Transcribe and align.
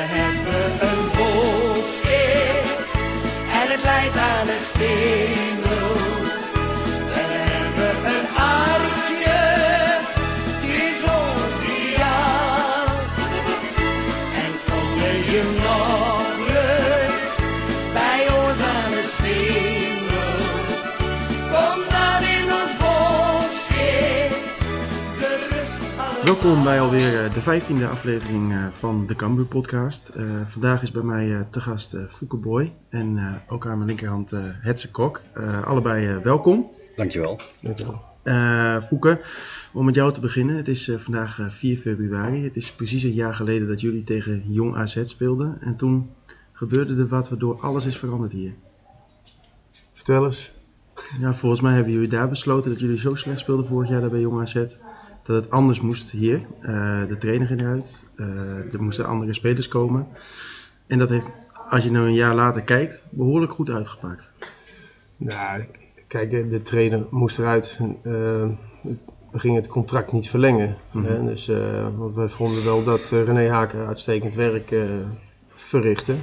we 0.00 0.06
hebben 0.06 0.88
een 0.88 1.10
volkskeer 1.16 2.62
en 3.62 3.70
het 3.70 3.82
leidt 3.82 4.16
aan 4.16 4.46
het 4.46 4.64
singel. 4.64 5.19
Welkom 26.30 26.62
bij 26.62 26.80
alweer 26.80 27.24
eh, 27.24 27.34
de 27.34 27.40
vijftiende 27.40 27.86
aflevering 27.86 28.52
eh, 28.52 28.66
van 28.72 29.06
de 29.06 29.14
Cambuur 29.14 29.44
podcast. 29.44 30.08
Eh, 30.08 30.24
vandaag 30.46 30.82
is 30.82 30.90
bij 30.90 31.02
mij 31.02 31.34
eh, 31.34 31.40
te 31.50 31.60
gast 31.60 31.96
Fouke 32.08 32.36
Boy 32.36 32.72
en 32.88 33.18
eh, 33.18 33.52
ook 33.52 33.66
aan 33.66 33.76
mijn 33.76 33.88
linkerhand 33.88 34.32
eh 34.32 34.40
Hetze 34.44 34.90
Kok. 34.90 35.22
Eh, 35.34 35.66
allebei 35.66 36.06
eh, 36.08 36.16
welkom. 36.16 36.70
Dankjewel. 36.96 37.40
Eh 38.22 38.82
Fouke, 38.82 39.20
om 39.72 39.84
met 39.84 39.94
jou 39.94 40.12
te 40.12 40.20
beginnen. 40.20 40.56
Het 40.56 40.68
is 40.68 40.88
eh, 40.88 40.96
vandaag 40.96 41.40
eh, 41.40 41.50
4 41.50 41.76
februari. 41.76 42.44
Het 42.44 42.56
is 42.56 42.72
precies 42.72 43.02
een 43.02 43.12
jaar 43.12 43.34
geleden 43.34 43.68
dat 43.68 43.80
jullie 43.80 44.04
tegen 44.04 44.52
Jong 44.52 44.76
AZ 44.76 45.00
speelden. 45.04 45.58
En 45.60 45.76
toen 45.76 46.10
gebeurde 46.52 46.96
er 46.96 47.08
wat 47.08 47.28
waardoor 47.28 47.60
alles 47.60 47.86
is 47.86 47.98
veranderd 47.98 48.32
hier. 48.32 48.54
Vertel 49.92 50.24
eens. 50.24 50.52
Ja, 51.20 51.34
volgens 51.34 51.60
mij 51.60 51.74
hebben 51.74 51.92
jullie 51.92 52.08
daar 52.08 52.28
besloten 52.28 52.70
dat 52.70 52.80
jullie 52.80 52.98
zo 52.98 53.14
slecht 53.14 53.40
speelden 53.40 53.66
vorig 53.66 53.88
jaar 53.88 54.00
daar 54.00 54.10
bij 54.10 54.20
Jong 54.20 54.40
AZ. 54.40 54.64
Dat 55.22 55.36
het 55.44 55.50
anders 55.50 55.80
moest 55.80 56.10
hier. 56.10 56.40
Eh, 56.60 57.06
de 57.06 57.16
trainer 57.18 57.46
ging 57.46 57.60
eruit. 57.60 58.08
Eh, 58.16 58.72
er 58.74 58.82
moesten 58.82 59.06
andere 59.06 59.34
spelers 59.34 59.68
komen. 59.68 60.06
En 60.86 60.98
dat 60.98 61.08
heeft, 61.08 61.26
als 61.68 61.84
je 61.84 61.90
nou 61.90 62.06
een 62.06 62.14
jaar 62.14 62.34
later 62.34 62.62
kijkt, 62.62 63.06
behoorlijk 63.10 63.52
goed 63.52 63.70
uitgepakt. 63.70 64.30
Nou, 65.18 65.64
kijk, 66.06 66.30
de 66.50 66.62
trainer 66.62 67.06
moest 67.10 67.38
eruit. 67.38 67.78
Eh, 68.02 68.12
we 69.30 69.38
gingen 69.38 69.62
het 69.62 69.70
contract 69.70 70.12
niet 70.12 70.30
verlengen. 70.30 70.76
Mhm. 70.92 71.04
hè, 71.04 71.24
dus, 71.24 71.46
we 71.46 72.24
vonden 72.28 72.64
wel 72.64 72.84
dat 72.84 73.08
René 73.08 73.48
Haken 73.48 73.86
uitstekend 73.86 74.34
werk 74.34 74.74
verrichtte. 75.54 76.14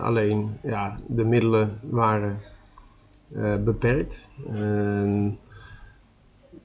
Alleen, 0.00 0.58
ja, 0.62 0.98
de 1.06 1.24
middelen 1.24 1.78
waren 1.82 2.40
beperkt. 3.64 4.28
En- 4.52 5.38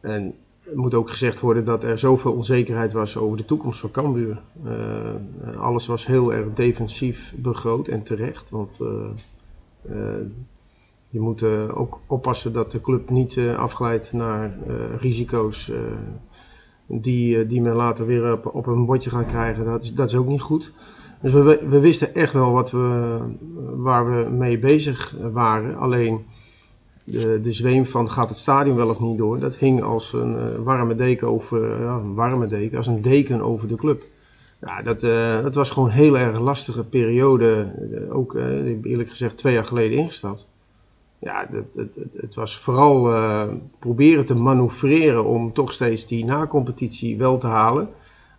en 0.01 0.35
het 0.63 0.75
moet 0.75 0.93
ook 0.93 1.09
gezegd 1.09 1.39
worden 1.39 1.65
dat 1.65 1.83
er 1.83 1.99
zoveel 1.99 2.33
onzekerheid 2.33 2.93
was 2.93 3.17
over 3.17 3.37
de 3.37 3.45
toekomst 3.45 3.79
van 3.79 3.91
Cambuur. 3.91 4.41
Eh, 4.63 5.59
alles 5.59 5.87
was 5.87 6.05
heel 6.05 6.33
erg 6.33 6.53
defensief 6.53 7.33
begroot 7.37 7.87
en 7.87 8.03
terecht. 8.03 8.49
Want 8.49 8.79
eh, 8.81 9.09
eh, 9.81 10.25
je 11.09 11.19
moet 11.19 11.43
ook 11.69 11.99
oppassen 12.07 12.53
dat 12.53 12.71
de 12.71 12.81
club 12.81 13.09
niet 13.09 13.39
afglijdt 13.57 14.13
naar 14.13 14.57
risico's 14.97 15.71
die, 16.87 17.45
die 17.45 17.61
men 17.61 17.75
later 17.75 18.05
weer 18.05 18.53
op, 18.53 18.67
een 18.67 18.85
bordje 18.85 19.09
gaat 19.09 19.27
krijgen. 19.27 19.65
Dat 19.65 19.83
is, 19.83 19.93
dat 19.93 20.09
is 20.09 20.15
ook 20.15 20.27
niet 20.27 20.41
goed. 20.41 20.71
Dus 21.21 21.33
we, 21.33 21.67
we 21.69 21.79
wisten 21.79 22.15
echt 22.15 22.33
wel 22.33 22.51
wat 22.51 22.71
we, 22.71 23.17
waar 23.75 24.15
we 24.15 24.29
mee 24.29 24.59
bezig 24.59 25.15
waren. 25.31 25.77
Alleen 25.77 26.25
de, 27.03 27.41
de 27.41 27.51
zweem 27.51 27.85
van 27.85 28.11
gaat 28.11 28.29
het 28.29 28.37
stadion 28.37 28.75
wel 28.75 28.89
of 28.89 28.99
niet 28.99 29.17
door, 29.17 29.39
dat 29.39 29.55
hing 29.55 29.83
als 29.83 30.13
een 30.13 30.37
eh, 30.37 30.63
warme 30.63 30.95
deken 30.95 31.27
over, 31.27 31.71
een 31.71 32.13
warme 32.13 32.47
deken, 32.47 32.77
als 32.77 32.87
een 32.87 33.01
deken 33.01 33.41
over 33.41 33.67
de 33.67 33.75
club. 33.75 34.03
Ja, 34.61 34.81
dat, 34.81 35.03
eh, 35.03 35.41
dat 35.41 35.55
was 35.55 35.69
gewoon 35.69 35.89
een 35.89 35.95
heel 35.95 36.17
erg 36.17 36.39
lastige 36.39 36.83
periode. 36.83 37.73
Eh, 37.91 38.15
ook, 38.15 38.35
eh, 38.35 38.83
eerlijk 38.83 39.09
gezegd, 39.09 39.37
twee 39.37 39.53
jaar 39.53 39.65
geleden 39.65 39.97
ingestapt. 39.97 40.47
Ja, 41.23 41.45
dat, 41.45 41.63
het, 41.73 41.97
het, 42.13 42.35
was 42.35 42.57
vooral 42.57 43.13
eh, 43.13 43.47
proberen 43.79 44.25
te 44.25 44.35
manoeuvreren 44.35 45.25
om 45.25 45.53
toch 45.53 45.71
steeds 45.71 46.07
die 46.07 46.25
na-competitie 46.25 47.17
wel 47.17 47.37
te 47.37 47.47
halen. 47.47 47.89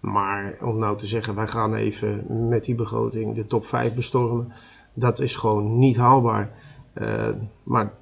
Maar 0.01 0.57
om 0.61 0.79
nou 0.79 0.99
te 0.99 1.07
zeggen, 1.07 1.35
wij 1.35 1.49
gaan 1.49 1.75
even 1.75 2.25
met 2.49 2.65
die 2.65 2.75
begroting 2.75 3.35
de 3.35 3.47
top 3.47 3.67
5 3.67 3.95
bestormen, 3.95 4.53
dat 4.95 5.21
is 5.21 5.37
gewoon 5.37 5.79
niet 5.79 5.97
haalbaar. 5.97 6.51
Eh, 6.93 7.31
maar 7.63 7.93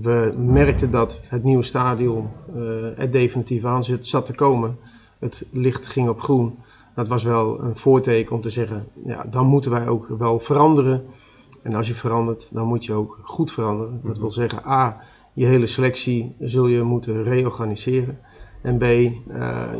we 0.00 0.34
merkten 0.36 0.90
dat 0.90 1.20
het 1.28 1.42
nieuwe 1.42 1.62
stadion 1.62 2.28
eh, 2.54 2.98
er 2.98 3.10
definitief 3.10 3.64
aan 3.64 3.84
zit, 3.84 4.06
zat 4.06 4.26
te 4.26 4.34
komen. 4.34 4.78
Het 5.18 5.46
licht 5.50 5.86
ging 5.86 6.08
op 6.08 6.20
groen. 6.20 6.58
Dat 6.94 7.08
was 7.08 7.24
wel 7.24 7.60
een 7.60 7.76
voorteken 7.76 8.36
om 8.36 8.42
te 8.42 8.50
zeggen, 8.50 8.88
ja, 9.04 9.24
dan 9.30 9.46
moeten 9.46 9.70
wij 9.70 9.88
ook 9.88 10.08
wel 10.18 10.40
veranderen. 10.40 11.04
En 11.62 11.74
als 11.74 11.88
je 11.88 11.94
verandert, 11.94 12.48
dan 12.52 12.66
moet 12.66 12.84
je 12.84 12.92
ook 12.92 13.18
goed 13.22 13.52
veranderen. 13.52 14.00
Dat 14.04 14.18
wil 14.18 14.30
zeggen, 14.30 14.66
A, 14.66 15.02
je 15.32 15.46
hele 15.46 15.66
selectie 15.66 16.34
zul 16.38 16.66
je 16.66 16.82
moeten 16.82 17.22
reorganiseren. 17.22 18.18
En 18.62 18.78
B, 18.78 18.82
eh, 18.82 19.10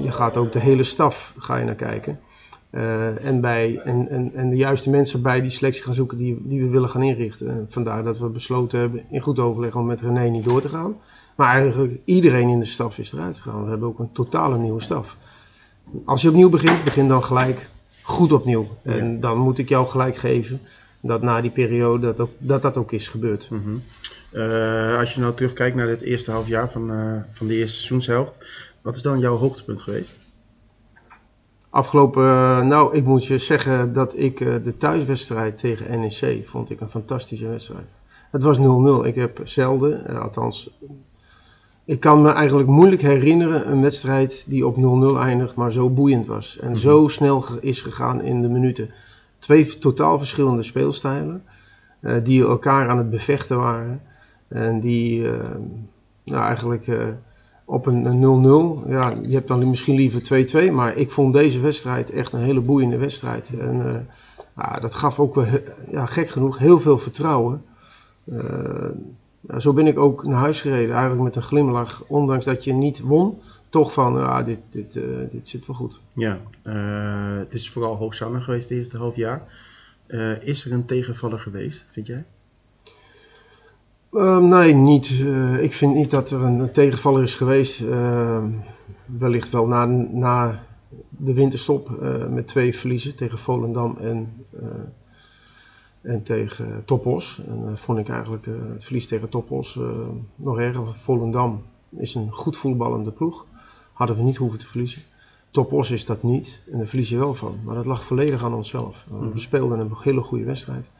je 0.02 0.12
gaat 0.12 0.36
ook 0.36 0.52
de 0.52 0.60
hele 0.60 0.82
staf 0.82 1.34
ga 1.38 1.56
je 1.56 1.64
naar 1.64 1.74
kijken. 1.74 2.20
Eh, 2.76 3.24
en, 3.24 3.40
bij, 3.40 3.80
en, 3.84 4.08
en, 4.08 4.34
en 4.34 4.50
de 4.50 4.56
juiste 4.56 4.90
mensen 4.90 5.22
bij 5.22 5.40
die 5.40 5.50
selectie 5.50 5.84
gaan 5.84 5.94
zoeken 5.94 6.18
die, 6.18 6.42
die 6.42 6.62
we 6.62 6.68
willen 6.68 6.88
gaan 6.88 7.02
inrichten. 7.02 7.50
En 7.50 7.66
vandaar 7.68 8.04
dat 8.04 8.18
we 8.18 8.28
besloten 8.28 8.78
hebben 8.78 9.04
in 9.10 9.20
goed 9.20 9.38
overleg 9.38 9.74
om 9.74 9.86
met 9.86 10.00
René 10.00 10.28
niet 10.28 10.44
door 10.44 10.60
te 10.60 10.68
gaan. 10.68 10.96
Maar 11.34 11.54
eigenlijk 11.54 11.98
iedereen 12.04 12.48
in 12.48 12.58
de 12.58 12.64
staf 12.64 12.98
is 12.98 13.12
eruit 13.12 13.40
gegaan. 13.40 13.64
We 13.64 13.70
hebben 13.70 13.88
ook 13.88 13.98
een 13.98 14.12
totale 14.12 14.58
nieuwe 14.58 14.80
staf. 14.80 15.16
Als 16.04 16.22
je 16.22 16.28
opnieuw 16.28 16.48
begint, 16.48 16.84
begin 16.84 17.08
dan 17.08 17.22
gelijk 17.22 17.68
goed 18.02 18.32
opnieuw. 18.32 18.66
En 18.82 19.20
dan 19.20 19.38
moet 19.38 19.58
ik 19.58 19.68
jou 19.68 19.86
gelijk 19.86 20.16
geven 20.16 20.60
dat 21.00 21.22
na 21.22 21.40
die 21.40 21.50
periode 21.50 22.06
dat 22.06 22.20
ook, 22.20 22.30
dat, 22.38 22.62
dat 22.62 22.76
ook 22.76 22.92
is 22.92 23.08
gebeurd. 23.08 23.48
Mhm. 23.50 23.76
Eh, 24.30 24.98
als 24.98 25.14
je 25.14 25.20
nou 25.20 25.34
terugkijkt 25.34 25.76
naar 25.76 25.88
het 25.88 26.00
eerste 26.00 26.30
half 26.30 26.48
jaar 26.48 26.70
van, 26.70 26.90
eh, 26.90 27.16
van 27.32 27.46
de 27.46 27.54
eerste 27.54 27.76
seizoenshelft, 27.76 28.38
wat 28.82 28.96
is 28.96 29.02
dan 29.02 29.18
jouw 29.18 29.36
hoogtepunt 29.36 29.82
geweest? 29.82 30.24
Afgelopen, 31.76 32.24
eh, 32.24 32.62
nou, 32.62 32.96
ik 32.96 33.04
moet 33.04 33.26
je 33.26 33.38
zeggen 33.38 33.92
dat 33.92 34.18
ik 34.18 34.40
eh, 34.40 34.54
de 34.64 34.76
thuiswedstrijd 34.76 35.58
tegen 35.58 36.00
NEC 36.00 36.46
vond 36.46 36.70
ik 36.70 36.80
een 36.80 36.88
fantastische 36.88 37.48
wedstrijd. 37.48 37.86
Het 38.30 38.42
was 38.42 38.58
0-0. 38.58 39.06
Ik 39.06 39.14
heb 39.14 39.40
zelden, 39.44 40.06
eh, 40.06 40.20
althans, 40.20 40.78
ik 41.84 42.00
kan 42.00 42.22
me 42.22 42.30
eigenlijk 42.30 42.68
moeilijk 42.68 43.02
herinneren 43.02 43.70
een 43.70 43.82
wedstrijd 43.82 44.44
die 44.46 44.66
op 44.66 44.76
0-0 44.76 45.18
eindigt, 45.18 45.54
maar 45.54 45.72
zo 45.72 45.90
boeiend 45.90 46.26
was. 46.26 46.58
En 46.58 46.76
zo 46.76 47.08
snel 47.08 47.44
is 47.60 47.80
gegaan 47.80 48.22
in 48.22 48.42
de 48.42 48.48
minuten. 48.48 48.90
Twee 49.38 49.78
totaal 49.78 50.18
verschillende 50.18 50.62
speelstijlen, 50.62 51.42
die 52.22 52.44
elkaar 52.44 52.88
aan 52.88 52.98
het 52.98 53.10
bevechten 53.10 53.56
waren. 53.56 54.02
En 54.48 54.80
die, 54.80 55.22
nou 56.24 56.42
eigenlijk... 56.42 56.88
op 57.68 57.86
een 57.86 58.04
een 58.04 58.82
0-0. 58.84 58.88
Ja, 58.88 59.14
je 59.22 59.34
hebt 59.34 59.48
dan 59.48 59.68
misschien 59.68 59.94
liever 59.94 60.46
2-2. 60.70 60.72
Maar 60.72 60.96
ik 60.96 61.10
vond 61.10 61.32
deze 61.32 61.60
wedstrijd 61.60 62.10
echt 62.10 62.32
een 62.32 62.40
hele 62.40 62.60
boeiende 62.60 62.96
wedstrijd. 62.96 63.58
En 63.58 64.06
eh, 64.54 64.80
dat 64.80 64.94
gaf 64.94 65.20
ook 65.20 65.34
he- 65.34 65.62
ja, 65.90 66.06
gek 66.06 66.28
genoeg, 66.28 66.58
heel 66.58 66.80
veel 66.80 66.98
vertrouwen. 66.98 67.64
Eh, 68.24 68.88
zo 69.58 69.72
ben 69.72 69.86
ik 69.86 69.98
ook 69.98 70.24
naar 70.26 70.38
huis 70.40 70.60
gereden. 70.60 70.90
Eigenlijk 70.94 71.22
met 71.22 71.36
een 71.36 71.42
glimlach. 71.42 72.04
Ondanks 72.06 72.44
dat 72.44 72.64
je 72.64 72.72
niet 72.72 73.00
won. 73.00 73.38
Toch 73.68 73.92
van, 73.92 74.14
ja, 74.14 74.42
dit, 74.42 74.58
dit, 74.70 74.96
eh, 74.96 75.02
dit 75.30 75.48
zit 75.48 75.66
wel 75.66 75.76
goed. 75.76 76.00
Ja, 76.14 76.38
het 77.38 77.52
is 77.52 77.70
vooral 77.70 77.96
hoogzannig 77.96 78.44
geweest 78.44 78.68
het 78.68 78.78
eerste 78.78 78.98
half 78.98 79.16
jaar. 79.16 79.42
Is 80.40 80.64
er 80.64 80.72
een 80.72 80.84
tegenvaller 80.86 81.38
geweest, 81.38 81.84
vind 81.90 82.06
jij? 82.06 82.24
Ehm, 84.16 84.48
nee, 84.48 84.74
niet. 84.74 85.10
Eh, 85.20 85.62
ik 85.62 85.72
vind 85.72 85.94
niet 85.94 86.10
dat 86.10 86.30
er 86.30 86.42
een 86.42 86.72
tegenvaller 86.72 87.22
is 87.22 87.34
geweest. 87.34 87.80
Ehm, 87.80 88.50
wellicht 89.06 89.50
wel 89.50 89.66
na, 89.66 89.84
na 90.10 90.66
de 91.08 91.32
winterstop 91.32 91.90
eh, 91.90 92.26
met 92.26 92.48
twee 92.48 92.74
verliezen 92.74 93.16
tegen 93.16 93.38
Volendam 93.38 93.96
en, 94.00 94.32
eh, 94.60 94.68
en 96.00 96.22
tegen 96.22 96.82
Topos. 96.84 97.40
En 97.46 97.78
vond 97.78 97.98
ik 97.98 98.08
eigenlijk 98.08 98.46
het 98.72 98.84
verlies 98.84 99.06
tegen 99.06 99.28
Topos 99.28 99.76
eh, 99.76 99.90
nog 100.36 100.58
erger. 100.58 100.86
Volendam 100.86 101.62
is 101.88 102.14
een 102.14 102.30
goed 102.30 102.56
voetballende 102.56 103.10
ploeg. 103.10 103.46
Hadden 103.92 104.16
we 104.16 104.22
niet 104.22 104.36
hoeven 104.36 104.58
te 104.58 104.66
verliezen. 104.66 105.02
Topos 105.50 105.90
is 105.90 106.06
dat 106.06 106.22
niet 106.22 106.62
en 106.70 106.78
daar 106.78 106.86
verlies 106.86 107.08
je 107.08 107.18
wel 107.18 107.34
van. 107.34 107.58
Maar 107.64 107.74
dat 107.74 107.86
lag 107.86 108.04
volledig 108.04 108.44
aan 108.44 108.54
onszelf. 108.54 109.06
We 109.32 109.40
speelden 109.40 109.78
een 109.78 109.90
hele 110.02 110.22
goede 110.22 110.44
wedstrijd. 110.44 110.90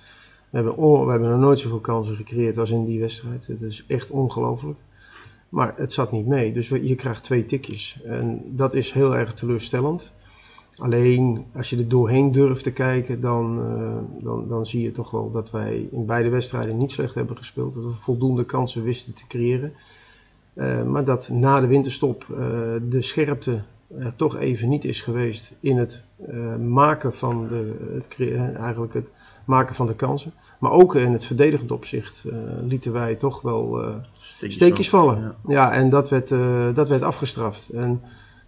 Hebben, 0.57 1.05
we 1.05 1.11
hebben 1.11 1.31
nog 1.31 1.41
nooit 1.41 1.59
zoveel 1.59 1.81
kansen 1.81 2.17
gecreëerd 2.17 2.59
als 2.59 2.71
in 2.71 2.85
die 2.85 3.01
wedstrijd. 3.01 3.47
Het 3.47 3.63
is 3.63 3.85
echt 3.87 4.11
ongelooflijk. 4.11 4.79
Maar 5.49 5.75
het 5.77 5.93
zat 5.93 6.13
niet 6.13 6.27
mee. 6.27 6.53
Dus 6.53 6.69
je 6.69 6.95
krijgt 6.95 7.25
twee 7.25 7.45
tikjes. 7.45 8.03
En 8.05 8.43
dat 8.45 8.75
is 8.75 8.93
heel 8.93 9.17
erg 9.17 9.35
teleurstellend. 9.35 10.13
Alleen 10.79 11.45
als 11.55 11.71
je 11.71 11.77
er 11.77 11.89
doorheen 11.89 12.33
durft 12.33 12.63
te 12.63 12.73
kijken, 12.73 13.21
dan, 13.21 13.61
eh, 13.61 14.25
dan, 14.25 14.49
dan 14.49 14.67
zie 14.67 14.83
je 14.83 14.93
toch 14.93 15.11
wel 15.11 15.31
dat 15.31 15.51
wij 15.51 15.89
in 15.91 16.07
beide 16.07 16.29
wedstrijden 16.29 16.79
niet 16.79 16.91
slecht 16.91 17.15
hebben 17.15 17.37
gespeeld. 17.37 17.75
Dat 17.75 17.85
we 17.85 17.93
voldoende 17.93 18.45
kansen 18.45 18.83
wisten 18.83 19.15
te 19.15 19.27
creëren. 19.27 19.73
Eh, 20.55 20.83
maar 20.83 21.05
dat 21.05 21.29
na 21.29 21.61
de 21.61 21.67
winterstop 21.67 22.27
eh, 22.31 22.39
de 22.89 23.03
scherpte 23.03 23.63
er 23.99 24.17
toch 24.17 24.37
even 24.37 24.69
niet 24.69 24.85
is 24.85 25.01
geweest 25.01 25.55
in 25.61 25.77
het 25.77 26.03
eh, 26.27 26.57
maken 26.57 27.15
van 27.15 27.49
de, 27.49 27.75
het, 27.95 28.17
eh, 28.19 28.57
eigenlijk 28.57 28.95
het 28.95 29.11
maken 29.45 29.75
van 29.75 29.87
de 29.87 29.95
kansen. 29.95 30.33
Maar 30.59 30.71
ook 30.71 30.95
in 30.95 31.13
het 31.13 31.25
verdedigend 31.25 31.71
opzicht 31.71 32.25
eh, 32.25 32.37
lieten 32.63 32.93
wij 32.93 33.15
toch 33.15 33.43
wel 33.43 33.85
steekjes 34.21 34.89
vallen. 34.89 35.21
Ja. 35.21 35.35
Ja, 35.47 35.73
en 35.73 35.91
dat 35.91 36.09
werd, 36.09 36.29
dat 36.75 36.89
werd 36.89 37.03
afgestraft. 37.03 37.69
En 37.69 38.03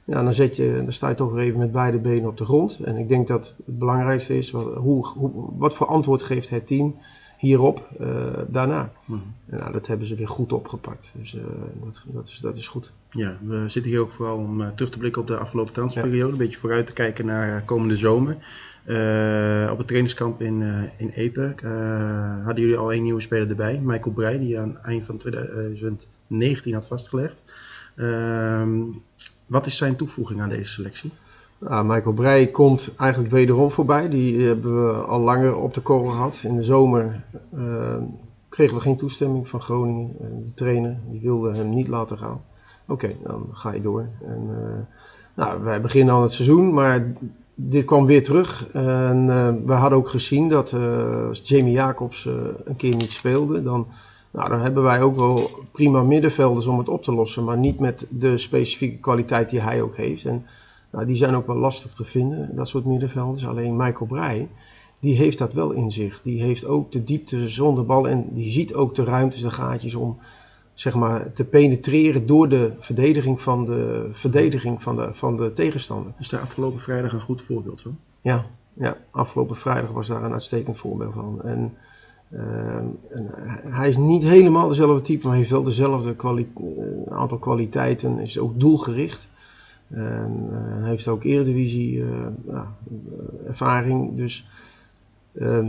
ja, 0.05 0.23
dan, 0.23 0.35
zet 0.35 0.57
je, 0.57 0.81
dan 0.83 0.93
sta 0.93 1.09
je 1.09 1.15
toch 1.15 1.33
weer 1.33 1.45
even 1.45 1.59
met 1.59 1.73
beide 1.73 1.99
benen 1.99 2.29
op 2.29 2.37
de 2.37 2.45
grond. 2.45 2.79
En 2.79 2.97
ik 2.97 3.09
denk 3.09 3.27
dat 3.27 3.55
het 3.67 3.79
belangrijkste 3.79 4.39
is, 4.39 4.51
wat, 4.51 4.75
hoe, 4.75 5.07
hoe, 5.07 5.31
wat 5.57 5.75
voor 5.75 5.87
antwoord 5.87 6.23
geeft 6.23 6.51
het 6.51 6.67
team 6.67 6.97
hierop 7.39 7.89
eh, 7.99 8.09
daarna. 8.49 8.93
Mhm. 9.05 9.21
Nou, 9.45 9.73
dat 9.73 9.87
hebben 9.87 10.07
ze 10.07 10.15
weer 10.15 10.29
goed 10.29 10.53
opgepakt. 10.53 11.13
Dus 11.17 11.35
eh, 11.35 11.43
dat, 11.85 12.05
dat, 12.07 12.27
is, 12.27 12.39
dat 12.39 12.57
is 12.57 12.69
goed. 12.69 12.93
Ja, 13.11 13.39
we 13.43 13.69
zitten 13.69 13.91
hier 13.91 14.01
ook 14.01 14.13
vooral 14.13 14.37
om 14.37 14.63
eh, 14.63 14.69
terug 14.75 14.91
te 14.91 14.99
blikken 14.99 15.23
op 15.23 15.29
de 15.29 15.37
afgelopen 15.37 15.73
transferperiode. 15.73 16.33
Een 16.33 16.39
beetje 16.39 16.59
vooruit 16.59 16.87
te 16.87 16.93
kijken 16.93 17.27
naar 17.27 17.63
komende 17.65 17.97
zomer. 17.97 18.37
Op 19.71 19.79
het 19.79 19.87
trainingskamp 19.87 20.41
in, 20.41 20.63
eh 20.63 21.01
in 21.01 21.11
Epe 21.11 21.55
eh, 21.63 22.45
hadden 22.45 22.63
jullie 22.63 22.79
al 22.79 22.93
één 22.93 23.03
nieuwe 23.03 23.21
speler 23.21 23.49
erbij. 23.49 23.81
Michael 23.83 24.15
Breij, 24.15 24.39
die 24.39 24.59
aan 24.59 24.69
het 24.69 24.85
eind 24.85 25.07
van 25.07 25.17
2019 25.17 26.75
had 26.75 26.87
vastgelegd. 26.87 27.43
Ehm, 27.97 28.81
wat 29.47 29.67
is 29.67 29.77
zijn 29.77 29.97
toevoeging 29.97 30.41
aan 30.41 30.49
deze 30.49 30.73
selectie? 30.73 31.11
Nou, 31.59 31.87
Michael 31.87 32.15
Breij 32.15 32.47
komt 32.47 32.95
eigenlijk 32.97 33.33
wederom 33.33 33.71
voorbij. 33.71 34.09
Die 34.09 34.47
hebben 34.47 34.87
we 34.87 34.93
al 34.93 35.21
langer 35.21 35.57
op 35.57 35.75
de 35.75 35.81
korrel 35.81 36.11
gehad. 36.11 36.41
In 36.43 36.57
de 36.57 36.63
zomer 36.63 37.25
eh, 37.57 37.97
kregen 38.49 38.75
we 38.75 38.81
geen 38.81 38.97
toestemming 38.97 39.49
van 39.49 39.61
Groningen. 39.61 40.17
Eh, 40.21 40.27
de 40.45 40.55
trainer 40.55 40.99
die 41.11 41.21
wilde 41.21 41.55
hem 41.55 41.69
niet 41.69 41.89
laten 41.89 42.19
gaan. 42.19 42.41
Oké, 42.87 43.17
dan 43.23 43.47
ga 43.53 43.73
je 43.73 43.83
door. 43.83 44.07
En, 44.23 44.49
eh, 44.51 44.97
nou, 45.35 45.63
wij 45.63 45.81
beginnen 45.81 46.15
aan 46.15 46.23
het 46.23 46.33
seizoen, 46.33 46.75
maar 46.75 47.13
dit 47.61 47.85
kwam 47.85 48.07
weer 48.07 48.25
terug. 48.25 48.71
En 48.73 49.31
eh, 49.31 49.55
we 49.67 49.73
hadden 49.73 49.99
ook 49.99 50.09
gezien 50.09 50.49
dat 50.49 50.73
eh, 50.73 51.27
als 51.29 51.49
Jamie 51.49 51.73
Jacobs 51.73 52.27
eh, 52.27 52.35
een 52.65 52.77
keer 52.77 52.97
niet 52.97 53.13
speelde, 53.13 53.63
dan, 53.63 53.87
nou, 54.31 54.49
dan 54.49 54.61
hebben 54.61 54.83
wij 54.83 55.03
ook 55.03 55.17
wel 55.17 55.51
prima 55.73 56.03
middenvelders 56.03 56.67
om 56.67 56.79
het 56.79 56.89
op 56.89 57.03
te 57.03 57.13
lossen, 57.13 57.45
maar 57.45 57.59
niet 57.59 57.79
met 57.79 58.07
de 58.09 58.37
specifieke 58.37 58.99
kwaliteit 58.99 59.51
die 59.51 59.61
hij 59.61 59.83
ook 59.83 59.97
heeft. 59.97 60.25
En 60.25 60.47
nou, 60.93 61.07
die 61.07 61.17
zijn 61.17 61.35
ook 61.35 61.47
wel 61.47 61.57
lastig 61.57 61.93
te 61.93 62.05
vinden, 62.05 62.57
dat 62.57 62.69
soort 62.69 62.85
middenvelders. 62.85 63.47
Alleen 63.47 63.77
Michael 63.77 64.07
Breij, 64.07 64.49
die 65.01 65.17
heeft 65.17 65.39
dat 65.39 65.53
wel 65.53 65.71
in 65.71 65.91
zich. 65.91 66.23
Die 66.23 66.43
heeft 66.43 66.67
ook 66.67 66.93
de 66.93 67.05
diepte 67.05 67.49
zonder 67.49 67.87
bal 67.87 68.09
en 68.09 68.27
die 68.31 68.51
ziet 68.51 68.75
ook 68.75 68.95
de 68.95 69.05
ruimtes, 69.05 69.41
de 69.41 69.51
gaatjes 69.51 69.95
om 69.95 70.19
zeg 70.75 70.95
maar, 70.95 71.33
te 71.33 71.45
penetreren 71.45 72.27
door 72.27 72.49
de 72.49 72.73
verdediging 72.79 73.41
van 73.41 73.65
de, 73.65 74.09
verdediging 74.13 74.83
van 74.83 74.97
de, 74.97 75.09
van 75.13 75.37
de 75.37 75.53
tegenstander. 75.53 76.13
Is 76.19 76.29
daar 76.29 76.41
afgelopen 76.41 76.81
vrijdag 76.81 77.13
een 77.13 77.21
goed 77.21 77.43
voorbeeld 77.43 77.81
van? 77.81 77.99
Ja, 78.21 78.47
ja, 78.73 78.97
afgelopen 79.11 79.57
vrijdag 79.57 79.91
was 79.91 80.07
daar 80.09 80.25
een 80.25 80.33
uitstekend 80.33 80.77
voorbeeld 80.77 81.13
van. 81.13 81.43
En, 81.43 81.75
ehm, 82.31 82.85
en 83.11 83.27
hij 83.73 83.89
is 83.89 83.97
niet 83.97 84.23
helemaal 84.23 84.69
dezelfde 84.69 85.03
type, 85.03 85.27
maar 85.27 85.37
heeft 85.37 85.51
wel 85.51 85.63
dezelfde 85.63 86.15
kwali- 86.15 86.53
eh, 86.57 87.17
aantal 87.17 87.39
kwaliteiten. 87.39 88.19
Is 88.19 88.39
ook 88.39 88.61
doelgericht. 88.61 89.29
En 89.91 90.49
eh, 90.53 90.85
heeft 90.85 91.09
ook 91.09 91.25
eredivisie 91.25 92.03
eh, 92.03 92.09
ja, 92.47 92.75
eh, 92.87 93.49
ervaring. 93.49 94.17
Dus 94.17 94.49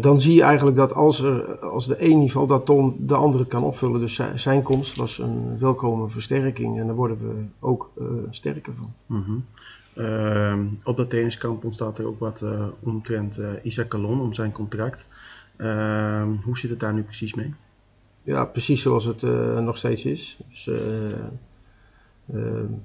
dan 0.01 0.19
zie 0.19 0.35
je 0.35 0.41
eigenlijk 0.41 0.77
dat 0.77 0.93
als, 0.93 1.21
er, 1.21 1.57
als 1.59 1.87
de 1.87 2.03
een 2.09 2.19
niveau 2.19 2.47
dat 2.47 2.67
dan 2.67 2.95
de 2.97 3.15
andere 3.15 3.45
kan 3.45 3.63
opvullen. 3.63 3.99
Dus 3.99 4.21
zijn, 4.35 4.61
komst 4.61 4.95
was 4.95 5.17
een 5.17 5.59
welkome 5.59 6.09
versterking. 6.09 6.79
En 6.79 6.85
daar 6.85 6.95
worden 6.95 7.17
we 7.17 7.43
ook 7.59 7.91
sterker 8.29 8.73
van. 8.77 8.93
Mhm. 9.05 9.37
Op 10.83 10.97
dat 10.97 11.09
trainingskamp 11.09 11.63
ontstaat 11.63 11.97
er 11.97 12.07
ook 12.07 12.19
wat 12.19 12.43
omtrent 12.79 13.37
eh 13.37 13.49
Isaac 13.63 13.87
Calon 13.87 14.21
om 14.21 14.33
zijn 14.33 14.51
contract. 14.51 15.05
Hoe 16.43 16.57
zit 16.57 16.69
het 16.69 16.79
daar 16.79 16.93
nu 16.93 17.01
precies 17.01 17.33
mee? 17.33 17.53
Ja, 18.23 18.45
precies 18.45 18.81
zoals 18.81 19.05
het 19.05 19.21
nog 19.61 19.77
steeds 19.77 20.05
is. 20.05 20.39
Dus, 20.49 20.69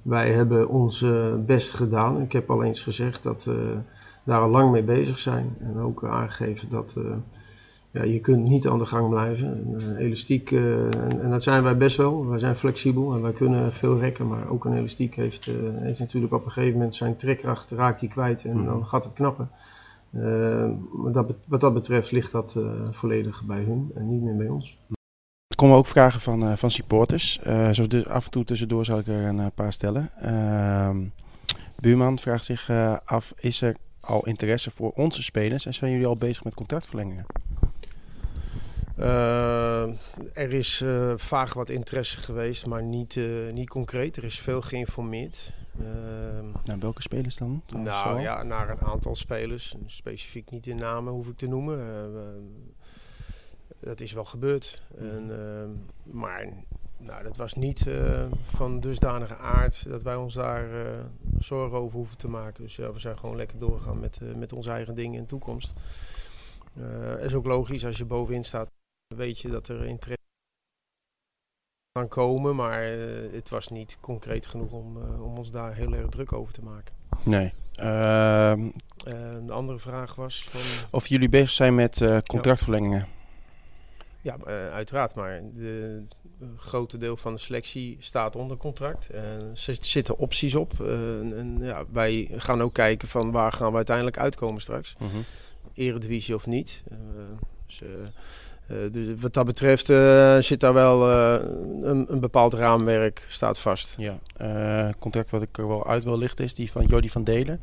wij 0.03 0.31
hebben 0.33 0.69
ons 0.69 1.03
eh, 1.03 1.35
best 1.47 1.73
gedaan. 1.73 2.21
Ik 2.21 2.33
heb 2.33 2.51
al 2.51 2.63
eens 2.65 2.83
gezegd 2.83 3.23
dat 3.23 3.45
we 3.45 3.77
daar 4.25 4.41
al 4.41 4.51
lang 4.51 4.71
mee 4.71 4.83
bezig 4.83 5.19
zijn. 5.19 5.57
En 5.61 5.79
ook 5.79 6.05
aangegeven 6.05 6.69
dat 6.71 6.95
eh, 6.97 7.03
ja, 7.91 8.03
je 8.03 8.21
kunt 8.21 8.45
niet 8.45 8.69
aan 8.69 8.79
de 8.79 8.87
gang 8.87 9.09
blijven. 9.09 9.53
En, 9.53 9.97
eh, 9.97 10.05
elastiek, 10.05 10.51
eh, 10.53 10.85
en, 10.85 11.21
en 11.23 11.31
dat 11.31 11.43
zijn 11.43 11.63
wij 11.63 11.77
best 11.77 11.97
wel. 11.97 12.27
Wij 12.27 12.39
zijn 12.39 12.55
flexibel 12.57 13.15
en 13.15 13.23
wij 13.23 13.33
kunnen 13.33 13.73
veel 13.73 13.99
rekken. 13.99 14.29
Maar 14.29 14.49
ook 14.49 14.65
een 14.65 14.77
elastiek 14.77 15.15
heeft, 15.15 15.47
eh, 15.47 15.55
heeft 15.81 15.99
natuurlijk 15.99 16.33
op 16.33 16.45
een 16.45 16.51
gegeven 16.51 16.73
moment 16.77 16.95
zijn 16.95 17.17
trekkracht, 17.17 17.71
raakt 17.71 18.01
die 18.01 18.09
kwijt 18.09 18.45
en 18.45 18.57
Mhm. 18.57 18.67
dan 18.67 18.87
gaat 18.87 19.05
het 19.05 19.13
knappen. 19.13 19.51
Eh, 20.11 20.71
wat, 20.93 21.15
dat, 21.15 21.35
wat 21.47 21.61
dat 21.61 21.75
betreft 21.75 22.11
ligt 22.11 22.33
dat 22.33 22.55
eh, 22.57 22.65
volledig 22.91 23.43
bij 23.47 23.63
hun 23.63 23.91
en 23.95 24.11
niet 24.11 24.23
meer 24.23 24.37
bij 24.37 24.49
ons. 24.49 24.79
Er 25.55 25.61
komen 25.61 25.77
ook 25.77 25.87
vragen 25.87 26.21
van, 26.21 26.47
eh, 26.49 26.57
van 26.57 26.71
supporters. 26.71 27.39
Eh, 27.39 27.71
zo 27.71 27.87
dus 27.87 28.07
af 28.07 28.25
en 28.25 28.31
toe 28.31 28.45
tussendoor 28.45 28.85
zal 28.85 28.99
ik 28.99 29.07
er 29.07 29.25
een 29.25 29.41
eh, 29.41 29.47
paar 29.55 29.73
stellen. 29.73 30.11
Ehm, 30.21 31.05
Buurman 31.77 32.19
vraagt 32.19 32.45
zich 32.45 32.71
af, 33.05 33.33
is 33.37 33.63
er 33.63 33.77
al 34.01 34.27
interesse 34.27 34.71
voor 34.71 34.91
onze 34.91 35.23
spelers 35.23 35.67
en 35.67 35.75
zijn 35.75 35.91
jullie 35.91 36.07
al 36.07 36.17
bezig 36.17 36.45
met 36.45 36.55
contractverlengingen? 36.55 37.27
Er 40.33 40.53
is 40.53 40.81
eh, 40.81 41.13
vaag 41.17 41.55
wat 41.55 41.71
interesse 41.71 42.21
geweest, 42.21 42.67
maar 42.67 42.83
niet, 42.83 43.21
niet 43.53 43.69
concreet. 43.69 44.17
Er 44.17 44.25
is 44.25 44.39
veel 44.39 44.63
geïnformeerd. 44.63 45.53
Ehm, 45.79 46.47
Nou, 46.65 46.79
welke 46.81 47.03
spelers 47.03 47.37
dan? 47.37 47.63
nou 47.73 48.21
ja, 48.21 48.43
naar 48.43 48.71
een 48.71 48.81
aantal 48.81 49.15
spelers. 49.15 49.75
Specifiek 49.87 50.51
niet 50.51 50.67
in 50.67 50.77
namen 50.77 51.13
hoef 51.13 51.29
ik 51.29 51.37
te 51.37 51.49
noemen. 51.49 51.79
Dat 53.85 54.01
is 54.01 54.13
wel 54.13 54.25
gebeurd. 54.25 54.83
En, 54.99 55.31
ehm, 55.31 55.71
maar 56.17 56.49
nou, 57.05 57.23
dat 57.23 57.37
was 57.37 57.55
niet 57.55 57.87
eh, 57.87 58.25
van 58.45 58.81
dusdanige 58.81 59.37
aard 59.37 59.89
dat 59.89 60.03
wij 60.03 60.17
ons 60.17 60.35
daar 60.35 60.87
eh, 60.87 61.05
zorgen 61.39 61.79
over 61.79 61.97
hoeven 61.97 62.19
te 62.19 62.29
maken. 62.29 62.63
Dus 62.63 62.77
ja, 62.77 62.93
we 62.93 62.99
zijn 62.99 63.19
gewoon 63.19 63.37
lekker 63.37 63.59
doorgegaan 63.59 64.01
met, 64.01 64.19
eh, 64.23 64.35
met 64.35 64.53
onze 64.53 64.71
eigen 64.71 64.95
dingen 64.95 65.15
in 65.15 65.21
de 65.21 65.29
toekomst. 65.29 65.73
Eh 66.77 67.25
is 67.25 67.35
ook 67.35 67.47
logisch 67.47 67.87
als 67.87 67.99
je 67.99 68.05
bovenin 68.05 68.45
staat, 68.45 68.69
weet 69.17 69.41
je 69.41 69.49
dat 69.49 69.69
er 69.69 69.85
interesse 69.85 70.25
kan 71.93 72.09
komen. 72.09 72.57
Maar 72.57 72.83
het 73.33 73.49
was 73.49 73.69
niet 73.69 73.99
concreet 74.01 74.47
genoeg 74.47 74.73
om, 74.73 74.97
om 74.97 75.37
ons 75.37 75.51
daar 75.51 75.75
heel 75.75 75.95
erg 75.95 76.09
druk 76.09 76.33
over 76.33 76.53
te 76.53 76.63
maken. 76.63 76.95
Nee. 77.25 77.53
Ehm, 77.75 78.71
de 79.47 79.53
andere 79.53 79.79
vraag 79.79 80.15
was 80.15 80.45
van... 80.45 80.89
of 80.91 81.07
jullie 81.07 81.29
bezig 81.29 81.51
zijn 81.51 81.75
met 81.75 82.23
contractverlengingen? 82.27 82.99
Ja, 83.01 83.24
eh, 84.25 84.69
uiteraard. 84.73 85.15
Maar 85.15 85.41
de, 85.55 86.03
de 86.39 86.47
grote 86.57 86.99
deel 86.99 87.17
van 87.17 87.33
de 87.33 87.41
selectie 87.41 87.97
staat 88.01 88.37
onder 88.37 88.57
contract. 88.57 89.09
Er 89.13 89.51
zit- 89.53 89.85
zitten 89.87 90.19
opties 90.19 90.55
op. 90.55 90.73
Eh, 90.81 91.21
en, 91.21 91.37
en 91.39 91.59
ja, 91.61 91.85
wij 91.93 92.29
gaan 92.37 92.63
ook 92.63 92.75
kijken 92.75 93.09
van 93.09 93.31
waar 93.31 93.53
gaan 93.53 93.71
we 93.71 93.77
uiteindelijk 93.77 94.19
uitkomen 94.19 94.61
straks. 94.61 94.95
Mhm. 94.99 95.09
Eredivisie 95.75 96.35
of 96.35 96.47
niet. 96.47 96.83
Eh, 96.91 96.97
dus, 97.67 97.83
eh, 97.83 98.85
eh, 98.85 98.93
dus 98.93 99.21
wat 99.21 99.35
dat 99.35 99.47
betreft 99.47 99.91
eh, 99.91 100.39
zit 100.39 100.61
daar 100.61 100.75
wel 100.75 101.11
eh, 101.11 101.49
een, 101.83 102.07
een 102.13 102.21
bepaald 102.21 102.55
raamwerk 102.55 103.27
staat 103.29 103.59
vast. 103.59 103.95
Ja, 103.99 104.19
eh, 104.37 104.89
contract 104.99 105.31
wat 105.31 105.43
ik 105.43 105.59
er 105.59 105.69
wel 105.69 105.87
uit 105.87 106.05
wil 106.05 106.19
lichten 106.19 106.45
is 106.45 106.55
die 106.55 106.71
van 106.71 106.87
Jordi 106.87 107.11
van 107.11 107.25
Delen. 107.25 107.61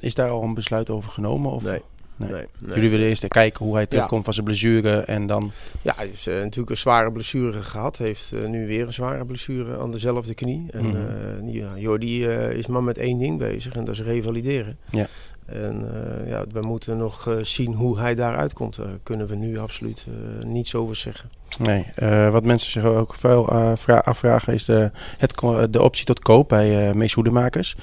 Is 0.00 0.14
daar 0.14 0.30
al 0.30 0.42
een 0.42 0.54
besluit 0.54 0.90
over 0.90 1.10
genomen? 1.10 1.50
Of? 1.50 1.64
Nee. 1.64 1.82
Nee. 2.22 2.30
Nee, 2.30 2.46
nee. 2.58 2.74
Jullie 2.74 2.90
willen 2.90 3.06
eerst 3.06 3.28
kijken 3.28 3.64
hoe 3.64 3.74
hij 3.74 3.86
terugkomt 3.86 4.24
van 4.24 4.32
zijn 4.32 4.44
blessure 4.44 5.00
en 5.00 5.26
dan... 5.26 5.52
Ja, 5.82 5.92
hij 5.96 6.06
heeft 6.06 6.26
eh, 6.26 6.34
natuurlijk 6.34 6.70
een 6.70 6.76
zware 6.76 7.12
blessure 7.12 7.62
gehad. 7.62 7.96
Heeft 7.96 8.32
eh, 8.32 8.48
nu 8.48 8.66
weer 8.66 8.86
een 8.86 8.92
zware 8.92 9.24
blessure 9.24 9.78
aan 9.78 9.90
dezelfde 9.90 10.34
knie. 10.34 10.66
En 10.70 10.96
eh, 10.96 11.54
ja, 11.54 11.68
Jordi 11.76 12.24
is 12.26 12.66
maar 12.66 12.82
met 12.82 12.98
één 12.98 13.18
ding 13.18 13.38
bezig 13.38 13.74
en 13.74 13.84
dat 13.84 13.94
is 13.94 14.02
revalideren. 14.02 14.76
Ja. 14.90 15.06
En 15.46 15.90
ja, 16.26 16.44
we 16.52 16.60
moeten 16.60 16.96
nog 16.96 17.36
zien 17.42 17.74
hoe 17.74 17.98
hij 17.98 18.14
daaruit 18.14 18.52
komt. 18.52 18.76
Daar 18.76 18.98
kunnen 19.02 19.26
we 19.26 19.34
nu 19.34 19.58
absoluut 19.58 20.06
niets 20.44 20.74
over 20.74 20.96
zeggen. 20.96 21.30
Nee, 21.58 21.86
wat 22.30 22.44
mensen 22.44 22.70
zich 22.70 22.84
ook 22.84 23.14
veel 23.14 23.74
vra- 23.76 24.02
afvragen 24.04 24.52
is 24.52 24.64
de, 24.64 24.90
het, 25.18 25.34
de 25.72 25.82
optie 25.82 26.04
tot 26.04 26.20
koop 26.20 26.48
bij 26.48 26.88
eh 26.88 26.94
Mees 26.94 27.12
Hoedemakers. 27.12 27.76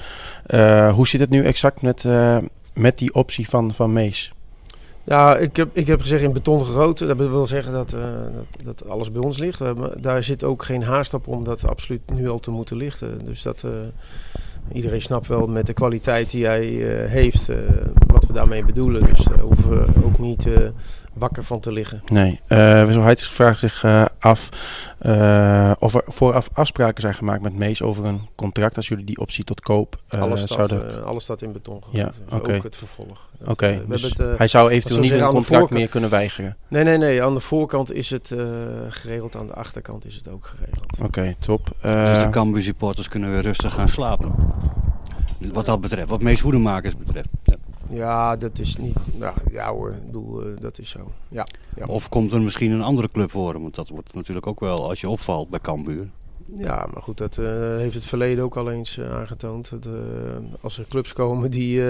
Hoe 0.92 1.08
zit 1.08 1.20
het 1.20 1.30
nu 1.30 1.44
exact 1.44 1.82
met, 1.82 2.04
met 2.80 2.98
die 2.98 3.14
optie 3.14 3.48
van, 3.48 3.74
van 3.74 3.92
Mees? 3.92 4.32
Ja, 5.04 5.36
ik 5.36 5.56
heb, 5.56 5.68
ik 5.72 5.86
heb 5.86 6.00
gezegd 6.00 6.22
in 6.22 6.32
beton 6.32 6.64
gegoten. 6.64 7.08
Dat 7.08 7.16
wil 7.16 7.46
zeggen 7.46 7.72
dat, 7.72 7.92
eh, 7.92 8.00
dat, 8.34 8.64
dat 8.64 8.88
alles 8.88 9.12
bij 9.12 9.22
ons 9.22 9.38
ligt. 9.38 9.58
We 9.58 9.96
daar 10.00 10.24
zit 10.24 10.44
ook 10.44 10.62
geen 10.62 10.82
haast 10.82 11.14
op 11.14 11.26
om 11.26 11.44
dat 11.44 11.66
absoluut 11.66 12.00
nu 12.12 12.28
al 12.28 12.38
te 12.38 12.50
moeten 12.50 12.76
lichten. 12.76 13.24
Dus 13.24 13.42
dat 13.42 13.64
eh, 13.64 13.70
iedereen 14.72 15.02
snapt 15.02 15.28
wel 15.28 15.46
met 15.46 15.66
de 15.66 15.72
kwaliteit 15.72 16.30
die 16.30 16.46
hij 16.46 16.66
eh, 16.66 17.10
heeft, 17.10 17.48
wat 18.06 18.26
we 18.26 18.32
daarmee 18.32 18.64
bedoelen. 18.64 19.06
Dus 19.06 19.24
daar 19.24 19.40
hoeven 19.40 19.70
we 19.70 20.04
ook 20.04 20.18
niet 20.18 20.48
wakker 21.20 21.44
van 21.44 21.60
te 21.60 21.72
liggen. 21.72 22.02
Nee. 22.06 22.40
Uh, 22.48 23.12
vraagt 23.14 23.58
zich 23.58 23.82
uh, 23.82 24.04
af 24.18 24.48
uh, 25.02 25.72
of 25.78 25.94
er 25.94 26.02
vooraf 26.06 26.48
afspraken 26.52 27.00
zijn 27.00 27.14
gemaakt 27.14 27.42
met 27.42 27.54
Mees 27.54 27.82
over 27.82 28.04
een 28.04 28.20
contract 28.34 28.76
als 28.76 28.88
jullie 28.88 29.04
die 29.04 29.18
optie 29.18 29.44
tot 29.44 29.60
koop 29.60 29.96
alles, 30.08 30.42
staat, 30.42 30.68
zouden... 30.68 31.04
alles 31.04 31.22
staat 31.22 31.42
in 31.42 31.52
beton. 31.52 31.82
Ja, 31.90 32.04
dus 32.04 32.38
oké. 32.38 32.54
Ook 32.54 32.62
het 32.62 32.76
vervolg. 32.76 33.28
Oké, 33.40 33.50
okay, 33.50 33.82
dus 33.88 34.14
hij 34.36 34.48
zou 34.48 34.70
eventueel 34.70 35.00
niet 35.00 35.10
een 35.10 35.26
contract 35.26 35.70
meer 35.70 35.88
kunnen 35.88 36.10
weigeren? 36.10 36.56
Nee, 36.68 36.84
nee, 36.84 36.98
nee. 36.98 37.24
Aan 37.24 37.34
de 37.34 37.40
voorkant 37.40 37.92
is 37.92 38.10
het 38.10 38.34
geregeld, 38.88 39.36
aan 39.36 39.46
de 39.46 39.54
achterkant 39.54 40.04
is 40.04 40.14
het 40.14 40.28
ook 40.28 40.46
geregeld. 40.46 40.92
Oké, 40.98 41.04
okay, 41.04 41.36
top. 41.38 41.70
dus 41.80 42.22
de 42.22 42.28
Cambuur 42.30 42.62
supporters 42.62 43.08
kunnen 43.08 43.30
weer 43.30 43.42
rustig 43.42 43.74
gaan 43.74 43.88
slapen? 43.88 44.34
Wat 45.52 45.66
dat 45.66 45.80
betreft, 45.80 46.08
wat 46.08 46.22
Mees 46.22 46.40
Hoedemakers 46.40 46.96
betreft. 46.96 47.28
Ja. 47.90 48.36
Dat 48.36 48.58
is 48.58 48.76
niet. 48.76 48.96
Nou, 49.18 49.34
ja 49.50 49.72
hoor, 49.72 49.90
ik 49.90 50.06
bedoel, 50.06 50.46
uh, 50.46 50.60
dat 50.60 50.78
is 50.78 50.90
zo. 50.90 51.10
Ja, 51.28 51.46
ja, 51.76 51.84
Of 51.84 52.08
komt 52.08 52.32
er 52.32 52.42
misschien 52.42 52.70
een 52.70 52.82
andere 52.82 53.10
club 53.12 53.30
voor 53.30 53.52
hem? 53.52 53.62
Want 53.62 53.74
dat 53.74 53.88
wordt 53.88 54.14
natuurlijk 54.14 54.46
ook 54.46 54.60
wel 54.60 54.88
als 54.88 55.00
je 55.00 55.08
opvalt 55.08 55.48
bij 55.48 55.60
Cambuur. 55.60 56.08
Ja, 56.54 56.86
maar 56.92 57.02
goed, 57.02 57.18
dat 57.18 57.36
uh, 57.36 57.46
heeft 57.76 57.94
het 57.94 58.06
verleden 58.06 58.44
ook 58.44 58.56
al 58.56 58.70
eens 58.70 58.96
uh, 58.96 59.10
aangetoond. 59.10 59.70
Dat, 59.70 59.88
als 60.60 60.78
er 60.78 60.84
clubs 60.88 61.12
komen 61.12 61.50
die, 61.50 61.82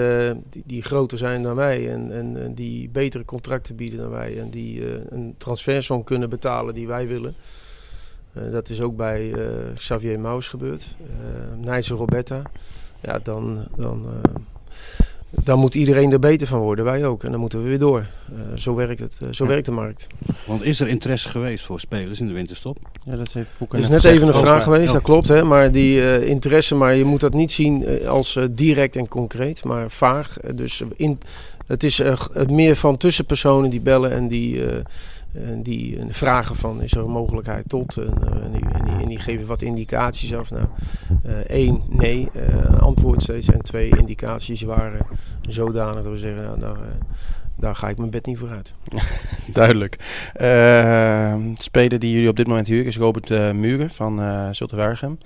die, 0.49 0.63
die, 0.65 0.81
groter 0.81 1.17
zijn 1.17 1.43
dan 1.43 1.55
wij 1.55 1.91
en, 1.91 2.11
en, 2.11 2.43
en, 2.43 2.53
die 2.53 2.89
betere 2.89 3.25
contracten 3.25 3.75
bieden 3.75 3.99
dan 3.99 4.09
wij 4.09 4.39
en 4.39 4.49
die 4.49 4.83
een 5.13 5.35
transfersom 5.37 6.03
kunnen 6.03 6.29
betalen 6.29 6.73
die 6.73 6.87
wij 6.87 7.07
willen. 7.07 7.35
dat 8.33 8.69
is 8.69 8.81
ook 8.81 8.95
bij 8.95 9.33
Xavier 9.75 10.19
Maus 10.19 10.47
gebeurd. 10.49 10.95
Uh, 11.01 11.65
Nijsse 11.65 11.93
Roberta. 11.93 12.41
Ja, 12.99 13.19
dan, 13.19 13.67
dan 13.75 14.05
dan 15.31 15.59
moet 15.59 15.75
iedereen 15.75 16.11
er 16.11 16.19
beter 16.19 16.47
van 16.47 16.59
worden, 16.59 16.85
wij 16.85 17.05
ook. 17.05 17.23
En 17.23 17.31
dan 17.31 17.39
moeten 17.39 17.63
we 17.63 17.69
weer 17.69 17.79
door. 17.79 18.05
Uh, 18.33 18.57
zo 18.57 18.75
werkt, 18.75 18.99
het, 18.99 19.19
uh, 19.23 19.29
zo 19.31 19.43
ja. 19.43 19.49
werkt 19.49 19.65
de 19.65 19.71
markt. 19.71 20.07
Want 20.45 20.63
is 20.63 20.79
er 20.79 20.87
interesse 20.87 21.29
geweest 21.29 21.65
voor 21.65 21.79
spelers 21.79 22.19
in 22.19 22.27
de 22.27 22.33
winterstop? 22.33 22.77
Ja, 23.03 23.15
dat 23.15 23.33
heeft 23.33 23.49
Fouke 23.49 23.77
is 23.77 23.89
net 23.89 24.03
even 24.03 24.27
een 24.27 24.33
vraag 24.33 24.63
geweest, 24.63 24.85
ja. 24.87 24.93
dat 24.93 25.01
klopt. 25.01 25.27
Hè? 25.27 25.43
Maar 25.43 25.71
die 25.71 25.97
uh, 25.97 26.27
interesse, 26.27 26.75
maar 26.75 26.95
je 26.95 27.05
moet 27.05 27.19
dat 27.19 27.33
niet 27.33 27.51
zien 27.51 28.07
als 28.07 28.39
direct 28.51 28.95
en 28.95 29.07
concreet, 29.07 29.63
maar 29.63 29.91
vaag. 29.91 30.37
dus 30.55 30.83
in, 30.95 31.19
het 31.67 31.83
is 31.83 31.97
het 32.33 32.51
meer 32.51 32.75
van 32.75 32.97
tussenpersonen 32.97 33.69
die 33.69 33.81
bellen 33.81 34.11
en 34.11 34.27
die 34.27 34.63
en 35.33 35.63
die 35.63 35.97
vragen 36.09 36.55
van 36.55 36.81
is 36.81 36.93
er 36.93 37.03
een 37.03 37.11
mogelijkheid 37.11 37.69
tot. 37.69 37.97
En, 37.97 38.51
die, 38.51 38.61
en, 38.73 38.85
die, 38.85 38.93
en 39.01 39.07
die, 39.07 39.19
geven 39.19 39.47
wat 39.47 39.61
indicaties 39.61 40.33
af. 40.33 40.51
Nou, 40.51 40.65
één, 41.47 41.83
nee, 41.89 42.29
antwoord 42.79 43.21
steeds. 43.21 43.47
En 43.47 43.61
twee, 43.61 43.97
indicaties 43.97 44.61
waren 44.61 45.05
zodanig 45.41 46.03
dat 46.03 46.11
we 46.11 46.17
zeggen, 46.17 46.59
nou, 46.59 46.77
daar, 47.57 47.75
ga 47.75 47.89
ik 47.89 47.97
mijn 47.97 48.09
bed 48.09 48.25
niet 48.25 48.37
voor 48.37 48.49
uit. 48.49 48.73
Duidelijk. 49.53 49.97
Uh, 50.41 51.35
speler 51.53 51.99
die 51.99 52.13
jullie 52.13 52.29
op 52.29 52.35
dit 52.35 52.47
moment 52.47 52.67
huren 52.67 52.85
is 52.85 52.97
Robert 52.97 53.29
uh, 53.29 53.51
Muren 53.51 53.89
van 53.89 54.19
uh, 54.19 54.47
Zultewaargem. 54.51 55.17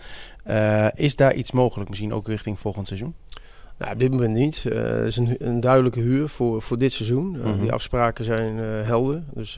is 0.95 1.15
daar 1.15 1.33
iets 1.33 1.51
mogelijk, 1.51 1.89
misschien 1.89 2.13
ook 2.13 2.27
richting 2.27 2.59
volgend 2.59 2.87
seizoen? 2.87 3.15
Nou, 3.77 3.91
op 3.91 3.99
dit 3.99 4.11
moment 4.11 4.33
niet. 4.33 4.63
Het 4.63 4.73
uh, 4.73 5.05
is 5.05 5.17
een, 5.17 5.35
een, 5.37 5.59
duidelijke 5.59 5.99
huur 5.99 6.29
voor, 6.29 6.61
voor 6.61 6.77
dit 6.77 6.93
seizoen. 6.93 7.33
Uh, 7.33 7.43
mm 7.43 7.51
-hmm. 7.51 7.61
Die 7.61 7.71
afspraken 7.71 8.25
zijn 8.25 8.57
uh, 8.57 8.63
helder. 8.81 9.23
Dus 9.33 9.57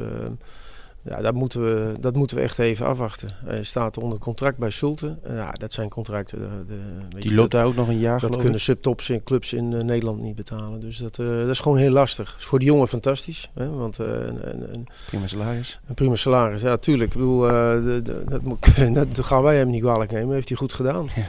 ja, 1.02 1.22
dat, 1.22 1.34
moeten 1.34 1.64
we, 1.64 1.94
dat 2.00 2.16
moeten 2.16 2.38
we 2.38 2.44
echt 2.44 2.60
even 2.60 2.86
afwachten. 2.86 3.30
Hij 3.46 3.64
staat 3.64 3.98
onder 3.98 4.20
contract 4.20 4.58
bij 4.58 4.70
Sulte. 4.70 5.18
ja, 5.28 5.52
dat 5.52 5.74
zijn 5.74 5.90
contracten. 5.90 6.40
De, 6.40 6.76
de, 7.10 7.20
die 7.20 7.34
loopt 7.34 7.52
daar 7.52 7.66
ook 7.66 7.76
nog 7.76 7.88
een 7.88 8.00
jaar 8.00 8.20
Dat 8.20 8.38
kunnen 8.38 8.60
subtops 8.60 9.10
en 9.10 9.24
clubs 9.24 9.54
in 9.54 9.86
Nederland 9.86 10.22
niet 10.22 10.36
betalen. 10.36 10.80
Dus 10.80 10.98
dat, 10.98 11.16
dat 11.16 11.50
is 11.50 11.60
gewoon 11.60 11.78
heel 11.78 11.92
lastig. 11.92 12.36
Is 12.40 12.46
voor 12.46 12.60
de 12.60 12.66
jongen 12.66 12.88
fantastisch. 12.88 13.50
Hè? 13.54 13.70
Want, 13.70 13.98
een, 13.98 14.50
een, 14.50 14.74
een, 14.74 14.88
prima 15.08 15.28
salaris. 15.28 15.80
Een 15.88 15.96
prima 15.96 16.16
salaris, 16.16 16.62
ja, 16.62 16.78
tuurlijk. 16.78 17.14
Ik 17.14 17.18
bedoel, 17.18 17.40
de, 17.40 18.00
de, 18.04 18.24
dat, 18.28 18.42
moet, 18.42 18.94
dat 19.16 19.26
gaan 19.26 19.44
wij 19.44 19.58
hem 19.58 19.70
niet 19.70 19.82
kwalijk 19.82 20.12
nemen. 20.12 20.34
Heeft 20.34 20.50
hij 20.50 20.58
goed 20.58 20.74
gedaan. 20.74 21.10
Ja. 21.16 21.24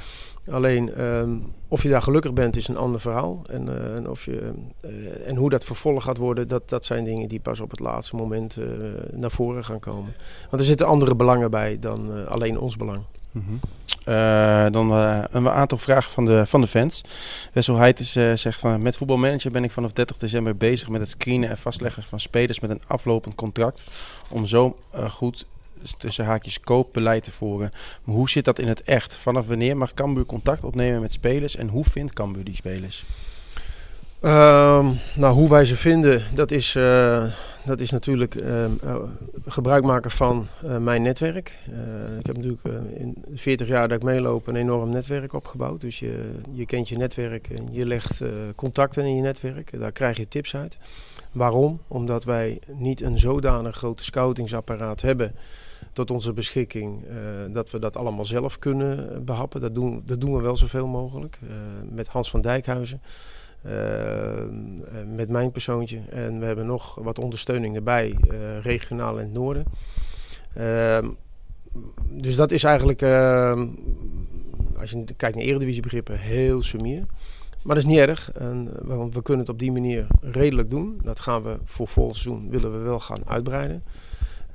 Alleen 0.47 1.05
um, 1.05 1.53
of 1.69 1.83
je 1.83 1.89
daar 1.89 2.03
gelukkig 2.03 2.33
bent 2.33 2.57
is 2.57 2.69
een 2.69 2.77
ander 2.77 3.01
verhaal. 3.01 3.43
En, 3.51 3.67
uh, 3.67 3.97
en, 3.97 4.11
of 4.11 4.25
je, 4.25 4.53
uh, 4.85 5.29
en 5.29 5.37
hoe 5.37 5.51
dat 5.51 5.65
vervolg 5.65 6.05
gaat 6.05 6.17
worden, 6.17 6.49
dat, 6.49 6.69
dat 6.69 6.85
zijn 6.85 7.05
dingen 7.05 7.29
die 7.29 7.41
pas 7.41 7.61
op 7.61 7.71
het 7.71 7.81
laatste 7.81 8.17
moment 8.17 8.57
uh, 8.59 8.67
naar 9.13 9.31
voren 9.31 9.65
gaan 9.65 9.81
komen. 9.81 10.15
Want 10.51 10.63
er 10.63 10.69
zitten 10.69 10.87
andere 10.87 11.17
belangen 11.17 11.51
bij 11.51 11.79
dan 11.79 12.29
alleen 12.29 12.59
ons 12.59 12.77
belang. 12.77 13.03
-hmm. 13.33 13.61
dan 14.73 14.91
een 15.31 15.49
aantal 15.49 15.79
vragen 15.79 16.11
van 16.11 16.25
de, 16.25 16.47
van 16.47 16.61
de 16.61 16.67
fans. 16.67 17.05
Wessel 17.53 17.77
Heites 17.77 18.13
zegt 18.41 18.61
van 18.61 18.83
met 18.83 18.97
voetbalmanager 18.97 19.51
ben 19.51 19.65
ik 19.65 19.71
vanaf 19.71 19.93
30 19.93 20.19
december 20.19 20.57
bezig 20.57 20.89
met 20.89 21.01
het 21.01 21.11
screenen 21.11 21.51
en 21.51 21.59
vastleggen 21.59 22.03
van 22.03 22.21
spelers 22.21 22.61
met 22.61 22.71
een 22.71 22.83
aflopend 22.87 23.35
contract. 23.35 23.85
Om 24.31 24.47
zo 24.47 24.77
goed 25.09 25.47
tussen 25.99 26.25
haakjes 26.25 26.61
koopbeleid 26.61 27.25
te 27.25 27.33
voeren. 27.33 27.71
Maar 28.05 28.15
hoe 28.15 28.31
zit 28.31 28.45
dat 28.45 28.59
in 28.59 28.69
het 28.69 28.83
echt? 28.83 29.17
Vanaf 29.17 29.47
wanneer 29.47 29.77
mag 29.77 29.95
Cambuur 29.95 30.25
contact 30.25 30.65
opnemen 30.65 31.01
met 31.01 31.13
spelers 31.13 31.57
en 31.57 31.69
hoe 31.69 31.85
vindt 31.85 32.13
Cambuur 32.13 32.45
die 32.45 32.57
spelers? 32.57 33.05
Uh, 34.23 34.89
nou, 35.15 35.35
hoe 35.35 35.49
wij 35.49 35.65
ze 35.65 35.77
vinden, 35.77 36.23
dat 36.35 36.51
is, 36.51 36.75
uh, 36.75 37.25
dat 37.65 37.81
is 37.81 37.91
natuurlijk 37.91 38.35
uh, 38.35 38.65
gebruik 39.47 39.85
maken 39.85 40.11
van 40.11 40.47
uh, 40.65 40.77
mijn 40.77 41.03
netwerk. 41.03 41.55
ik 42.19 42.27
heb 42.27 42.37
natuurlijk 42.37 42.63
in 42.95 43.15
de 43.29 43.37
40 43.37 43.69
jaar 43.69 43.89
dat 43.89 43.97
ik 43.97 44.05
meeloop 44.05 44.47
een 44.47 44.57
enorm 44.57 44.91
netwerk 44.91 45.33
opgebouwd. 45.33 45.81
Dus 45.81 45.99
je, 45.99 46.31
je 46.53 46.67
kent 46.67 46.89
je 46.89 46.97
netwerk 46.97 47.49
en 47.49 47.69
je 47.71 47.87
legt 47.87 48.23
contacten 48.55 49.05
in 49.05 49.15
je 49.15 49.23
netwerk. 49.23 49.81
Daar 49.81 49.93
krijg 49.93 50.17
je 50.17 50.29
tips 50.29 50.57
uit. 50.57 50.79
Waarom? 51.33 51.81
Omdat 51.89 52.25
wij 52.25 52.59
niet 52.67 53.01
een 53.01 53.19
zodanig 53.19 53.77
grote 53.77 54.05
scoutingsapparaat 54.05 55.01
hebben 55.01 55.35
tot 55.93 56.11
onze 56.11 56.33
beschikking 56.33 57.05
uh, 57.05 57.15
dat 57.55 57.71
we 57.71 57.79
dat 57.79 57.97
allemaal 57.97 58.25
zelf 58.25 58.59
kunnen 58.59 59.25
behappen. 59.25 59.61
Dat 59.61 59.75
doen, 59.75 60.03
dat 60.07 60.21
doen 60.21 60.35
we 60.35 60.43
wel 60.43 60.57
zoveel 60.57 60.87
mogelijk. 60.87 61.39
Uh, 61.43 61.51
met 61.91 62.09
Hans 62.09 62.31
van 62.31 62.41
Dijkhuizen, 62.41 63.01
uh, 63.67 63.73
met 65.15 65.29
mijn 65.29 65.51
persoontje. 65.51 66.01
En 66.11 66.41
we 66.41 66.47
hebben 66.47 66.67
nog 66.67 66.95
wat 66.95 67.19
ondersteuning 67.19 67.77
erbij, 67.77 68.17
regionaal 68.63 69.19
in 69.19 69.25
het 69.25 69.33
noorden. 69.33 69.65
Ehm, 70.55 71.09
dus 72.11 72.37
dat 72.37 72.51
is 72.51 72.65
eigenlijk, 72.65 73.03
ehm, 73.03 73.67
als 74.77 74.91
je 74.91 75.05
kijkt 75.17 75.37
naar 75.37 75.45
eredivisiebegrippen, 75.45 76.19
heel 76.19 76.63
sumier. 76.63 77.07
Maar 77.63 77.75
dat 77.75 77.85
is 77.85 77.91
niet 77.91 77.99
erg, 77.99 78.33
en, 78.33 78.71
want 78.83 79.15
we 79.15 79.23
kunnen 79.23 79.45
het 79.45 79.55
op 79.55 79.59
die 79.59 79.73
manier 79.73 80.07
redelijk 80.21 80.71
doen. 80.71 81.01
Dat 81.03 81.21
gaan 81.21 81.43
we 81.43 81.57
voor 81.65 81.89
volgend 81.89 82.17
seizoen, 82.17 82.51
willen 82.51 82.73
we 82.73 82.79
wel 82.79 82.99
gaan 82.99 83.29
uitbreiden. 83.29 83.83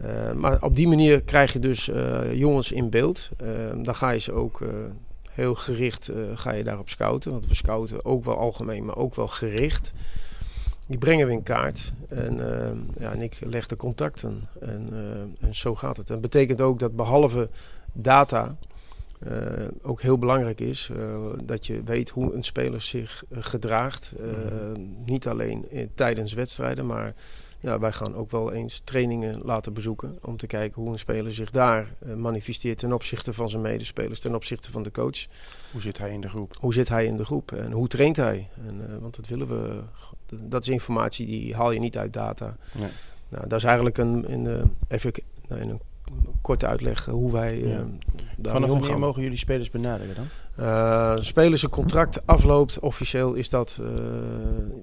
Uh, 0.01 0.33
maar 0.33 0.61
op 0.61 0.75
die 0.75 0.87
manier 0.87 1.21
krijg 1.21 1.53
je 1.53 1.59
dus 1.59 1.87
uh, 1.87 2.33
jongens 2.33 2.71
in 2.71 2.89
beeld. 2.89 3.29
Uh, 3.43 3.49
dan 3.83 3.95
ga 3.95 4.09
je 4.09 4.19
ze 4.19 4.31
ook 4.31 4.61
heel 5.29 5.55
gericht 5.55 6.11
ga 6.35 6.51
je 6.51 6.63
daarop 6.63 6.89
scouten. 6.89 7.31
Want 7.31 7.47
we 7.47 7.55
scouten 7.55 8.05
ook 8.05 8.25
wel 8.25 8.37
algemeen, 8.37 8.85
maar 8.85 8.97
ook 8.97 9.15
wel 9.15 9.27
gericht. 9.27 9.91
Die 10.87 10.97
brengen 10.97 11.27
we 11.27 11.33
in 11.33 11.43
kaart. 11.43 11.91
En, 12.07 12.37
ja, 12.99 13.11
en 13.11 13.21
ik 13.21 13.39
leg 13.45 13.67
de 13.67 13.75
contacten. 13.75 14.47
En, 14.61 14.89
en 15.39 15.55
zo 15.55 15.75
gaat 15.75 15.97
het. 15.97 16.07
En 16.07 16.13
dat 16.13 16.31
betekent 16.31 16.61
ook 16.61 16.79
dat 16.79 16.95
behalve 16.95 17.49
data... 17.93 18.55
ook 19.81 20.01
heel 20.01 20.17
belangrijk 20.17 20.59
is 20.59 20.89
dat 21.43 21.65
je 21.65 21.83
weet 21.83 22.09
hoe 22.09 22.33
een 22.33 22.43
speler 22.43 22.81
zich 22.81 23.23
gedraagt. 23.31 24.13
niet 25.05 25.27
alleen 25.27 25.89
tijdens 25.95 26.33
wedstrijden, 26.33 26.85
maar 26.85 27.13
ja, 27.63 27.79
wij 27.79 27.91
gaan 27.91 28.15
ook 28.15 28.31
wel 28.31 28.51
eens 28.51 28.79
trainingen 28.79 29.41
laten 29.43 29.73
bezoeken. 29.73 30.17
Om 30.21 30.37
te 30.37 30.47
kijken 30.47 30.81
hoe 30.81 30.91
een 30.91 30.99
speler 30.99 31.33
zich 31.33 31.51
daar 31.51 31.87
uh, 32.05 32.13
manifesteert 32.13 32.77
ten 32.77 32.93
opzichte 32.93 33.33
van 33.33 33.49
zijn 33.49 33.61
medespelers, 33.61 34.19
ten 34.19 34.35
opzichte 34.35 34.71
van 34.71 34.83
de 34.83 34.91
coach. 34.91 35.25
Hoe 35.71 35.81
zit 35.81 35.97
hij 35.97 36.11
in 36.11 36.21
de 36.21 36.29
groep? 36.29 36.55
Hoe 36.59 36.73
zit 36.73 36.89
hij 36.89 37.05
in 37.05 37.17
de 37.17 37.25
groep 37.25 37.51
en 37.51 37.71
hoe 37.71 37.87
traint 37.87 38.15
hij? 38.15 38.47
En, 38.67 38.75
uh, 38.75 38.97
want 39.01 39.15
dat 39.15 39.27
willen 39.27 39.47
we. 39.47 39.81
Dat 40.27 40.61
is 40.61 40.67
informatie 40.67 41.25
die 41.25 41.55
haal 41.55 41.71
je 41.71 41.79
niet 41.79 41.97
uit 41.97 42.13
data. 42.13 42.57
Nee. 42.71 42.89
Nou, 43.29 43.47
dat 43.47 43.59
is 43.59 43.63
eigenlijk 43.63 43.97
een, 43.97 44.27
in, 44.27 44.45
uh, 44.45 44.63
even 44.87 45.11
nou, 45.47 45.61
in 45.61 45.69
een 45.69 45.81
korte 46.41 46.65
uitleg 46.65 47.05
hoe 47.05 47.31
wij 47.31 47.59
ja. 47.59 47.65
uh, 47.65 48.51
Vanaf 48.51 48.69
wanneer 48.69 48.99
mogen 48.99 49.21
jullie 49.21 49.37
spelers 49.37 49.69
benaderen 49.69 50.15
dan? 50.15 51.23
Spelers 51.23 51.63
een 51.63 51.69
contract 51.69 52.27
afloopt, 52.27 52.79
officieel 52.79 53.33
is 53.33 53.49
dat 53.49 53.81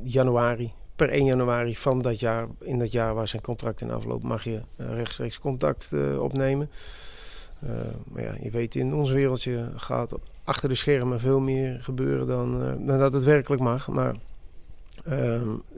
januari 0.03 0.73
per 1.07 1.09
1 1.09 1.25
januari 1.25 1.77
van 1.77 2.01
dat 2.01 2.21
jaar, 2.21 2.47
in 2.59 2.79
dat 2.79 2.93
jaar 2.93 3.15
waar 3.15 3.29
zijn 3.29 3.43
contract 3.43 3.81
in 3.81 3.91
afloopt, 3.91 4.23
mag 4.23 4.45
je 4.45 4.61
uh, 4.77 4.95
rechtstreeks 4.95 5.39
contact 5.39 5.91
uh, 5.93 6.23
opnemen. 6.23 6.71
Uh, 7.65 7.71
maar 8.05 8.23
ja, 8.23 8.35
je 8.41 8.51
weet, 8.51 8.75
in 8.75 8.95
ons 8.95 9.11
wereldje 9.11 9.71
gaat 9.77 10.15
achter 10.45 10.69
de 10.69 10.75
schermen 10.75 11.21
veel 11.21 11.41
meer 11.41 11.83
gebeuren 11.83 12.27
dan, 12.27 12.61
dan 12.87 12.99
dat 12.99 13.13
het 13.13 13.25
werkelijk 13.25 13.63
mag. 13.63 13.89
Maar 13.89 14.15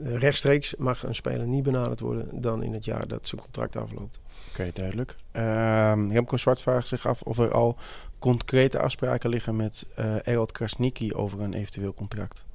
rechtstreeks 0.03 0.75
mag 0.75 1.03
een 1.03 1.15
speler 1.15 1.47
niet 1.47 1.63
benaderd 1.63 1.99
worden 1.99 2.41
dan 2.41 2.63
in 2.63 2.73
het 2.73 2.85
jaar 2.85 3.07
dat 3.07 3.27
zijn 3.27 3.41
contract 3.41 3.75
afloopt. 3.75 4.19
Oké, 4.49 4.61
okay, 4.61 4.71
duidelijk. 4.73 5.15
Um, 5.31 6.11
Remco 6.11 6.37
Zwart 6.37 6.61
vraagt 6.61 6.87
zich 6.87 7.07
af 7.07 7.21
of 7.21 7.37
er 7.37 7.51
al 7.51 7.77
concrete 8.19 8.79
afspraken 8.79 9.29
liggen 9.29 9.55
met 9.55 9.85
uh, 9.99 10.15
Erod 10.23 10.51
Krasniki 10.51 11.13
over 11.13 11.41
een 11.41 11.53
eventueel 11.53 11.93
contract. 11.93 12.45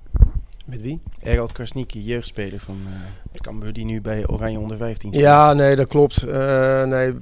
Met 0.69 0.81
wie? 0.81 1.01
Erald 1.23 1.53
Krasniki, 1.53 2.03
jeugdspeler 2.05 2.61
van 2.61 2.79
uh, 2.87 3.41
Cambuur, 3.41 3.73
die 3.73 3.85
nu 3.85 4.01
bij 4.01 4.27
Oranje 4.27 4.59
onder 4.59 4.77
15 4.77 5.11
speelt. 5.11 5.25
Ja, 5.25 5.53
nee, 5.53 5.77
dat 5.77 5.87
klopt. 5.87 6.25
Uh, 6.27 6.85
nee, 6.85 7.15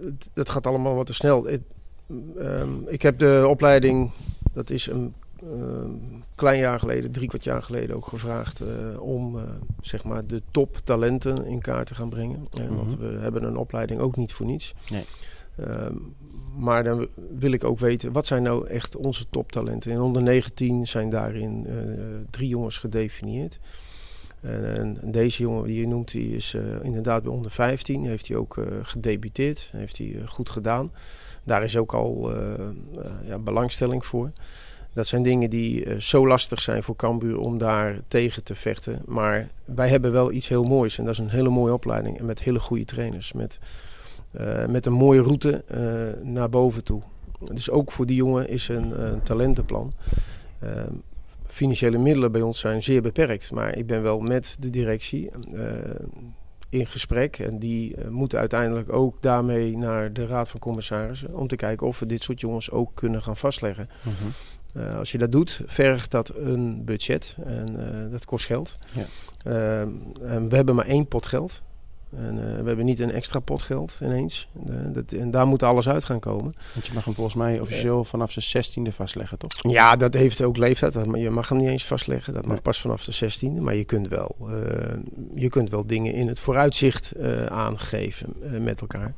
het, 0.00 0.30
het, 0.34 0.50
gaat 0.50 0.66
allemaal 0.66 0.94
wat 0.94 1.06
te 1.06 1.14
snel. 1.14 1.48
Um, 2.38 2.84
ik 2.86 3.02
heb 3.02 3.18
de 3.18 3.44
opleiding, 3.48 4.10
dat 4.52 4.70
is 4.70 4.86
een 4.86 5.14
um, 5.42 6.24
klein 6.34 6.58
jaar 6.58 6.78
geleden, 6.78 7.10
drie 7.10 7.28
kwart 7.28 7.44
jaar 7.44 7.62
geleden 7.62 7.96
ook 7.96 8.06
gevraagd 8.06 8.62
uh, 8.62 9.00
om 9.00 9.36
uh, 9.36 9.42
zeg 9.80 10.04
maar 10.04 10.24
de 10.24 10.42
toptalenten 10.50 11.46
in 11.46 11.60
kaart 11.60 11.86
te 11.86 11.94
gaan 11.94 12.08
brengen. 12.08 12.38
Mm 12.38 12.66
-hmm. 12.66 12.76
Want 12.76 12.96
we 12.96 13.18
hebben 13.20 13.44
een 13.44 13.56
opleiding 13.56 14.00
ook 14.00 14.16
niet 14.16 14.32
voor 14.32 14.46
niets. 14.46 14.74
Nee. 14.90 15.04
Um, 15.60 16.16
maar 16.58 16.84
dan 16.84 17.08
wil 17.38 17.52
ik 17.52 17.64
ook 17.64 17.78
weten, 17.78 18.12
wat 18.12 18.26
zijn 18.26 18.42
nou 18.42 18.66
echt 18.66 18.96
onze 18.96 19.24
toptalenten? 19.30 19.90
In 19.90 20.00
onder 20.00 20.22
19 20.22 20.86
zijn 20.86 21.10
daarin 21.10 21.66
uh, 21.68 21.74
drie 22.30 22.48
jongens 22.48 22.78
gedefinieerd. 22.78 23.58
En, 24.40 24.76
en, 25.02 25.10
deze 25.10 25.42
jongen 25.42 25.64
die 25.64 25.80
je 25.80 25.86
noemt, 25.86 26.10
die 26.10 26.36
is 26.36 26.54
uh, 26.54 26.62
inderdaad 26.82 27.22
bij 27.22 27.32
onder 27.32 27.50
15. 27.50 28.04
Heeft 28.04 28.28
hij 28.28 28.36
ook 28.36 28.56
uh, 28.56 28.64
gedebuteerd. 28.82 29.70
Heeft 29.72 29.98
hij 29.98 30.22
goed 30.26 30.50
gedaan. 30.50 30.92
Daar 31.44 31.62
is 31.62 31.76
ook 31.76 31.94
al 31.94 32.32
ja, 33.26 33.38
belangstelling 33.38 34.06
voor. 34.06 34.30
Dat 34.92 35.06
zijn 35.06 35.22
dingen 35.22 35.50
die 35.50 36.00
zo 36.00 36.26
lastig 36.26 36.60
zijn 36.60 36.82
voor 36.82 36.96
Cambuur 36.96 37.38
om 37.38 37.58
daar 37.58 38.00
tegen 38.08 38.42
te 38.44 38.54
vechten. 38.54 39.02
Maar 39.06 39.48
wij 39.64 39.88
hebben 39.88 40.12
wel 40.12 40.32
iets 40.32 40.48
heel 40.48 40.64
moois. 40.64 40.98
En 40.98 41.04
dat 41.04 41.12
is 41.12 41.18
een 41.18 41.28
hele 41.28 41.48
mooie 41.48 41.72
opleiding. 41.72 42.18
En 42.18 42.24
met 42.26 42.40
hele 42.40 42.58
goede 42.58 42.84
trainers. 42.84 43.32
Met 43.32 43.58
met 44.68 44.86
een 44.86 44.92
mooie 44.92 45.22
route 45.22 45.64
uh, 45.74 46.24
naar 46.32 46.50
boven 46.50 46.84
toe. 46.84 47.02
Dus 47.52 47.70
ook 47.70 47.92
voor 47.92 48.06
die 48.06 48.16
jongen 48.16 48.48
is 48.48 48.68
een, 48.68 49.12
een 49.12 49.22
talentenplan. 49.22 49.92
Financiële 51.46 51.98
middelen 51.98 52.32
bij 52.32 52.40
ons 52.40 52.60
zijn 52.60 52.82
zeer 52.82 53.02
beperkt. 53.02 53.52
Maar 53.52 53.76
ik 53.76 53.86
ben 53.86 54.02
wel 54.02 54.20
met 54.20 54.56
de 54.60 54.70
directie 54.70 55.30
in 56.68 56.86
gesprek. 56.86 57.38
En 57.38 57.58
die 57.58 58.08
moeten 58.10 58.38
uiteindelijk 58.38 58.92
ook 58.92 59.22
daarmee 59.22 59.76
naar 59.76 60.12
de 60.12 60.26
Raad 60.26 60.48
van 60.48 60.60
Commissarissen. 60.60 61.34
Om 61.34 61.46
te 61.46 61.56
kijken 61.56 61.86
of 61.86 61.98
we 61.98 62.06
dit 62.06 62.22
soort 62.22 62.40
jongens 62.40 62.70
ook 62.70 62.90
kunnen 62.94 63.22
gaan 63.22 63.36
vastleggen. 63.36 63.88
Mm 64.02 64.12
-hmm. 64.20 64.32
Uh, 64.76 64.98
als 64.98 65.12
je 65.12 65.18
dat 65.18 65.32
doet, 65.32 65.60
vergt 65.66 66.10
dat 66.10 66.32
een 66.36 66.84
budget 66.84 67.36
en 67.44 67.76
uh, 67.76 68.10
dat 68.10 68.24
kost 68.24 68.46
geld. 68.46 68.78
Ja. 68.92 69.04
En 70.22 70.48
we 70.48 70.56
hebben 70.56 70.74
maar 70.74 70.86
één 70.86 71.06
pot 71.06 71.26
geld. 71.26 71.62
En 72.16 72.34
uh, 72.34 72.40
we 72.40 72.66
hebben 72.66 72.84
niet 72.84 73.00
een 73.00 73.10
extra 73.10 73.38
pot 73.38 73.62
geld 73.62 73.92
ineens. 74.02 74.48
Dat, 74.92 75.12
en 75.12 75.30
daar 75.30 75.46
moet 75.46 75.62
alles 75.62 75.88
uit 75.88 76.04
gaan 76.04 76.20
komen. 76.20 76.54
Want 76.72 76.86
je 76.86 76.92
mag 76.94 77.04
hem 77.04 77.14
volgens 77.14 77.36
mij 77.36 77.60
officieel 77.60 78.04
vanaf 78.04 78.32
zijn 78.32 78.44
zestiende 78.44 78.92
vastleggen, 78.92 79.38
toch? 79.38 79.50
Ja, 79.72 79.96
dat 79.96 80.14
heeft 80.14 80.42
ook 80.42 80.56
leeftijd. 80.56 80.94
Je 81.14 81.30
mag 81.30 81.48
hem 81.48 81.58
niet 81.58 81.68
eens 81.68 81.86
vastleggen. 81.86 82.34
Dat 82.34 82.46
mag 82.46 82.62
pas 82.62 82.80
vanaf 82.80 83.04
de 83.04 83.12
zestiende. 83.12 83.60
Maar 83.60 83.74
je 83.74 83.84
kunt 83.84 84.08
wel, 84.08 84.36
uh, 84.40 84.48
je 85.34 85.48
kunt 85.48 85.70
wel 85.70 85.86
dingen 85.86 86.12
in 86.12 86.28
het 86.28 86.40
vooruitzicht 86.40 87.12
uh, 87.16 87.46
aangeven 87.46 88.34
met 88.60 88.80
elkaar. 88.80 89.14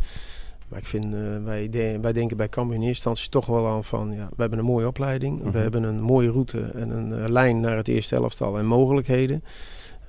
Maar 0.69 0.79
ik 0.79 0.87
vind, 0.87 1.15
wij, 1.45 1.69
de, 1.69 1.99
wij 2.01 2.13
denken 2.13 2.37
bij 2.37 2.49
Cambuur 2.49 2.75
in 2.75 2.83
eerste 2.83 3.09
instantie 3.09 3.31
toch 3.31 3.47
wel 3.47 3.69
aan 3.69 3.85
van... 3.85 4.13
Ja, 4.13 4.29
we 4.29 4.41
hebben 4.41 4.59
een 4.59 4.65
mooie 4.65 4.87
opleiding. 4.87 5.37
Mm 5.37 5.43
-hmm. 5.43 5.53
We 5.53 5.59
hebben 5.59 5.83
een 5.83 6.01
mooie 6.01 6.31
route 6.31 6.61
en 6.61 6.91
een 6.91 7.33
lijn 7.33 7.61
naar 7.61 7.77
het 7.77 7.89
eerste 7.89 8.17
elftal 8.17 8.59
en 8.59 8.67
mogelijkheden. 8.67 9.43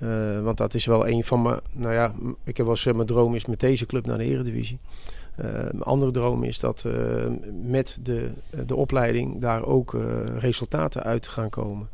Uh, 0.04 0.42
want 0.42 0.58
dat 0.58 0.74
is 0.74 0.86
wel 0.86 1.08
een 1.08 1.24
van 1.24 1.42
mijn, 1.42 1.60
nou 1.72 1.94
ja, 1.94 2.14
ik 2.44 2.58
heb 2.58 2.66
wel 2.66 2.76
eens, 2.76 2.86
mijn 2.86 3.08
droom 3.08 3.36
is 3.36 3.46
met 3.46 3.60
deze 3.60 3.86
club 3.86 4.06
naar 4.06 4.18
de 4.18 4.24
Eredivisie. 4.24 4.80
Uh, 5.40 5.46
mijn 5.54 5.82
andere 5.82 6.12
droom 6.12 6.44
is 6.44 6.60
dat 6.60 6.84
uh, 6.88 6.94
met 7.64 7.98
de, 8.04 8.30
de 8.66 8.76
opleiding 8.76 9.42
daar 9.42 9.66
ook 9.66 9.98
resultaten 10.40 11.04
uit 11.04 11.28
gaan 11.28 11.50
komen. 11.50 11.88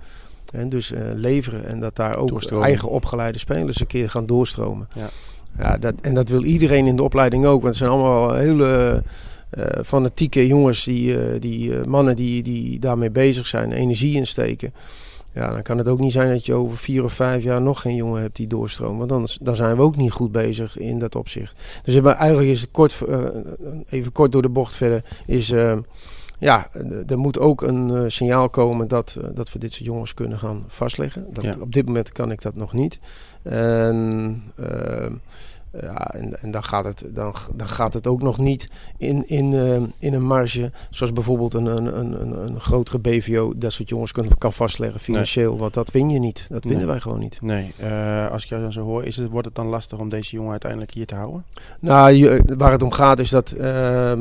En 0.53 0.69
dus 0.69 0.93
leveren 1.15 1.65
en 1.65 1.79
dat 1.79 1.95
daar 1.95 2.15
ook 2.15 2.51
eigen 2.51 2.89
opgeleide 2.89 3.39
spelers 3.39 3.79
een 3.79 3.87
keer 3.87 4.09
gaan 4.09 4.25
doorstromen. 4.25 4.87
Ja. 4.93 5.09
Ja, 5.57 5.77
dat, 5.77 5.93
en 6.01 6.13
dat 6.13 6.29
wil 6.29 6.43
iedereen 6.43 6.87
in 6.87 6.95
de 6.95 7.03
opleiding 7.03 7.45
ook, 7.45 7.61
want 7.61 7.65
het 7.65 7.75
zijn 7.75 7.89
allemaal 7.89 8.33
hele 8.33 9.03
fanatieke 9.85 10.47
jongens, 10.47 10.83
die, 10.83 11.39
die 11.39 11.73
mannen 11.87 12.15
die, 12.15 12.43
die 12.43 12.79
daarmee 12.79 13.09
bezig 13.09 13.47
zijn, 13.47 13.71
energie 13.71 14.15
insteken. 14.15 14.73
Ja, 15.33 15.51
dan 15.51 15.61
kan 15.61 15.77
het 15.77 15.87
ook 15.87 15.99
niet 15.99 16.11
zijn 16.11 16.29
dat 16.29 16.45
je 16.45 16.53
over 16.53 16.77
vier 16.77 17.03
of 17.03 17.13
vijf 17.13 17.43
jaar 17.43 17.61
nog 17.61 17.81
geen 17.81 17.95
jongen 17.95 18.21
hebt 18.21 18.35
die 18.35 18.47
doorstroomt. 18.47 18.97
Want 18.97 19.09
dan, 19.09 19.27
dan 19.41 19.55
zijn 19.55 19.75
we 19.75 19.81
ook 19.81 19.95
niet 19.95 20.11
goed 20.11 20.31
bezig 20.31 20.77
in 20.77 20.99
dat 20.99 21.15
opzicht. 21.15 21.61
Dus 21.83 21.95
eigenlijk 22.01 22.47
is 22.47 22.61
het 22.61 22.71
kort, 22.71 23.01
uh, 23.09 23.17
even 23.89 24.11
kort 24.11 24.31
door 24.31 24.41
de 24.41 24.49
bocht 24.49 24.75
verder, 24.75 25.03
is... 25.25 25.51
Uh, 25.51 25.77
ja, 26.39 26.67
er 27.07 27.17
moet 27.17 27.39
ook 27.39 27.61
een 27.61 27.89
uh, 27.89 28.03
signaal 28.07 28.49
komen 28.49 28.87
dat, 28.87 29.17
dat 29.33 29.51
we 29.51 29.59
dit 29.59 29.71
soort 29.71 29.85
jongens 29.85 30.13
kunnen 30.13 30.37
gaan 30.37 30.63
vastleggen. 30.67 31.25
Dat, 31.33 31.43
Ja. 31.43 31.55
Op 31.59 31.73
dit 31.73 31.85
moment 31.85 32.11
kan 32.11 32.31
ik 32.31 32.41
dat 32.41 32.55
nog 32.55 32.73
niet. 32.73 32.99
En, 33.41 34.43
ja, 35.81 36.13
en, 36.13 36.41
en 36.41 36.51
dan, 36.51 36.63
gaat 36.63 36.85
het, 36.85 37.03
dan, 37.13 37.33
dan 37.55 37.67
gaat 37.67 37.93
het 37.93 38.07
ook 38.07 38.21
nog 38.21 38.37
niet 38.37 38.69
in, 38.97 39.27
in, 39.27 39.51
uh, 39.51 39.75
in 39.99 40.13
een 40.13 40.25
marge, 40.25 40.71
zoals 40.89 41.13
bijvoorbeeld 41.13 41.53
een, 41.53 41.65
een, 41.65 41.99
een, 41.99 42.45
een 42.45 42.59
grotere 42.59 42.99
BVO, 42.99 43.53
dat 43.55 43.71
soort 43.71 43.89
jongens 43.89 44.11
kan, 44.11 44.27
kan 44.37 44.53
vastleggen 44.53 44.99
financieel. 44.99 45.51
Nee. 45.51 45.59
Want 45.59 45.73
dat 45.73 45.91
win 45.91 46.09
je 46.09 46.19
niet. 46.19 46.45
Dat 46.49 46.63
winnen 46.63 46.81
Nee. 46.81 46.91
wij 46.91 46.99
gewoon 46.99 47.19
niet. 47.19 47.41
Nee, 47.41 47.73
uh, 47.81 48.31
als 48.31 48.43
ik 48.43 48.49
jou 48.49 48.61
dan 48.61 48.71
zo 48.71 48.81
hoor, 48.81 49.03
is 49.03 49.15
het, 49.15 49.29
wordt 49.29 49.45
het 49.45 49.55
dan 49.55 49.67
lastig 49.67 49.99
om 49.99 50.09
deze 50.09 50.35
jongen 50.35 50.51
uiteindelijk 50.51 50.91
hier 50.91 51.05
te 51.05 51.15
houden? 51.15 51.43
Nou, 51.79 52.41
waar 52.57 52.71
het 52.71 52.83
om 52.83 52.91
gaat 52.91 53.19
is 53.19 53.29
dat. 53.29 53.53
Uh, 53.57 54.11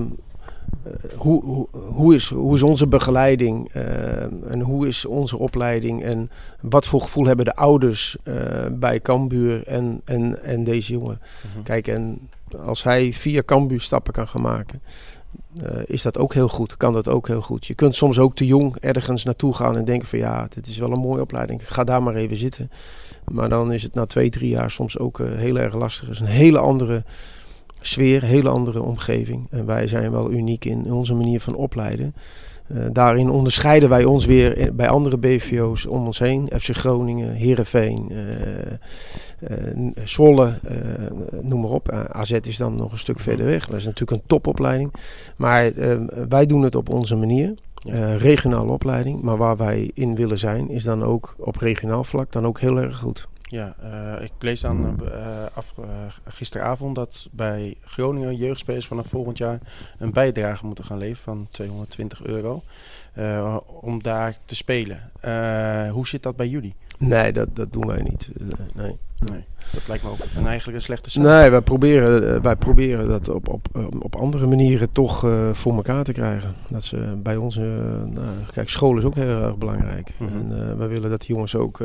hoe, 1.16 1.44
hoe, 1.44 1.66
hoe, 1.72 2.14
is, 2.14 2.28
hoe 2.28 2.54
is 2.54 2.62
onze 2.62 2.86
begeleiding 2.86 3.74
uh, 3.74 4.22
en 4.50 4.60
hoe 4.60 4.86
is 4.86 5.04
onze 5.04 5.38
opleiding 5.38 6.02
en 6.02 6.30
wat 6.60 6.86
voor 6.86 7.00
gevoel 7.00 7.26
hebben 7.26 7.44
de 7.44 7.56
ouders 7.56 8.16
uh, 8.24 8.34
bij 8.72 9.00
Cambuur 9.00 9.66
en, 9.66 10.00
en, 10.04 10.42
en 10.42 10.64
deze 10.64 10.92
jongen. 10.92 11.20
Mhm. 11.52 11.62
Kijk, 11.62 11.88
en 11.88 12.28
als 12.58 12.82
hij 12.82 13.12
via 13.12 13.42
Cambuur 13.42 13.80
stappen 13.80 14.12
kan 14.12 14.28
gaan 14.28 14.42
maken, 14.42 14.80
uh, 15.62 15.80
is 15.86 16.02
dat 16.02 16.18
ook 16.18 16.34
heel 16.34 16.48
goed, 16.48 16.76
kan 16.76 16.92
dat 16.92 17.08
ook 17.08 17.26
heel 17.26 17.40
goed. 17.40 17.66
Je 17.66 17.74
kunt 17.74 17.94
soms 17.94 18.18
ook 18.18 18.36
te 18.36 18.46
jong 18.46 18.76
ergens 18.76 19.24
naartoe 19.24 19.54
gaan 19.54 19.76
en 19.76 19.84
denken 19.84 20.08
van 20.08 20.18
ja, 20.18 20.46
dit 20.54 20.66
is 20.66 20.78
wel 20.78 20.90
een 20.90 21.00
mooie 21.00 21.22
opleiding, 21.22 21.72
ga 21.72 21.84
daar 21.84 22.02
maar 22.02 22.14
even 22.14 22.36
zitten. 22.36 22.70
Maar 23.32 23.48
dan 23.48 23.72
is 23.72 23.82
het 23.82 23.94
na 23.94 24.06
twee, 24.06 24.30
drie 24.30 24.50
jaar 24.50 24.70
soms 24.70 24.98
ook 24.98 25.18
heel 25.18 25.58
erg 25.58 25.74
lastig. 25.74 26.06
Het 26.06 26.14
is 26.14 26.20
een 26.20 26.26
hele 26.26 26.58
andere 26.58 27.02
sfeer, 27.86 28.22
hele 28.22 28.48
andere 28.48 28.82
omgeving. 28.82 29.46
En 29.50 29.66
wij 29.66 29.88
zijn 29.88 30.10
wel 30.10 30.30
uniek 30.30 30.64
in 30.64 30.92
onze 30.92 31.14
manier 31.14 31.40
van 31.40 31.54
opleiden. 31.54 32.14
Uh, 32.72 32.84
daarin 32.92 33.30
onderscheiden 33.30 33.88
wij 33.88 34.04
ons 34.04 34.24
weer 34.24 34.70
bij 34.74 34.88
andere 34.88 35.18
BVO's 35.18 35.86
om 35.86 36.06
ons 36.06 36.18
heen. 36.18 36.50
FC 36.58 36.76
Groningen, 36.76 37.32
Heerenveen, 37.32 38.08
uh, 38.10 38.18
uh, 39.50 39.90
Zwolle, 40.04 40.58
noem 41.42 41.60
maar 41.60 41.70
op. 41.70 41.90
AZ 41.90 42.30
is 42.30 42.56
dan 42.56 42.74
nog 42.74 42.92
een 42.92 42.98
stuk 42.98 43.20
verder 43.20 43.46
weg. 43.46 43.66
Dat 43.66 43.78
is 43.78 43.84
natuurlijk 43.84 44.10
een 44.10 44.26
topopleiding. 44.26 44.92
Maar 45.36 45.72
wij 46.28 46.46
doen 46.46 46.62
het 46.62 46.74
op 46.74 46.88
onze 46.88 47.16
manier. 47.16 47.54
Regionale 48.18 48.72
opleiding. 48.72 49.22
Maar 49.22 49.36
waar 49.36 49.56
wij 49.56 49.90
in 49.94 50.14
willen 50.14 50.38
zijn, 50.38 50.70
is 50.70 50.82
dan 50.82 51.02
ook 51.02 51.34
op 51.38 51.56
regionaal 51.56 52.04
vlak 52.04 52.32
dan 52.32 52.46
ook 52.46 52.60
heel 52.60 52.78
erg 52.78 52.98
goed. 52.98 53.28
Ja, 53.48 53.74
uh, 53.84 54.24
ik 54.24 54.32
lees 54.38 54.60
dan 54.60 55.00
uh, 55.02 55.44
af, 55.54 55.74
uh, 55.80 55.86
gisteravond 56.24 56.94
dat 56.94 57.28
bij 57.30 57.76
Groningen 57.84 58.36
jeugdspelers 58.36 58.86
vanaf 58.86 59.06
volgend 59.06 59.38
jaar 59.38 59.58
een 59.98 60.12
bijdrage 60.12 60.66
moeten 60.66 60.84
gaan 60.84 60.98
leveren 60.98 61.36
van 61.36 61.46
220 61.50 62.24
euro 62.24 62.62
om 63.66 64.02
daar 64.02 64.36
te 64.44 64.54
spelen. 64.54 65.10
hoe 65.92 66.06
zit 66.06 66.22
dat 66.22 66.36
bij 66.36 66.48
jullie? 66.48 66.74
Nee, 66.98 67.32
dat, 67.32 67.56
dat 67.56 67.72
doen 67.72 67.86
wij 67.86 68.02
niet. 68.02 68.30
nee. 68.74 68.96
Nee, 69.18 69.44
dat 69.72 69.88
lijkt 69.88 70.02
me 70.02 70.10
ook 70.10 70.18
een 70.36 70.46
eigenlijk 70.46 70.78
een 70.78 70.84
slechte 70.84 71.10
zaak. 71.10 71.24
Nee, 71.24 71.50
wij 71.50 71.60
proberen, 71.60 72.42
wij 72.42 72.56
proberen 72.56 73.08
dat 73.08 73.28
op, 73.28 73.48
op, 73.48 73.68
op 73.98 74.16
andere 74.16 74.46
manieren 74.46 74.92
toch 74.92 75.24
uh, 75.24 75.52
voor 75.52 75.74
elkaar 75.74 76.04
te 76.04 76.12
krijgen. 76.12 76.54
Dat 76.68 76.84
ze 76.84 77.20
bij 77.22 77.36
ons, 77.36 77.56
uh, 77.56 77.64
nou, 78.04 78.26
kijk, 78.52 78.68
school 78.68 78.96
is 78.96 79.04
ook 79.04 79.14
heel 79.14 79.42
erg 79.42 79.56
belangrijk. 79.56 80.10
Mm 80.18 80.28
-hmm. 80.28 80.50
En 80.52 80.58
uh, 80.58 80.76
wij 80.78 80.88
willen 80.88 81.10
dat 81.10 81.20
die 81.20 81.28
jongens 81.28 81.56
ook 81.56 81.80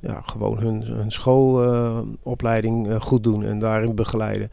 ja, 0.00 0.20
gewoon 0.24 0.58
hun, 0.58 0.82
hun 0.82 1.10
schoolopleiding 1.10 3.02
goed 3.02 3.24
doen 3.24 3.44
en 3.44 3.58
daarin 3.58 3.94
begeleiden. 3.94 4.50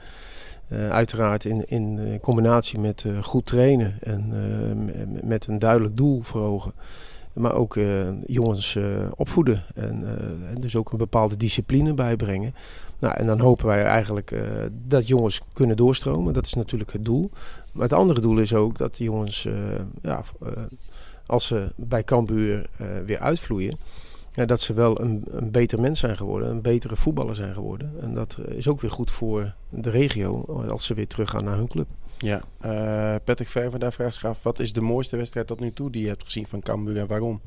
uiteraard 0.89 1.45
in, 1.45 1.65
in 1.65 2.17
combinatie 2.21 2.79
met 2.79 3.05
goed 3.21 3.45
trainen 3.45 3.97
en 4.01 4.33
met 5.23 5.47
een 5.47 5.59
duidelijk 5.59 5.97
doel 5.97 6.21
voor 6.21 6.41
ogen 6.41 6.73
maar 7.39 7.53
ook 7.53 7.75
uh, 7.75 8.09
jongens 8.25 8.75
uh, 8.75 8.85
opvoeden 9.15 9.63
en, 9.75 10.01
uh, 10.01 10.51
en, 10.51 10.55
dus 10.59 10.75
ook 10.75 10.91
een 10.91 10.97
bepaalde 10.97 11.37
discipline 11.37 11.93
bijbrengen. 11.93 12.53
Nou, 12.99 13.15
en 13.15 13.25
dan 13.25 13.39
hopen 13.39 13.65
wij 13.65 13.83
eigenlijk 13.83 14.43
dat 14.87 15.07
jongens 15.07 15.41
kunnen 15.53 15.77
doorstromen. 15.77 16.33
Dat 16.33 16.45
is 16.45 16.53
natuurlijk 16.53 16.91
het 16.91 17.05
doel. 17.05 17.29
Maar 17.71 17.83
het 17.83 17.93
andere 17.93 18.21
doel 18.21 18.37
is 18.37 18.53
ook 18.53 18.77
dat 18.77 18.95
die 18.95 19.05
jongens, 19.05 19.47
ja, 20.01 20.23
als 21.25 21.47
ze 21.47 21.71
bij 21.75 22.03
Cambuur 22.03 22.69
weer 23.05 23.19
uitvloeien, 23.19 23.77
dat 24.45 24.61
ze 24.61 24.73
wel 24.73 25.01
een, 25.01 25.23
een 25.29 25.51
beter 25.51 25.79
mens 25.79 25.99
zijn 25.99 26.17
geworden, 26.17 26.49
een 26.49 26.61
betere 26.61 26.95
voetballer 26.95 27.35
zijn 27.35 27.53
geworden. 27.53 27.91
En 28.01 28.13
dat 28.13 28.37
is 28.47 28.67
ook 28.67 28.81
weer 28.81 28.91
goed 28.91 29.11
voor 29.11 29.53
de 29.69 29.89
regio 29.89 30.43
als 30.69 30.85
ze 30.85 30.93
weer 30.93 31.07
teruggaan 31.07 31.43
naar 31.43 31.57
hun 31.57 31.67
club. 31.67 31.87
Ja, 32.19 32.41
uh, 32.65 33.15
Patrick 33.23 33.49
Verver 33.49 33.79
daar 33.79 33.93
vraagt 33.93 34.13
zich 34.13 34.25
af, 34.25 34.43
wat 34.43 34.59
is 34.59 34.73
de 34.73 34.81
mooiste 34.81 35.17
wedstrijd 35.17 35.47
tot 35.47 35.59
nu 35.59 35.71
toe 35.71 35.91
die 35.91 36.01
je 36.01 36.07
hebt 36.07 36.23
gezien 36.23 36.47
van 36.47 36.61
Cambuur 36.61 36.97
en 36.97 37.07
waarom? 37.07 37.41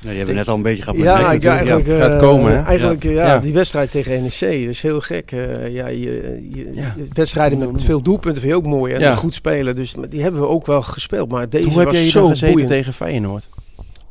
Ja, 0.00 0.08
die 0.08 0.16
hebben 0.18 0.26
we 0.34 0.40
net 0.40 0.48
al 0.48 0.54
een 0.56 0.62
beetje 0.62 0.82
gehad 0.82 0.96
met 0.98 1.06
Ja, 1.06 1.12
Nederland. 1.14 1.42
ja, 1.42 1.50
eigenlijk, 1.56 1.86
gaat 2.02 2.12
eh, 2.12 2.18
komen, 2.18 2.52
hè? 2.52 2.62
eigenlijk 2.62 3.04
eh, 3.04 3.14
ja. 3.14 3.26
Ja. 3.26 3.38
die 3.38 3.52
wedstrijd 3.52 3.90
tegen 3.90 4.22
NEC, 4.22 4.40
dat 4.40 4.50
is 4.50 4.82
heel 4.82 5.00
gek. 5.00 5.32
Eh, 5.32 5.74
ja, 5.74 5.86
je, 5.86 6.40
je, 6.54 6.70
Ja. 6.74 6.94
je- 6.96 7.08
wedstrijden 7.12 7.72
met 7.72 7.82
veel 7.84 8.02
doelpunten 8.02 8.40
vind 8.42 8.52
je 8.54 8.58
ook 8.58 8.66
mooi 8.66 8.92
en 8.94 9.00
Ja. 9.00 9.14
goed 9.16 9.34
spelen. 9.34 9.76
Dus 9.76 9.94
die 10.08 10.22
hebben 10.22 10.40
we 10.40 10.46
ook 10.46 10.66
wel 10.66 10.82
gespeeld. 10.82 11.28
Maar 11.30 11.48
deze 11.48 11.68
Hoe 11.68 11.76
heb 11.76 11.84
was 11.86 11.94
jij 11.94 12.02
hier 12.02 12.36
zo 12.36 12.46
boeiend. 12.50 12.68
tegen 12.70 12.92
Feyenoord? 12.92 13.48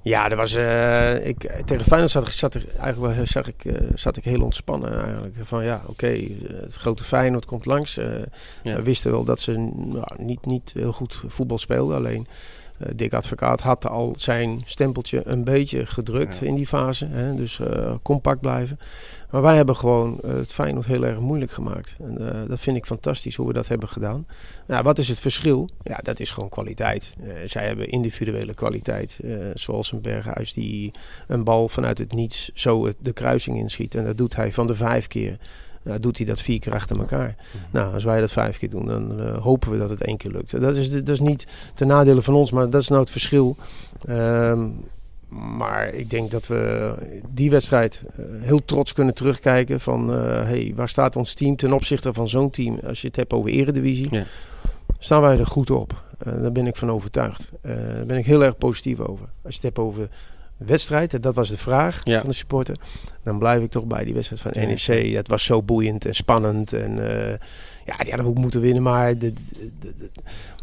Ja, 0.03 0.29
dat 0.29 0.37
was, 0.37 0.53
eh, 0.53 1.27
ik, 1.27 1.61
tegen 1.65 1.85
Feyenoord 1.85 2.11
zat, 2.11 2.27
ik- 2.27 2.33
zat, 2.33 2.53
er, 2.53 2.65
eigenlijk 2.79 3.15
wel, 3.15 3.25
zag 3.25 3.47
ik, 3.47 3.65
eh, 3.65 3.73
zat 3.95 4.17
ik 4.17 4.23
heel 4.23 4.41
ontspannen 4.41 5.03
eigenlijk. 5.03 5.35
Van 5.43 5.63
ja, 5.63 5.81
oké, 5.85 6.17
het 6.47 6.75
grote 6.75 7.03
Feyenoord 7.03 7.45
komt 7.45 7.65
langs. 7.65 7.95
Ja. 7.95 8.75
We 8.75 8.81
wisten 8.81 9.11
wel 9.11 9.23
dat 9.23 9.39
ze 9.39 9.51
nou, 9.75 10.07
niet, 10.17 10.45
niet 10.45 10.71
heel 10.73 10.91
goed 10.93 11.23
voetbal 11.27 11.57
speelden. 11.57 11.97
Alleen 11.97 12.27
Dick 12.95 13.13
Advocaat 13.13 13.61
had 13.61 13.87
al 13.87 14.13
zijn 14.17 14.61
stempeltje 14.65 15.21
een 15.25 15.43
beetje 15.43 15.85
gedrukt 15.85 16.37
Ja. 16.37 16.45
in 16.47 16.55
die 16.55 16.67
fase. 16.67 17.05
Hè, 17.07 17.35
dus 17.35 17.59
eh, 17.59 17.95
compact 18.01 18.41
blijven. 18.41 18.79
Maar 19.31 19.41
wij 19.41 19.55
hebben 19.55 19.75
gewoon 19.75 20.19
eh, 20.23 20.33
het 20.33 20.53
Feyenoord 20.53 20.85
heel 20.85 21.05
erg 21.05 21.19
moeilijk 21.19 21.51
gemaakt. 21.51 21.95
En, 21.99 22.29
eh, 22.33 22.49
dat 22.49 22.59
vind 22.59 22.77
ik 22.77 22.85
fantastisch 22.85 23.35
hoe 23.35 23.47
we 23.47 23.53
dat 23.53 23.67
hebben 23.67 23.89
gedaan. 23.89 24.27
Nou, 24.67 24.83
wat 24.83 24.97
is 24.97 25.09
het 25.09 25.19
verschil? 25.19 25.69
Ja, 25.83 25.97
dat 26.03 26.19
is 26.19 26.31
gewoon 26.31 26.49
kwaliteit. 26.49 27.13
Eh, 27.23 27.29
zij 27.45 27.65
hebben 27.67 27.87
individuele 27.89 28.53
kwaliteit. 28.53 29.19
eh, 29.23 29.35
zoals 29.53 29.91
een 29.91 30.01
Berghuis 30.01 30.53
die 30.53 30.91
een 31.27 31.43
bal 31.43 31.69
vanuit 31.69 31.97
het 31.97 32.13
niets 32.13 32.51
zo 32.53 32.91
de 32.99 33.13
kruising 33.13 33.57
inschiet. 33.57 33.95
En 33.95 34.03
dat 34.05 34.17
doet 34.17 34.35
hij 34.35 34.51
van 34.51 34.67
de 34.67 34.75
vijf 34.75 35.07
keer. 35.07 35.37
Nou, 35.83 35.99
doet 35.99 36.17
hij 36.17 36.25
dat 36.25 36.41
vier 36.41 36.59
keer 36.59 36.73
achter 36.73 36.99
elkaar. 36.99 37.35
Nou, 37.71 37.93
als 37.93 38.03
wij 38.03 38.19
dat 38.19 38.31
vijf 38.31 38.57
keer 38.57 38.69
doen, 38.69 38.85
dan 38.85 39.19
eh, 39.21 39.37
hopen 39.37 39.71
we 39.71 39.77
dat 39.77 39.89
het 39.89 40.01
één 40.03 40.17
keer 40.17 40.31
lukt. 40.31 40.61
Dat 40.61 40.75
is, 40.75 40.91
dat 40.91 41.09
is 41.09 41.19
niet 41.19 41.47
ten 41.75 41.87
nadele 41.87 42.21
van 42.21 42.33
ons, 42.33 42.51
maar 42.51 42.69
dat 42.69 42.81
is 42.81 42.87
nou 42.87 43.01
het 43.01 43.11
verschil. 43.11 43.55
Ehm, 44.07 44.67
maar 45.57 45.87
ik 45.87 46.09
denk 46.09 46.31
dat 46.31 46.47
we 46.47 46.93
die 47.33 47.49
wedstrijd 47.49 48.03
eh, 48.15 48.25
heel 48.39 48.65
trots 48.65 48.93
kunnen 48.93 49.13
terugkijken 49.13 49.79
van... 49.79 50.13
eh, 50.13 50.17
hey, 50.41 50.73
waar 50.75 50.89
staat 50.89 51.15
ons 51.15 51.33
team 51.33 51.55
ten 51.55 51.73
opzichte 51.73 52.13
van 52.13 52.27
zo'n 52.27 52.49
team? 52.49 52.79
Als 52.87 53.01
je 53.01 53.07
het 53.07 53.15
hebt 53.15 53.33
over 53.33 53.49
eredivisie, 53.49 54.07
Ja. 54.15 54.23
staan 54.99 55.21
wij 55.21 55.37
er 55.39 55.47
goed 55.47 55.69
op. 55.71 56.03
Daar 56.23 56.51
ben 56.51 56.67
ik 56.67 56.75
van 56.75 56.91
overtuigd. 56.91 57.51
Daar 57.61 58.05
ben 58.05 58.17
ik 58.17 58.25
heel 58.25 58.43
erg 58.43 58.57
positief 58.57 58.99
over. 58.99 59.25
Als 59.43 59.55
je 59.55 59.67
het 59.67 59.75
hebt 59.75 59.79
over 59.79 60.09
wedstrijd, 60.65 61.13
en 61.13 61.21
dat 61.21 61.35
was 61.35 61.49
de 61.49 61.57
vraag 61.57 62.01
Ja. 62.03 62.19
van 62.19 62.29
de 62.29 62.35
supporter... 62.35 62.75
dan 63.23 63.37
blijf 63.39 63.63
ik 63.63 63.71
toch 63.71 63.85
bij 63.85 64.03
die 64.03 64.13
wedstrijd 64.13 64.41
van 64.41 64.51
Ja. 64.61 64.67
NEC. 64.67 65.15
Het 65.15 65.27
was 65.27 65.43
zo 65.43 65.61
boeiend 65.61 66.05
en 66.05 66.15
spannend 66.15 66.73
en... 66.73 66.99
eh, 67.31 67.37
ja, 67.85 67.97
die 67.97 68.07
hadden 68.07 68.23
we 68.23 68.27
ook 68.31 68.37
moeten 68.37 68.61
winnen, 68.61 68.83
maar 68.83 69.17
de, 69.17 69.33
de, 69.33 69.69
de- 69.79 69.93
de- 69.97 70.09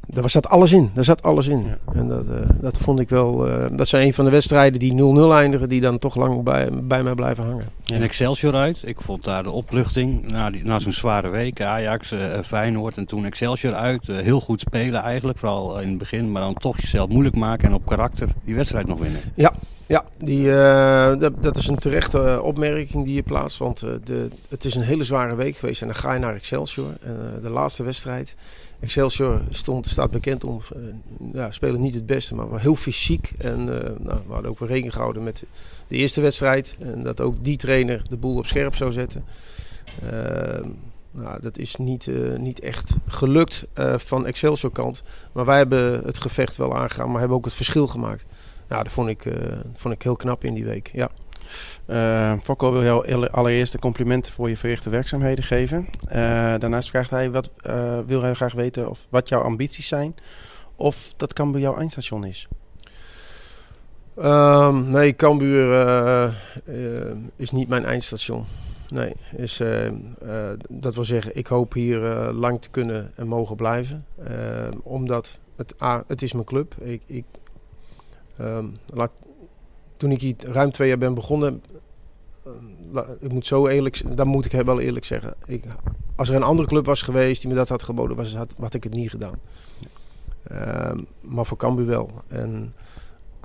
daar 0.07 0.31
zat 0.31 0.49
alles 0.49 0.73
in. 0.73 0.91
Daar 0.95 1.05
zat 1.05 1.23
alles 1.23 1.47
in. 1.49 1.65
Ja. 1.67 1.79
En 2.01 2.09
dat, 2.09 2.25
eh, 2.29 2.49
dat 2.61 2.79
vond 2.79 3.01
ik 3.01 3.09
wel... 3.09 3.49
eh, 3.49 3.67
dat 3.77 3.89
zijn 3.89 4.07
een 4.07 4.15
van 4.15 4.25
de 4.25 4.31
wedstrijden 4.31 4.79
die 4.79 4.93
0-0 4.93 5.33
eindigen... 5.33 5.69
die 5.69 5.81
dan 5.81 5.99
toch 5.99 6.17
lang 6.17 6.43
bij, 6.43 6.69
bij 6.83 7.03
mij 7.03 7.15
blijven 7.15 7.45
hangen. 7.45 7.65
En 7.87 8.03
Excelsior 8.03 8.55
uit. 8.55 8.79
Ik 8.85 9.01
vond 9.01 9.25
daar 9.25 9.43
de 9.43 9.51
opluchting 9.51 10.31
na, 10.31 10.51
die- 10.51 10.65
na 10.65 10.79
zo'n 10.79 10.93
zware 10.93 11.29
week. 11.29 11.61
Ajax, 11.61 12.11
eh, 12.13 12.19
Feyenoord 12.47 12.97
en 12.97 13.07
toen 13.07 13.25
Excelsior 13.25 13.75
uit. 13.75 14.07
Heel 14.07 14.41
goed 14.41 14.61
spelen 14.61 15.01
eigenlijk, 15.03 15.39
vooral 15.39 15.81
in 15.81 15.89
het 15.89 15.99
begin. 15.99 16.33
Maar 16.33 16.43
dan 16.43 16.55
toch 16.55 16.81
jezelf 16.81 17.09
moeilijk 17.09 17.37
maken 17.37 17.69
en 17.69 17.75
op 17.75 17.87
karakter 17.87 18.29
die 18.45 18.55
wedstrijd 18.55 18.87
nog 18.87 18.99
winnen. 18.99 19.21
Ja, 19.35 19.53
die, 20.19 20.53
eh, 20.53 21.31
dat, 21.41 21.57
is 21.57 21.67
een 21.67 21.79
terechte 21.79 22.23
eh, 22.23 22.43
opmerking 22.43 23.05
die 23.05 23.15
je 23.15 23.23
plaatst. 23.23 23.59
Want 23.59 23.83
eh, 23.83 23.91
de, 24.05 24.29
het 24.49 24.65
is 24.65 24.75
een 24.75 24.83
hele 24.83 25.05
zware 25.05 25.35
week 25.35 25.57
geweest. 25.57 25.81
En 25.81 25.87
dan 25.87 25.97
ga 25.97 26.13
je 26.13 26.19
naar 26.19 26.35
Excelsior. 26.35 26.93
De 27.43 27.51
laatste 27.51 27.83
wedstrijd. 27.83 28.37
Excelsior 28.81 29.43
stond, 29.51 29.89
staat 29.89 30.11
bekend 30.11 30.45
om... 30.45 30.61
ja, 31.33 31.51
spelen 31.51 31.81
niet 31.81 31.95
het 31.95 32.07
beste, 32.07 32.35
maar 32.35 32.51
wel 32.51 32.59
heel 32.59 32.77
fysiek. 32.77 33.33
En 33.39 33.65
nou, 33.65 34.21
we 34.27 34.33
hadden 34.33 34.51
ook 34.51 34.59
weer 34.59 34.69
rekening 34.69 34.95
gehouden 34.95 35.23
met 35.23 35.45
de 35.89 35.97
eerste 35.97 36.21
wedstrijd. 36.21 36.77
En 36.79 37.03
dat 37.03 37.21
ook 37.21 37.45
die 37.45 37.57
trainer 37.57 38.03
de 38.09 38.17
boel 38.17 38.37
op 38.37 38.47
scherp 38.47 38.75
zou 38.75 38.93
zetten. 38.93 39.25
Ehm, 40.03 40.69
nou, 41.11 41.41
dat 41.41 41.59
is 41.59 41.77
niet, 41.77 42.11
niet 42.39 42.61
echt 42.61 42.95
gelukt 43.07 43.67
van 43.97 44.27
Excelsior 44.27 44.73
kant. 44.73 45.03
Maar 45.33 45.45
wij 45.45 45.57
hebben 45.57 46.05
het 46.05 46.19
gevecht 46.19 46.57
wel 46.57 46.77
aangegaan, 46.77 47.11
maar 47.11 47.19
hebben 47.19 47.37
ook 47.37 47.45
het 47.45 47.55
verschil 47.55 47.87
gemaakt. 47.87 48.25
Nou, 48.71 48.83
dat 48.83 48.93
vond 48.93 49.09
ik, 49.09 49.27
eh, 49.27 49.59
vond 49.75 49.95
ik 49.95 50.03
heel 50.03 50.17
knap 50.17 50.45
in 50.45 50.55
die 50.55 50.65
week. 50.65 50.91
Ja. 50.93 51.11
Fokko 52.43 52.73
wil 52.73 52.83
jou 52.83 53.13
alle- 53.13 53.31
allereerst 53.31 53.73
de 53.73 53.79
complimenten 53.79 54.33
voor 54.33 54.49
je 54.49 54.57
verrichte 54.57 54.91
werkzaamheden 54.91 55.45
geven. 55.45 55.89
Eh, 56.09 56.15
daarnaast 56.59 56.89
vraagt 56.89 57.11
hij, 57.11 57.31
wat 57.31 57.51
wil 58.07 58.23
hij 58.23 58.35
graag 58.35 58.53
weten 58.53 58.91
of 58.91 59.07
wat 59.09 59.29
jouw 59.29 59.43
ambities 59.43 59.89
zijn. 59.89 60.15
Of 60.77 61.13
dat 61.17 61.33
Cambuur 61.33 61.61
jouw 61.61 61.77
eindstation 61.77 62.25
is. 62.25 62.49
Ehm, 64.17 64.91
nee, 64.91 65.17
Cambuur 65.17 66.33
is 67.37 67.51
niet 67.51 67.69
mijn 67.69 67.85
eindstation. 67.85 68.45
Nee, 68.89 69.13
is, 69.37 69.63
dat 70.69 70.95
wil 70.95 71.05
zeggen, 71.05 71.37
ik 71.37 71.47
hoop 71.47 71.73
hier 71.73 72.01
lang 72.33 72.63
te 72.63 72.71
kunnen 72.71 73.13
en 73.17 73.27
mogen 73.27 73.57
blijven. 73.57 74.05
Eh, 74.25 74.69
omdat 74.83 75.41
het, 75.57 75.83
A, 75.83 76.05
het 76.07 76.23
is 76.23 76.33
mijn 76.33 76.45
club. 76.45 76.75
Ik, 76.81 77.03
ik, 77.07 77.25
ehm, 78.41 78.67
laat, 78.87 79.11
toen 79.97 80.11
ik 80.11 80.21
hier 80.21 80.35
ruim 80.39 80.71
twee 80.71 80.89
jaar 80.89 80.99
ben 80.99 81.15
begonnen, 81.15 81.63
eh, 82.45 82.53
la- 82.93 83.07
ik 83.21 83.33
moet 83.33 83.47
zo 83.47 83.67
eerlijk, 83.67 84.17
dat 84.17 84.27
moet 84.27 84.45
ik 84.45 84.53
wel 84.53 84.81
eerlijk 84.81 85.05
zeggen. 85.05 85.35
Ik, 85.47 85.65
als 86.17 86.29
er 86.29 86.35
een 86.35 86.43
andere 86.43 86.69
club 86.69 86.85
was 86.87 87.03
geweest 87.03 87.41
die 87.41 87.51
me 87.51 87.57
dat 87.57 87.69
had 87.69 87.83
geboden, 87.83 88.17
was, 88.17 88.35
had, 88.35 88.55
had 88.59 88.75
ik 88.75 88.85
het 88.85 88.95
niet 88.95 89.11
gedaan. 89.11 89.39
Ehm, 90.43 90.99
maar 91.21 91.47
voor 91.47 91.57
Cambuur 91.57 91.87
wel. 91.87 92.11
En 92.29 92.75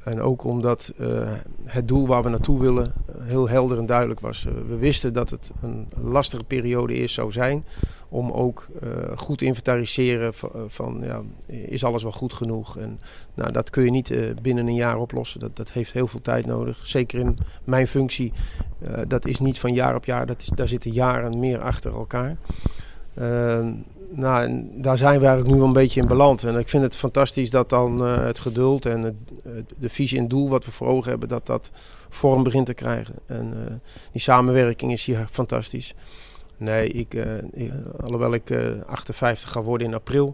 en 0.06 0.22
ook 0.22 0.44
omdat 0.44 0.94
eh, 0.98 1.32
het 1.64 1.88
doel 1.88 2.08
waar 2.08 2.24
we 2.24 2.30
naartoe 2.30 2.60
willen 2.60 2.94
eh, 3.08 3.26
heel 3.26 3.50
helder 3.50 3.78
en 3.78 3.86
duidelijk 3.86 4.20
was. 4.20 4.46
Eh, 4.46 4.54
we 4.68 4.78
wisten 4.78 5.14
dat 5.14 5.30
het 5.30 5.52
een 5.62 5.88
lastige 6.02 6.44
periode 6.44 6.94
eerst 6.94 7.16
zou 7.16 7.32
zijn. 7.32 7.66
Om 8.10 8.32
ook 8.32 8.68
eh, 8.82 8.90
goed 9.16 9.42
inventariseren 9.42 10.34
van, 10.68 11.02
ja, 11.04 11.22
is 11.48 11.84
alles 11.84 12.04
wel 12.04 12.12
goed 12.12 12.34
genoeg. 12.34 12.78
En 12.78 13.00
nou, 13.34 13.52
dat 13.52 13.70
kun 13.70 13.84
je 13.84 13.92
niet 13.92 14.14
binnen 14.42 14.68
een 14.68 14.76
jaar 14.76 14.98
oplossen. 14.98 15.40
Dat, 15.40 15.56
dat 15.56 15.72
heeft 15.72 15.92
heel 15.92 16.08
veel 16.08 16.22
tijd 16.22 16.46
nodig. 16.46 16.86
Zeker 16.86 17.20
in 17.20 17.38
mijn 17.64 17.88
functie. 17.88 18.34
dat 19.08 19.26
is 19.26 19.40
niet 19.40 19.60
van 19.60 19.74
jaar 19.74 19.96
op 19.96 20.06
jaar. 20.06 20.26
Dat 20.26 20.42
is, 20.42 20.48
daar 20.48 20.68
zitten 20.68 20.92
jaren 20.92 21.40
meer 21.40 21.62
achter 21.62 21.94
elkaar. 21.94 22.38
Nou, 24.10 24.68
daar 24.72 24.98
zijn 24.98 25.20
we 25.20 25.26
eigenlijk 25.26 25.58
nu 25.58 25.64
een 25.64 25.74
beetje 25.74 26.02
in 26.02 26.08
beland. 26.08 26.44
En 26.44 26.58
ik 26.58 26.70
vind 26.70 26.84
het 26.84 26.96
fantastisch 26.96 27.50
dat 27.50 27.70
dan 27.70 28.06
eh, 28.06 28.26
het 28.26 28.40
geduld 28.40 28.86
en 28.86 29.02
het, 29.02 29.16
de 29.80 29.90
visie 29.90 30.20
en 30.20 30.28
doel 30.28 30.50
wat 30.50 30.66
we 30.66 30.72
voor 30.72 30.88
ogen 30.88 31.10
hebben, 31.10 31.30
dat 31.30 31.46
dat 31.46 31.72
vorm 32.16 32.44
begint 32.44 32.66
te 32.66 32.74
krijgen. 32.74 33.16
En 33.26 33.54
eh, 33.54 33.74
die 34.12 34.22
samenwerking 34.22 34.92
is 34.92 35.06
hier 35.06 35.28
fantastisch. 35.32 35.94
Nee, 36.58 36.88
ik, 36.88 37.14
eh, 37.14 37.74
alhoewel 38.04 38.34
ik 38.34 38.50
eh, 38.50 38.82
58 38.86 39.52
ga 39.52 39.62
worden 39.62 39.88
in 39.88 39.94
april, 39.94 40.34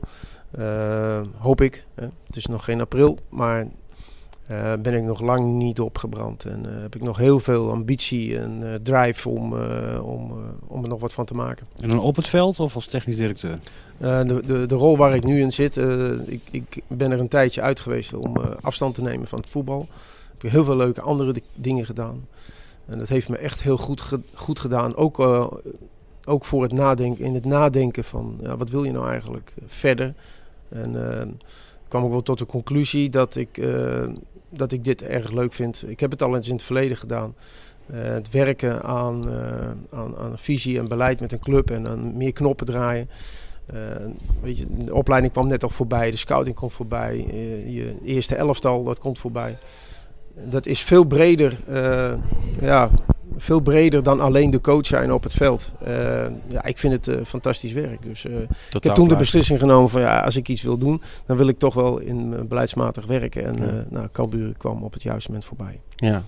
hoop 1.38 1.62
ik. 1.62 1.86
Hè. 1.96 2.08
Het 2.28 2.36
is 2.36 2.46
nog 2.46 2.64
geen 2.64 2.82
april, 2.82 3.18
maar 3.30 3.68
eh, 4.48 4.74
ben 4.82 4.94
ik 4.94 5.04
nog 5.04 5.22
lang 5.22 5.46
niet 5.46 5.80
opgebrand. 5.80 6.46
En 6.46 6.66
eh, 6.76 6.82
heb 6.82 6.96
ik 6.96 7.02
nog 7.02 7.18
heel 7.18 7.40
veel 7.40 7.72
ambitie 7.72 8.38
en 8.40 8.74
eh, 8.74 8.80
drive 8.84 9.30
om, 9.30 9.54
om, 10.02 10.32
om 10.68 10.84
er 10.84 10.90
nog 10.90 11.00
wat 11.00 11.14
van 11.14 11.26
te 11.26 11.34
maken. 11.34 11.68
En 11.80 11.90
dan 11.90 12.00
op 12.00 12.16
het 12.16 12.28
veld 12.28 12.60
of 12.60 12.76
als 12.76 12.88
technisch 12.88 13.16
directeur? 13.18 13.58
De, 13.98 14.42
de, 14.46 14.66
de 14.66 14.76
rol 14.76 14.98
waar 14.98 15.16
ik 15.16 15.24
nu 15.24 15.42
in 15.42 15.52
zit, 15.54 15.78
ik, 16.26 16.42
ik 16.52 16.84
ben 16.88 17.12
er 17.12 17.20
een 17.20 17.28
tijdje 17.28 17.62
uit 17.62 17.80
geweest 17.80 18.14
om 18.14 18.38
afstand 18.62 18.96
te 18.96 19.02
nemen 19.02 19.28
van 19.28 19.40
het 19.40 19.50
voetbal. 19.50 19.88
Ik 20.36 20.42
heb 20.42 20.52
heel 20.52 20.64
veel 20.64 20.76
leuke 20.78 21.02
andere 21.02 21.34
di- 21.34 21.44
dingen 21.54 21.86
gedaan. 21.86 22.28
En 22.86 22.98
dat 22.98 23.08
heeft 23.10 23.30
me 23.30 23.38
echt 23.38 23.62
heel 23.62 23.78
goed, 23.78 24.02
ge- 24.02 24.20
goed 24.34 24.60
gedaan. 24.60 24.96
Ook, 24.96 25.20
ook 26.26 26.46
voor 26.46 26.62
het 26.62 26.72
nadenken, 26.72 27.26
in 27.26 27.34
het 27.34 27.46
nadenken 27.46 28.04
van 28.04 28.38
ja, 28.42 28.58
wat 28.58 28.70
wil 28.70 28.84
je 28.84 28.92
nou 28.92 29.08
eigenlijk 29.10 29.54
verder. 29.66 30.14
En 30.70 30.96
ik 31.36 31.88
kwam 31.88 32.04
ook 32.04 32.12
wel 32.12 32.24
tot 32.24 32.40
de 32.40 32.46
conclusie 32.46 33.10
dat 33.10 33.36
ik, 33.36 33.58
dat 34.52 34.72
ik 34.72 34.84
dit 34.84 35.02
erg 35.02 35.32
leuk 35.32 35.54
vind. 35.54 35.84
Ik 35.88 36.00
heb 36.00 36.12
het 36.12 36.22
al 36.22 36.36
eens 36.36 36.48
in 36.48 36.54
het 36.54 36.64
verleden 36.64 36.98
gedaan. 36.98 37.36
Eh, 37.86 38.02
het 38.02 38.30
werken 38.30 38.84
aan, 38.84 39.30
eh, 39.30 40.00
aan, 40.00 40.18
aan 40.18 40.34
visie 40.36 40.80
en 40.80 40.88
beleid 40.88 41.20
met 41.20 41.32
een 41.32 41.40
club 41.40 41.72
en 41.72 41.88
aan 41.88 42.18
meer 42.18 42.34
knoppen 42.34 42.66
draaien. 42.66 43.10
Eh, 43.66 43.78
weet 44.42 44.58
je, 44.58 44.66
de 44.86 44.94
opleiding 44.94 45.34
kwam 45.34 45.48
net 45.48 45.64
al 45.64 45.70
voorbij, 45.70 46.12
de 46.12 46.18
scouting 46.18 46.56
komt 46.56 46.74
voorbij, 46.74 47.18
je 47.68 47.96
eerste 48.04 48.36
elftal 48.36 48.84
dat 48.84 49.00
komt 49.00 49.20
voorbij. 49.20 49.58
Dat 50.34 50.66
is 50.66 50.82
veel 50.82 51.04
breder, 51.04 51.60
ja, 52.62 52.90
veel 53.38 53.60
breder 53.60 54.04
dan 54.04 54.20
alleen 54.20 54.50
de 54.50 54.62
coach 54.62 54.86
zijn 54.86 55.14
op 55.14 55.24
het 55.24 55.34
veld. 55.34 55.74
Eh, 55.84 55.94
ja, 56.48 56.64
ik 56.64 56.78
vind 56.78 56.94
het 56.94 57.08
eh, 57.08 57.26
fantastisch 57.26 57.72
werk. 57.74 58.04
Dus, 58.04 58.26
eh, 58.26 58.34
ik 58.72 58.84
heb 58.84 58.96
toen 58.96 59.08
de 59.08 59.16
beslissing 59.16 59.60
genomen 59.60 59.90
van 59.90 60.02
ja, 60.02 60.20
als 60.20 60.36
ik 60.36 60.48
iets 60.50 60.62
wil 60.62 60.78
doen, 60.78 61.02
dan 61.26 61.38
wil 61.38 61.48
ik 61.48 61.60
toch 61.60 61.74
wel 61.74 62.00
in 62.00 62.48
beleidsmatig 62.48 63.06
werken. 63.06 63.46
En 63.46 63.54
Ja. 63.66 63.86
nou, 63.90 64.08
kwam 64.58 64.84
op 64.84 64.94
het 64.94 65.04
juiste 65.04 65.30
moment 65.30 65.48
voorbij. 65.48 65.80
Ja, 65.96 66.24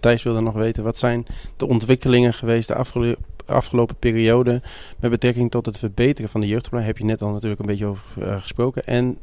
Thijs 0.00 0.22
wilde 0.22 0.40
nog 0.40 0.54
weten, 0.54 0.84
wat 0.84 0.98
zijn 0.98 1.26
de 1.56 1.66
ontwikkelingen 1.66 2.34
geweest 2.34 2.68
de 2.68 2.74
afgelo- 2.74 3.14
afgelopen 3.46 3.96
periode 3.96 4.62
met 5.00 5.10
betrekking 5.10 5.50
tot 5.50 5.66
het 5.66 5.78
verbeteren 5.78 6.30
van 6.30 6.40
de 6.40 6.46
jeugdopleiding? 6.46 6.96
Heb 6.96 7.06
je 7.06 7.12
net 7.12 7.22
al 7.22 7.32
natuurlijk 7.32 7.60
een 7.60 7.66
beetje 7.66 7.86
over 7.86 8.04
gesproken. 8.40 8.86
En 8.86 9.18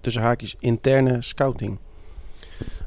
tussen 0.00 0.22
haakjes 0.22 0.56
interne 0.60 1.22
scouting. 1.22 1.78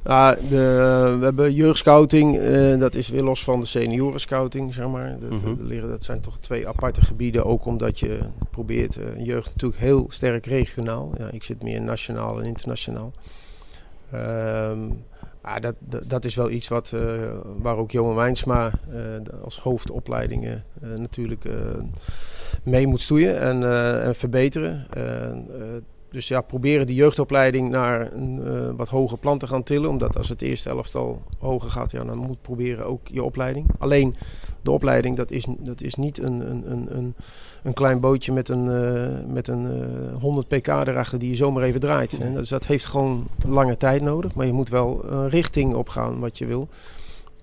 Ja, 0.03 0.35
de, 0.35 1.15
we 1.19 1.23
hebben 1.23 1.53
jeugdscouting, 1.53 2.37
eh, 2.37 2.79
dat 2.79 2.95
is 2.95 3.09
weer 3.09 3.23
los 3.23 3.43
van 3.43 3.59
de 3.59 3.65
seniorenscouting, 3.65 4.73
zeg 4.73 4.87
maar. 4.87 5.17
Dat, 5.19 5.41
Mhm. 5.41 5.89
dat 5.89 6.03
zijn 6.03 6.21
toch 6.21 6.37
twee 6.39 6.67
aparte 6.67 7.01
gebieden, 7.05 7.45
ook 7.45 7.65
omdat 7.65 7.99
je 7.99 8.19
probeert 8.51 8.97
eh, 8.97 9.25
jeugd 9.25 9.49
natuurlijk 9.53 9.81
heel 9.81 10.05
sterk 10.09 10.45
regionaal. 10.45 11.11
Ja, 11.17 11.29
ik 11.31 11.43
zit 11.43 11.63
meer 11.63 11.81
nationaal 11.81 12.39
en 12.39 12.45
internationaal. 12.45 13.11
Maar 15.41 15.61
dat, 15.61 15.75
dat, 15.79 16.09
dat 16.09 16.25
is 16.25 16.35
wel 16.35 16.49
iets 16.49 16.67
wat, 16.67 16.91
eh, 16.91 17.01
waar 17.57 17.77
ook 17.77 17.91
Johan 17.91 18.15
Wijnsma 18.15 18.71
als 19.43 19.59
hoofdopleidingen 19.59 20.63
natuurlijk 20.97 21.45
mee 22.63 22.87
moet 22.87 23.01
stoeien 23.01 23.39
en, 23.39 23.63
en 24.03 24.15
verbeteren. 24.15 24.87
Eh, 26.11 26.17
dus 26.17 26.27
ja, 26.27 26.41
proberen 26.41 26.87
die 26.87 26.95
jeugdopleiding 26.95 27.69
naar 27.69 28.13
een 28.13 28.41
eh, 28.45 28.69
wat 28.75 28.87
hoger 28.87 29.17
plan 29.17 29.37
te 29.37 29.47
gaan 29.47 29.63
tillen. 29.63 29.89
Omdat 29.89 30.17
als 30.17 30.29
het 30.29 30.41
eerste 30.41 30.69
elftal 30.69 31.21
hoger 31.39 31.69
gaat, 31.69 31.91
ja, 31.91 32.03
dan 32.03 32.17
moet 32.17 32.41
proberen 32.41 32.85
ook 32.85 33.07
je 33.07 33.23
opleiding. 33.23 33.65
Alleen 33.77 34.15
de 34.61 34.71
opleiding, 34.71 35.17
dat 35.17 35.31
is, 35.31 35.45
dat 35.59 35.81
is 35.81 35.95
niet 35.95 36.17
een, 36.17 36.49
een, 36.49 36.95
een, 36.97 37.15
een, 37.63 37.73
klein 37.73 37.99
bootje 37.99 38.31
met 38.31 38.49
een, 38.49 38.69
eh, 38.69 39.33
met 39.33 39.47
een 39.47 39.65
eh, 39.65 40.21
100 40.21 40.47
pk 40.47 40.67
erachter 40.67 41.19
die 41.19 41.29
je 41.29 41.35
zomaar 41.35 41.63
even 41.63 41.79
draait. 41.79 42.17
Hè. 42.17 42.33
Dus 42.33 42.49
dat 42.49 42.65
heeft 42.65 42.85
gewoon 42.85 43.27
lange 43.47 43.77
tijd 43.77 44.01
nodig. 44.01 44.33
Maar 44.33 44.45
je 44.45 44.53
moet 44.53 44.69
wel 44.69 45.05
een 45.05 45.29
richting 45.29 45.73
opgaan 45.73 46.19
wat 46.19 46.37
je 46.37 46.45
wil. 46.45 46.67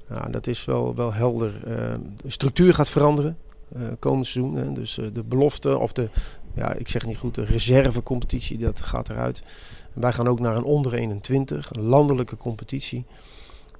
Ja, 0.08 0.28
dat 0.28 0.46
is 0.46 0.64
wel, 0.64 0.94
wel 0.94 1.12
helder. 1.12 1.52
Eh, 1.64 1.94
de 2.22 2.30
structuur 2.30 2.74
gaat 2.74 2.90
veranderen 2.90 3.36
eh 3.74 3.82
komend 3.98 4.26
seizoen. 4.26 4.56
Hè. 4.56 4.72
Dus 4.72 4.98
eh, 4.98 5.06
de 5.12 5.22
belofte 5.22 5.78
of 5.78 5.92
de, 5.92 6.08
ja, 6.58 6.72
ik 6.72 6.88
zeg 6.88 7.06
niet 7.06 7.16
goed, 7.16 7.34
de 7.34 7.44
reservecompetitie, 7.44 8.58
dat 8.58 8.80
gaat 8.80 9.08
eruit. 9.08 9.42
En 9.94 10.00
wij 10.00 10.12
gaan 10.12 10.28
ook 10.28 10.40
naar 10.40 10.56
een 10.56 10.64
onder 10.64 10.94
21, 10.94 11.70
een 11.72 11.82
landelijke 11.82 12.36
competitie. 12.36 13.04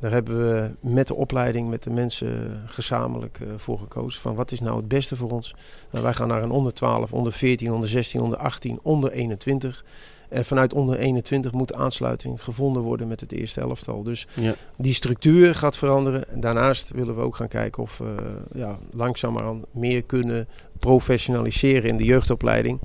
Daar 0.01 0.11
hebben 0.11 0.39
we 0.39 0.71
met 0.81 1.07
de 1.07 1.15
opleiding, 1.15 1.69
met 1.69 1.83
de 1.83 1.91
mensen 1.91 2.63
gezamenlijk 2.67 3.39
eh, 3.41 3.49
voor 3.57 3.79
gekozen. 3.79 4.21
Van 4.21 4.35
wat 4.35 4.53
is 4.53 4.61
nou 4.61 4.77
het 4.77 4.89
beste 4.89 5.17
voor 5.17 5.31
ons? 5.31 5.55
Nou, 5.91 6.05
wij 6.05 6.15
gaan 6.15 6.29
naar 6.29 6.43
een 6.43 6.51
onder 6.51 6.73
12, 6.75 7.13
onder 7.13 7.33
14, 7.33 7.73
onder 7.73 7.89
16, 7.89 8.21
onder 8.21 8.39
18, 8.39 8.79
onder 8.83 9.11
21. 9.13 9.85
En 10.29 10.45
vanuit 10.45 10.73
onder 10.75 10.99
21 10.99 11.53
moet 11.53 11.75
aansluiting 11.75 12.43
gevonden 12.43 12.83
worden 12.83 13.09
met 13.09 13.21
het 13.21 13.33
eerste 13.33 13.61
elftal. 13.61 14.03
Dus 14.03 14.27
Ja. 14.35 14.55
die 14.77 14.93
structuur 14.95 15.55
gaat 15.55 15.77
veranderen. 15.77 16.29
En 16.29 16.41
daarnaast 16.41 16.91
willen 16.91 17.17
we 17.17 17.21
ook 17.23 17.37
gaan 17.37 17.49
kijken 17.49 17.83
of 17.83 17.99
we 17.99 18.15
ja, 18.55 18.79
langzamerhand 18.93 19.65
meer 19.71 20.03
kunnen 20.03 20.49
professionaliseren 20.79 21.91
in 21.91 21.97
de 21.97 22.05
jeugdopleiding. 22.05 22.81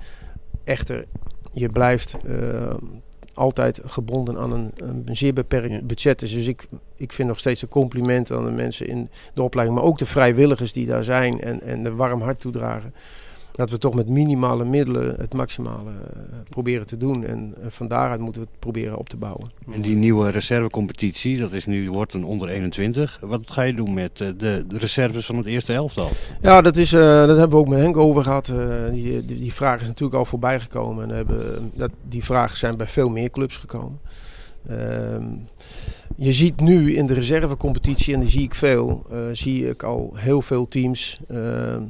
Echter, 0.63 1.06
je 1.51 1.69
blijft 1.69 2.17
eh, 2.25 2.73
altijd 3.34 3.82
gebonden 3.86 4.38
aan 4.38 4.51
een, 4.51 4.71
een 4.75 5.15
zeer 5.15 5.34
beperkt 5.34 5.88
budget. 5.88 6.19
Dus 6.19 6.47
ik, 6.47 6.67
ik 6.95 7.12
vind 7.12 7.27
nog 7.27 7.39
steeds 7.39 7.62
een 7.62 7.67
compliment 7.67 8.32
aan 8.32 8.45
de 8.45 8.51
mensen 8.51 8.88
in 8.88 9.10
de 9.34 9.43
opleiding, 9.43 9.79
maar 9.79 9.88
ook 9.88 9.97
de 9.97 10.06
vrijwilligers 10.06 10.73
die 10.73 10.86
daar 10.86 11.03
zijn 11.03 11.41
en, 11.41 11.62
en 11.62 11.84
de 11.84 11.95
warm 11.95 12.21
hart 12.21 12.39
toedragen. 12.39 12.93
Dat 13.54 13.70
we 13.70 13.78
toch 13.78 13.94
met 13.94 14.10
minimale 14.10 14.66
middelen 14.66 15.16
het 15.18 15.34
maximale 15.34 15.92
eh, 15.92 16.34
proberen 16.54 16.88
te 16.88 16.98
doen. 16.98 17.26
En 17.26 17.54
eh, 17.62 17.68
van 17.70 17.88
daaruit 17.88 18.20
moeten 18.20 18.42
we 18.42 18.48
het 18.52 18.60
proberen 18.60 18.98
op 18.98 19.10
te 19.10 19.18
bouwen. 19.18 19.52
En 19.72 19.82
die 19.82 19.96
nieuwe 19.96 20.30
reservecompetitie, 20.30 21.38
dat 21.38 21.52
is 21.52 21.66
nu, 21.66 21.92
wordt 21.92 22.13
een 22.13 22.26
onder 22.26 22.50
21. 22.50 23.20
Wat 23.22 23.52
ga 23.52 23.62
je 23.62 23.74
doen 23.74 23.94
met 23.94 24.22
eh, 24.22 24.28
de, 24.38 24.66
de 24.68 24.78
reserves 24.78 25.26
van 25.26 25.38
het 25.38 25.46
eerste 25.46 25.74
elftal? 25.74 26.10
Ja, 26.42 26.62
dat, 26.62 26.78
is, 26.78 26.89
dat 26.89 27.38
hebben 27.38 27.50
we 27.50 27.56
ook 27.56 27.68
met 27.68 27.80
Henk 27.80 27.98
over 27.98 28.24
gehad. 28.24 28.50
Eh, 28.50 28.92
die, 28.92 29.26
die, 29.26 29.39
die 29.39 29.54
vraag 29.54 29.82
is 29.82 29.88
natuurlijk 29.88 30.18
al 30.18 30.26
voorbij 30.26 30.60
gekomen. 30.60 31.04
En 31.04 31.16
hebben, 31.16 31.72
dat, 31.74 31.92
die 32.10 32.24
vragen 32.24 32.58
zijn 32.58 32.78
bij 32.78 32.88
veel 32.88 33.10
meer 33.10 33.30
clubs 33.30 33.58
gekomen. 33.58 34.00
Ehm, 34.68 35.26
je 36.16 36.34
ziet 36.34 36.60
nu 36.60 36.96
in 36.96 37.06
de 37.06 37.13
reservecompetitie, 37.13 38.13
en 38.13 38.20
die 38.20 38.30
zie 38.30 38.44
ik 38.44 38.56
veel, 38.56 39.06
zie 39.32 39.70
ik 39.70 39.84
al 39.84 40.13
heel 40.16 40.42
veel 40.42 40.68
teams 40.68 41.20
ehm, 41.28 41.82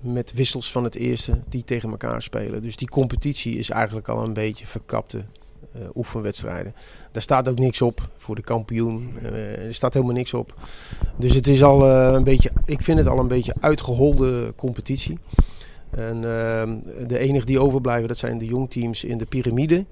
met 0.00 0.32
wissels 0.32 0.72
van 0.72 0.84
het 0.84 0.94
eerste 0.94 1.40
die 1.48 1.64
tegen 1.64 1.90
elkaar 1.90 2.22
spelen. 2.22 2.62
Dus 2.62 2.76
die 2.76 2.88
competitie 2.88 3.58
is 3.58 3.70
eigenlijk 3.70 4.08
al 4.08 4.24
een 4.24 4.32
beetje 4.32 4.66
verkapte 4.66 5.24
eh, 5.72 5.82
oefenwedstrijden. 5.94 6.74
Daar 7.12 7.22
staat 7.22 7.48
ook 7.48 7.58
niks 7.58 7.82
op 7.82 8.08
voor 8.18 8.34
de 8.34 8.42
kampioen. 8.42 9.12
Eh, 9.22 9.66
er 9.66 9.74
staat 9.74 9.94
helemaal 9.94 10.14
niks 10.14 10.34
op. 10.34 10.54
Dus 11.16 11.34
het 11.34 11.46
is 11.46 11.62
al 11.62 11.86
eh, 11.86 12.12
een 12.12 12.24
beetje, 12.24 12.50
ik 12.64 12.82
vind 12.82 12.98
het 12.98 13.08
al 13.08 13.18
een 13.18 13.28
beetje 13.28 13.54
uitgeholde 13.60 14.52
competitie. 14.56 15.18
En 15.90 16.14
ehm, 16.14 16.76
de 17.06 17.18
enige 17.18 17.46
die 17.46 17.60
overblijven, 17.60 18.08
dat 18.08 18.16
zijn 18.16 18.38
de 18.38 18.44
jongteams 18.44 19.04
in 19.04 19.18
de 19.18 19.24
piramide. 19.26 19.84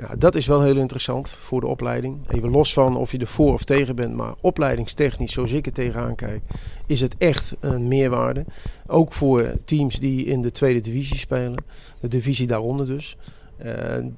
Ja, 0.00 0.14
dat 0.18 0.34
is 0.34 0.46
wel 0.46 0.62
heel 0.62 0.76
interessant 0.76 1.28
voor 1.30 1.60
de 1.60 1.66
opleiding. 1.66 2.18
Even 2.28 2.50
los 2.50 2.72
van 2.72 2.96
of 2.96 3.12
je 3.12 3.18
er 3.18 3.26
voor 3.26 3.52
of 3.52 3.64
tegen 3.64 3.96
bent, 3.96 4.14
maar 4.14 4.34
opleidingstechnisch, 4.40 5.32
zoals 5.32 5.52
ik 5.52 5.66
er 5.66 5.72
tegenaan 5.72 6.14
kijk, 6.14 6.42
is 6.86 7.00
het 7.00 7.14
echt 7.18 7.56
een 7.60 7.88
meerwaarde. 7.88 8.44
Ook 8.86 9.12
voor 9.12 9.52
teams 9.64 9.98
die 9.98 10.24
in 10.24 10.42
de 10.42 10.50
tweede 10.50 10.80
divisie 10.80 11.18
spelen, 11.18 11.64
de 12.00 12.08
divisie 12.08 12.46
daaronder 12.46 12.86
dus. 12.86 13.16
Eh, 13.56 13.72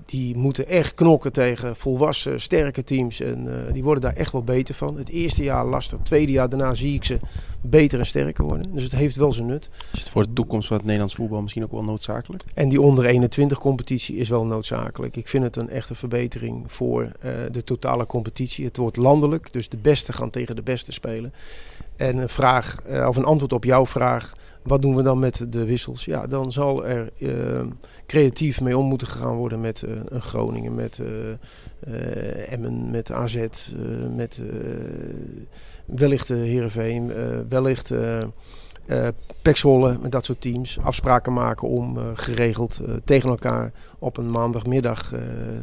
die 0.07 0.37
moeten 0.37 0.67
echt 0.67 0.95
knokken 0.95 1.33
tegen 1.33 1.77
volwassen, 1.77 2.41
sterke 2.41 2.85
teams. 2.85 3.21
En 3.21 3.67
eh, 3.67 3.73
die 3.73 3.83
worden 3.83 4.03
daar 4.03 4.13
echt 4.13 4.33
wel 4.33 4.43
beter 4.43 4.75
van. 4.75 4.97
Het 4.97 5.09
eerste 5.09 5.43
jaar 5.43 5.67
lastig, 5.67 5.99
het 5.99 6.07
tweede 6.07 6.33
jaar 6.33 6.49
daarna 6.49 6.75
zie 6.75 6.95
ik 6.95 7.05
ze 7.05 7.19
beter 7.61 7.99
en 7.99 8.07
sterker 8.07 8.45
worden. 8.45 8.75
Dus 8.75 8.83
het 8.83 8.93
heeft 8.93 9.17
wel 9.17 9.33
zijn 9.33 9.47
nut. 9.47 9.69
Is 9.93 10.01
het 10.01 10.11
voor 10.11 10.23
de 10.23 10.33
toekomst 10.33 10.69
van 10.69 10.77
het 10.77 10.85
Nederlands 10.85 11.15
voetbal 11.15 11.43
misschien 11.43 11.65
ook 11.65 11.73
wel 11.73 11.85
noodzakelijk? 11.85 12.43
En 12.55 12.69
die 12.69 12.81
onder 12.81 13.05
21 13.05 13.59
competitie 13.59 14.17
is 14.17 14.29
wel 14.29 14.47
noodzakelijk. 14.47 15.17
Ik 15.17 15.29
vind 15.29 15.45
het 15.45 15.57
een 15.57 15.71
echte 15.71 15.95
verbetering 15.95 16.73
voor 16.73 17.03
eh, 17.21 17.31
de 17.51 17.65
totale 17.65 18.07
competitie. 18.07 18.65
Het 18.65 18.77
wordt 18.77 18.97
landelijk, 18.97 19.53
dus 19.53 19.69
de 19.69 19.77
beste 19.77 20.13
gaan 20.13 20.31
tegen 20.31 20.57
de 20.57 20.63
beste 20.63 20.93
spelen. 20.93 21.33
En 21.97 22.17
een 22.17 22.29
vraag, 22.29 22.77
of 23.07 23.17
een 23.17 23.25
antwoord 23.25 23.53
op 23.53 23.65
jouw 23.65 23.87
vraag, 23.87 24.35
wat 24.69 24.83
doen 24.83 24.97
we 24.97 25.03
dan 25.03 25.19
met 25.19 25.47
de 25.53 25.65
wissels? 25.65 26.05
Ja, 26.05 26.27
dan 26.27 26.53
zal 26.53 26.87
er 26.87 27.11
eh, 27.19 27.65
creatief 28.07 28.61
mee 28.61 28.79
om 28.79 28.87
moeten 28.87 29.07
gegaan 29.07 29.37
worden 29.37 29.61
met 29.61 29.85
een 30.09 30.23
Groningen, 30.23 30.75
met 30.75 31.01
eh, 31.81 32.53
Emmen, 32.53 32.91
met 32.91 33.13
AZ, 33.13 33.47
met 34.17 34.43
wellicht 35.85 36.29
uh, 36.29 36.39
Heerenveen, 36.39 37.13
eh, 37.13 37.25
wellicht 37.49 37.93
Zwolle, 39.53 39.99
met 40.01 40.13
dat 40.13 40.25
soort 40.25 40.41
teams. 40.41 40.79
Afspraken 40.83 41.33
maken 41.33 41.69
om 41.69 41.99
geregeld 42.15 42.81
tegen 43.05 43.29
elkaar 43.29 43.73
op 43.99 44.17
een 44.17 44.31
maandagmiddag 44.31 45.13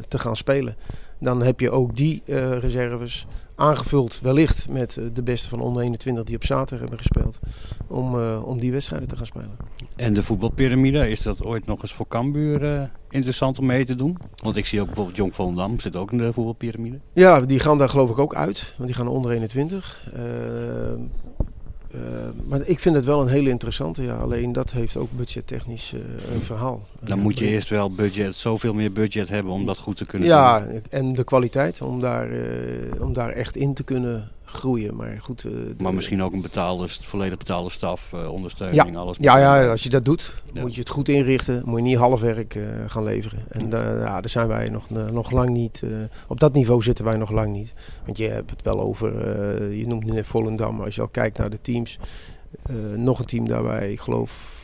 te 0.08 0.18
gaan 0.18 0.36
spelen. 0.36 0.76
Dan 1.18 1.42
heb 1.42 1.60
je 1.60 1.70
ook 1.70 1.96
die 1.96 2.22
reserves 2.60 3.26
aangevuld, 3.56 4.20
wellicht 4.20 4.68
met 4.68 4.96
eh, 4.96 5.04
de 5.12 5.22
beste 5.22 5.48
van 5.48 5.60
onder 5.60 5.82
21 5.82 6.24
die 6.24 6.36
op 6.36 6.44
zaterdag 6.44 6.78
hebben 6.78 6.98
gespeeld. 6.98 7.38
Om, 7.86 8.20
eh, 8.20 8.42
om 8.44 8.58
die 8.58 8.72
wedstrijden 8.72 9.08
te 9.08 9.16
gaan 9.16 9.26
spelen. 9.26 9.56
En 9.96 10.14
de 10.14 10.22
voetbalpyramide, 10.22 11.10
is 11.10 11.22
dat 11.22 11.44
ooit 11.44 11.66
nog 11.66 11.82
eens 11.82 11.92
voor 11.92 12.08
Cambuur 12.08 12.74
eh, 12.74 12.82
interessant 13.10 13.58
om 13.58 13.66
mee 13.66 13.84
te 13.84 13.94
doen? 13.94 14.16
Want 14.42 14.56
ik 14.56 14.66
zie 14.66 14.80
ook 14.80 14.86
bijvoorbeeld 14.86 15.16
Jong 15.16 15.34
Volendam 15.34 15.80
zit 15.80 15.96
ook 15.96 16.12
in 16.12 16.18
de 16.18 16.32
voetbalpyramide. 16.32 17.00
Ja, 17.12 17.40
die 17.40 17.58
gaan 17.58 17.78
daar 17.78 17.88
geloof 17.88 18.10
ik 18.10 18.18
ook 18.18 18.34
uit. 18.34 18.74
Want 18.76 18.88
die 18.88 18.98
gaan 18.98 19.08
onder 19.08 19.30
21. 19.30 20.08
Uh, 20.16 20.22
uh, 21.94 22.00
maar 22.48 22.60
ik 22.64 22.80
vind 22.80 22.94
het 22.94 23.04
wel 23.04 23.20
een 23.20 23.28
hele 23.28 23.50
interessante. 23.50 24.02
Ja. 24.02 24.16
Alleen 24.16 24.52
dat 24.52 24.72
heeft 24.72 24.96
ook 24.96 25.10
budgettechnisch 25.16 25.92
uh, 25.92 26.00
een 26.34 26.42
verhaal. 26.42 26.86
Dan 27.00 27.18
moet 27.18 27.38
je 27.38 27.46
eerst 27.46 27.68
wel 27.68 27.90
budget, 27.90 28.34
zoveel 28.34 28.74
meer 28.74 28.92
budget 28.92 29.28
hebben 29.28 29.52
om 29.52 29.66
dat 29.66 29.78
goed 29.78 29.96
te 29.96 30.06
kunnen 30.06 30.28
ja, 30.28 30.60
doen. 30.60 30.72
Ja, 30.72 30.80
en 30.90 31.14
de 31.14 31.24
kwaliteit 31.24 31.80
om 31.80 32.00
daar, 32.00 32.32
uh, 32.32 33.00
om 33.00 33.12
daar 33.12 33.30
echt 33.30 33.56
in 33.56 33.74
te 33.74 33.82
kunnen 33.82 34.30
groeien. 34.56 34.96
Maar 34.96 35.18
goed. 35.20 35.44
Uh, 35.44 35.52
maar 35.78 35.94
misschien 35.94 36.22
ook 36.22 36.32
een 36.32 36.40
betaalde, 36.40 36.88
volledig 36.88 37.38
betaalde 37.38 37.70
staf, 37.70 38.10
uh, 38.14 38.32
ondersteuning, 38.32 38.90
ja. 38.90 38.98
alles. 38.98 39.16
Ja, 39.20 39.38
ja, 39.38 39.70
als 39.70 39.82
je 39.82 39.88
dat 39.88 40.04
doet, 40.04 40.42
ja. 40.52 40.60
moet 40.60 40.74
je 40.74 40.80
het 40.80 40.88
goed 40.88 41.08
inrichten. 41.08 41.62
Moet 41.64 41.76
je 41.76 41.84
niet 41.84 41.96
halfwerk 41.96 42.54
uh, 42.54 42.66
gaan 42.86 43.04
leveren. 43.04 43.38
En 43.48 43.70
ja, 43.70 44.20
daar 44.20 44.28
zijn 44.28 44.48
wij 44.48 44.68
nog, 44.68 44.90
nog 44.90 45.30
lang 45.30 45.50
niet. 45.50 45.82
op 46.28 46.40
dat 46.40 46.54
niveau 46.54 46.82
zitten 46.82 47.04
wij 47.04 47.16
nog 47.16 47.30
lang 47.30 47.52
niet. 47.52 47.74
Want 48.04 48.18
je 48.18 48.28
hebt 48.28 48.50
het 48.50 48.62
wel 48.62 48.80
over, 48.80 49.12
je 49.72 49.86
noemt 49.86 50.04
nu 50.04 50.24
Volendam. 50.24 50.76
Maar 50.76 50.84
als 50.84 50.94
je 50.94 51.00
al 51.00 51.08
kijkt 51.08 51.38
naar 51.38 51.50
de 51.50 51.60
teams. 51.60 51.98
Nog 52.96 53.18
een 53.18 53.24
team 53.24 53.48
daarbij, 53.48 53.92
ik 53.92 54.00
geloof 54.00 54.54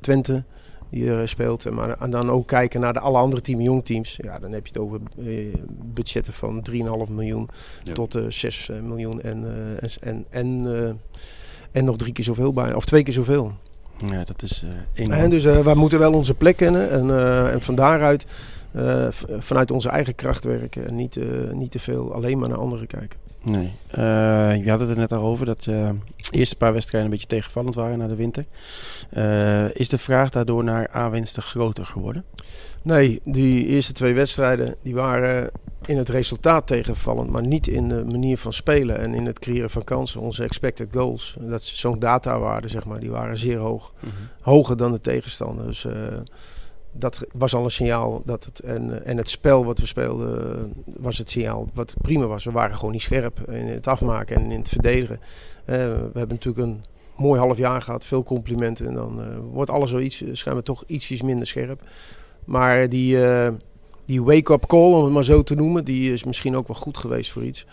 Twente 0.00 0.44
die 0.92 1.10
er 1.10 1.28
speelt. 1.28 1.70
Maar 1.70 1.96
en 2.00 2.10
dan 2.10 2.30
ook 2.30 2.46
kijken 2.46 2.80
naar 2.80 2.92
de 2.92 3.00
alle 3.00 3.18
andere 3.18 3.42
team, 3.42 3.60
jongteams. 3.60 4.18
Ja, 4.22 4.38
dan 4.38 4.52
heb 4.52 4.66
je 4.66 4.72
het 4.72 4.82
over 4.82 5.00
uh, 5.18 5.54
budgetten 5.84 6.32
van 6.32 6.66
3,5 6.70 6.76
miljoen 7.08 7.48
ja. 7.84 7.92
tot 7.92 8.16
uh, 8.16 8.24
6 8.28 8.70
miljoen. 8.82 9.22
En, 9.22 9.44
en, 10.00 10.24
en, 10.30 10.66
en 11.72 11.84
nog 11.84 11.96
drie 11.96 12.12
keer 12.12 12.24
zoveel 12.24 12.52
bij, 12.52 12.74
of 12.74 12.84
twee 12.84 13.02
keer 13.02 13.14
zoveel. 13.14 13.52
Ja, 14.10 14.24
dat 14.24 14.42
is 14.42 14.64
En 14.94 15.30
dus 15.30 15.44
wij 15.44 15.74
moeten 15.74 15.98
wel 15.98 16.12
onze 16.12 16.34
plek 16.34 16.56
kennen. 16.56 16.90
En, 16.90 17.10
en 17.52 17.60
van 17.60 17.74
daaruit, 17.74 18.26
vanuit 19.38 19.70
onze 19.70 19.88
eigen 19.88 20.14
kracht 20.14 20.44
werken. 20.44 20.86
En 20.88 20.94
niet, 20.94 21.18
niet 21.52 21.70
te 21.70 21.78
veel 21.78 22.14
alleen 22.14 22.38
maar 22.38 22.48
naar 22.48 22.58
anderen 22.58 22.86
kijken. 22.86 23.18
Nee. 23.42 23.72
Uh, 23.98 24.64
je 24.64 24.70
had 24.70 24.80
het 24.80 24.88
er 24.88 24.96
net 24.96 25.12
al 25.12 25.22
over 25.22 25.46
dat 25.46 25.66
uh, 25.66 25.90
de 26.16 26.36
eerste 26.36 26.56
paar 26.56 26.72
wedstrijden 26.72 27.10
een 27.10 27.16
beetje 27.16 27.36
tegenvallend 27.36 27.74
waren 27.74 27.98
na 27.98 28.06
de 28.06 28.14
winter. 28.14 28.44
Uh, 29.16 29.74
is 29.74 29.88
de 29.88 29.98
vraag 29.98 30.30
daardoor 30.30 30.64
naar 30.64 30.88
aanwinsten 30.88 31.42
groter 31.42 31.86
geworden? 31.86 32.24
Nee, 32.82 33.20
die 33.24 33.66
eerste 33.66 33.92
twee 33.92 34.14
wedstrijden 34.14 34.74
die 34.82 34.94
waren 34.94 35.50
in 35.84 35.96
het 35.96 36.08
resultaat 36.08 36.66
tegenvallend, 36.66 37.30
maar 37.30 37.42
niet 37.42 37.66
in 37.66 37.88
de 37.88 38.04
manier 38.04 38.38
van 38.38 38.52
spelen 38.52 38.98
en 38.98 39.14
in 39.14 39.26
het 39.26 39.38
creëren 39.38 39.70
van 39.70 39.84
kansen. 39.84 40.20
Onze 40.20 40.42
expected 40.42 40.88
goals, 40.92 41.36
dat 41.40 41.62
zo'n 41.62 41.98
datawaarde, 41.98 42.68
zeg 42.68 42.84
maar, 42.84 43.00
die 43.00 43.10
waren 43.10 43.38
zeer 43.38 43.58
hoog. 43.58 43.92
Hoger 44.40 44.76
dan 44.76 44.92
de 44.92 45.00
tegenstander. 45.00 45.66
Dus 45.66 45.84
eh, 45.84 45.94
dat 46.92 47.26
was 47.32 47.54
al 47.54 47.64
een 47.64 47.70
signaal. 47.70 48.22
Dat 48.24 48.44
het, 48.44 48.60
en, 48.60 49.04
en 49.04 49.16
het 49.16 49.28
spel 49.28 49.64
wat 49.64 49.78
we 49.78 49.86
speelden 49.86 50.56
eh, 50.56 50.62
was 51.00 51.18
het 51.18 51.30
signaal 51.30 51.68
wat 51.74 51.90
het 51.90 52.02
prima 52.02 52.26
was. 52.26 52.44
We 52.44 52.50
waren 52.50 52.76
gewoon 52.76 52.92
niet 52.92 53.02
scherp 53.02 53.50
in 53.50 53.66
het 53.66 53.86
afmaken 53.86 54.36
en 54.36 54.50
in 54.50 54.58
het 54.58 54.68
verdedigen. 54.68 55.20
Eh, 55.64 55.76
we 55.76 56.10
hebben 56.18 56.28
natuurlijk 56.28 56.66
een 56.66 56.84
mooi 57.16 57.40
half 57.40 57.58
jaar 57.58 57.82
gehad, 57.82 58.04
veel 58.04 58.22
complimenten. 58.22 58.86
En 58.86 58.94
dan 58.94 59.20
eh, 59.20 59.26
wordt 59.52 59.70
alles 59.70 59.90
zoiets, 59.90 60.22
schijnbaar 60.32 60.64
toch 60.64 60.84
ietsjes 60.86 61.22
minder 61.22 61.46
scherp. 61.46 61.82
Maar 62.44 62.88
die, 62.88 63.24
eh, 63.26 63.52
die 64.04 64.22
wake-up 64.22 64.66
call, 64.66 64.92
om 64.92 65.04
het 65.04 65.12
maar 65.12 65.24
zo 65.24 65.42
te 65.42 65.54
noemen, 65.54 65.84
die 65.84 66.12
is 66.12 66.24
misschien 66.24 66.56
ook 66.56 66.66
wel 66.68 66.76
goed 66.76 66.96
geweest 66.96 67.30
voor 67.32 67.42
iets. 67.44 67.66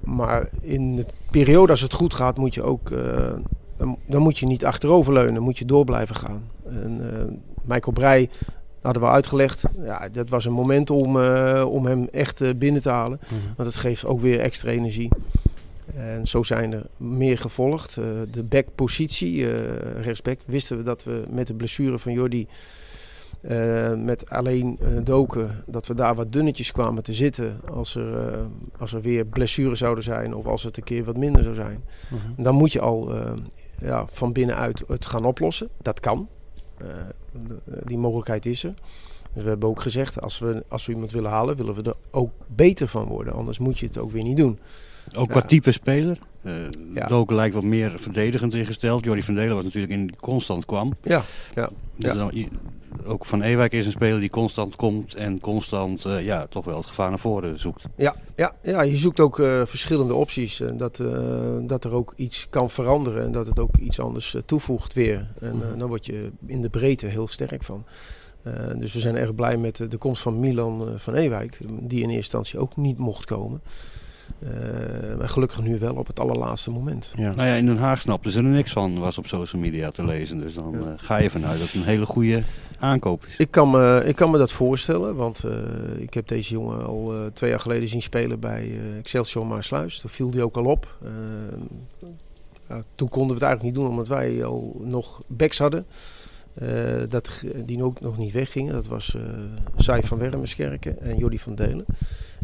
Maar 0.00 0.48
in 0.60 0.96
de 0.96 1.06
periode 1.30 1.70
als 1.70 1.80
het 1.80 1.92
goed 1.92 2.14
gaat, 2.14 2.36
moet 2.38 2.54
je 2.54 2.62
ook. 2.62 2.90
eh, 2.90 3.34
dan, 3.76 3.98
dan 4.06 4.22
moet 4.22 4.38
je 4.38 4.46
niet 4.46 4.64
achteroverleunen, 4.64 5.42
moet 5.42 5.58
je 5.58 5.64
door 5.64 5.84
blijven 5.84 6.16
gaan. 6.16 6.50
En, 6.64 7.14
eh, 7.14 7.34
Michael 7.64 7.92
Breij 7.92 8.28
hadden 8.82 9.02
we 9.02 9.08
uitgelegd. 9.08 9.64
Ja, 9.78 10.08
dat 10.08 10.28
was 10.28 10.44
een 10.44 10.52
moment 10.52 10.90
om, 10.90 11.22
eh, 11.22 11.64
om 11.68 11.86
hem 11.86 12.08
echt 12.10 12.40
eh, 12.40 12.50
binnen 12.56 12.82
te 12.82 12.90
halen. 12.90 13.20
Want 13.56 13.68
het 13.68 13.78
geeft 13.78 14.04
ook 14.04 14.20
weer 14.20 14.40
extra 14.40 14.70
energie. 14.70 15.08
En 15.94 16.26
zo 16.26 16.42
zijn 16.42 16.72
er 16.72 16.86
meer 16.96 17.38
gevolgd. 17.38 17.96
Eh, 17.96 18.04
de 18.30 18.42
backpositie, 18.42 19.46
rechtsback, 20.00 20.38
wisten 20.46 20.76
we 20.76 20.82
dat 20.82 21.04
we 21.04 21.24
met 21.30 21.46
de 21.46 21.54
blessure 21.54 21.98
van 21.98 22.12
Jordi... 22.12 22.46
met 23.96 24.30
alleen 24.30 24.78
doken, 25.02 25.64
dat 25.66 25.86
we 25.86 25.94
daar 25.94 26.14
wat 26.14 26.32
dunnetjes 26.32 26.72
kwamen 26.72 27.02
te 27.02 27.12
zitten 27.12 27.60
als 27.72 27.94
er, 27.94 28.36
als 28.78 28.92
er 28.92 29.00
weer 29.00 29.24
blessures 29.24 29.78
zouden 29.78 30.04
zijn 30.04 30.34
of 30.34 30.46
als 30.46 30.62
het 30.62 30.76
een 30.76 30.84
keer 30.84 31.04
wat 31.04 31.16
minder 31.16 31.42
zou 31.42 31.54
zijn. 31.54 31.84
Mhm. 32.08 32.42
Dan 32.42 32.54
moet 32.54 32.72
je 32.72 32.80
al 32.80 33.14
ja, 33.80 34.06
van 34.10 34.32
binnenuit 34.32 34.82
het 34.88 35.06
gaan 35.06 35.24
oplossen. 35.24 35.68
Dat 35.82 36.00
kan. 36.00 36.28
Die 37.84 37.98
mogelijkheid 37.98 38.46
is 38.46 38.64
er. 38.64 38.74
Dus 39.32 39.42
we 39.42 39.48
hebben 39.48 39.68
ook 39.68 39.80
gezegd, 39.80 40.20
als 40.20 40.38
we, 40.38 40.64
als 40.68 40.86
we 40.86 40.92
iemand 40.92 41.12
willen 41.12 41.30
halen, 41.30 41.56
willen 41.56 41.74
we 41.74 41.82
er 41.82 41.96
ook 42.10 42.30
beter 42.46 42.88
van 42.88 43.04
worden. 43.04 43.32
Anders 43.32 43.58
moet 43.58 43.78
je 43.78 43.86
het 43.86 43.98
ook 43.98 44.10
weer 44.10 44.22
niet 44.22 44.36
doen. 44.36 44.58
Ook 45.16 45.28
qua 45.28 45.40
type 45.40 45.72
speler. 45.72 46.18
Eh 46.42 46.52
Ja. 46.94 47.06
Doken 47.06 47.36
lijkt 47.36 47.54
wat 47.54 47.62
meer 47.64 47.92
verdedigend 47.98 48.54
ingesteld. 48.54 49.04
Jordi 49.04 49.22
van 49.22 49.34
Delen 49.34 49.54
was 49.54 49.64
natuurlijk 49.64 49.92
in 49.92 50.14
constant 50.20 50.64
kwam. 50.64 50.92
Ja, 51.02 51.24
ja. 51.54 51.70
Dus 51.96 52.12
Ja. 52.12 52.16
dan, 52.18 52.30
i- 52.34 52.48
ook 53.06 53.26
Van 53.26 53.42
Ewijk 53.42 53.72
is 53.72 53.86
een 53.86 53.92
speler 53.92 54.20
die 54.20 54.30
constant 54.30 54.76
komt 54.76 55.14
en 55.14 55.40
constant 55.40 56.04
eh, 56.04 56.24
ja, 56.24 56.46
toch 56.46 56.64
wel 56.64 56.76
het 56.76 56.86
gevaar 56.86 57.08
naar 57.10 57.18
voren 57.18 57.58
zoekt. 57.60 57.82
Ja, 57.96 58.16
ja, 58.36 58.54
ja 58.62 58.82
je 58.82 58.96
zoekt 58.96 59.20
ook 59.20 59.38
eh, 59.38 59.62
verschillende 59.64 60.14
opties. 60.14 60.60
En 60.60 60.76
dat, 60.76 61.02
dat 61.66 61.84
er 61.84 61.92
ook 61.92 62.12
iets 62.16 62.46
kan 62.50 62.70
veranderen 62.70 63.24
en 63.24 63.32
dat 63.32 63.46
het 63.46 63.58
ook 63.58 63.76
iets 63.76 64.00
anders 64.00 64.36
toevoegt 64.46 64.92
weer. 64.94 65.28
En 65.40 65.60
eh, 65.72 65.78
dan 65.78 65.88
word 65.88 66.06
je 66.06 66.30
in 66.46 66.62
de 66.62 66.70
breedte 66.70 67.06
heel 67.06 67.28
sterk 67.28 67.62
van. 67.64 67.84
Dus 68.76 68.92
we 68.92 69.00
zijn 69.00 69.16
erg 69.16 69.34
blij 69.34 69.56
met 69.56 69.76
de, 69.76 69.88
de 69.88 69.96
komst 69.96 70.22
van 70.22 70.40
Milan 70.40 70.88
van 70.96 71.14
Ewijk, 71.14 71.58
die 71.68 71.98
in 72.02 72.08
eerste 72.10 72.16
instantie 72.16 72.58
ook 72.58 72.76
niet 72.76 72.98
mocht 72.98 73.24
komen. 73.24 73.60
Eh, 74.38 74.48
maar 75.18 75.28
gelukkig 75.28 75.62
nu 75.62 75.78
wel 75.78 75.94
op 75.94 76.06
het 76.06 76.20
allerlaatste 76.20 76.70
moment. 76.70 77.12
Ja. 77.16 77.34
Nou 77.34 77.48
ja, 77.48 77.54
in 77.54 77.66
Den 77.66 77.76
Haag 77.78 78.00
snapten 78.00 78.30
ze 78.32 78.38
er 78.38 78.44
niks 78.44 78.72
van, 78.72 78.98
was 78.98 79.18
op 79.18 79.26
social 79.26 79.62
media 79.62 79.90
te 79.90 80.04
lezen. 80.04 80.38
Dus 80.38 80.54
dan 80.54 80.70
Ja. 80.72 80.78
eh, 80.78 80.92
ga 80.96 81.16
je 81.16 81.30
vanuit 81.30 81.58
dat 81.58 81.66
het 81.66 81.74
een 81.74 81.82
hele 81.88 82.06
goede 82.06 82.42
aankoop 82.78 83.24
is. 83.26 83.36
Ik 83.36 83.50
kan 83.50 83.70
me, 83.70 84.02
ik 84.06 84.16
kan 84.16 84.30
me 84.30 84.38
dat 84.38 84.52
voorstellen, 84.52 85.14
want 85.16 85.44
eh, 85.44 85.52
ik 85.98 86.14
heb 86.14 86.28
deze 86.28 86.52
jongen 86.52 86.84
al 86.86 87.14
eh, 87.14 87.20
twee 87.32 87.50
jaar 87.50 87.60
geleden 87.60 87.88
zien 87.88 88.02
spelen 88.02 88.40
bij 88.40 88.62
eh, 88.62 88.98
Excelsior 88.98 89.46
Maarsluis. 89.46 90.00
Daar 90.00 90.12
viel 90.12 90.30
die 90.30 90.42
ook 90.42 90.56
al 90.56 90.64
op. 90.64 90.96
Eh, 91.02 91.10
ja, 92.68 92.82
toen 92.94 93.08
konden 93.08 93.28
we 93.28 93.34
het 93.34 93.42
eigenlijk 93.42 93.62
niet 93.62 93.74
doen, 93.74 93.90
omdat 93.92 94.08
wij 94.08 94.44
al 94.44 94.80
nog 94.84 95.22
backs 95.26 95.58
hadden. 95.58 95.86
eh, 96.54 96.68
dat, 97.08 97.44
die 97.64 97.82
ook 97.84 98.00
nog 98.00 98.18
niet 98.18 98.32
weggingen. 98.32 98.72
Dat 98.72 98.86
was 98.86 99.14
eh 99.14 99.22
Sai 99.76 100.02
van 100.02 100.18
Wermerskerken 100.18 101.00
en 101.00 101.16
Jordi 101.16 101.38
van 101.38 101.54
Delen. 101.54 101.84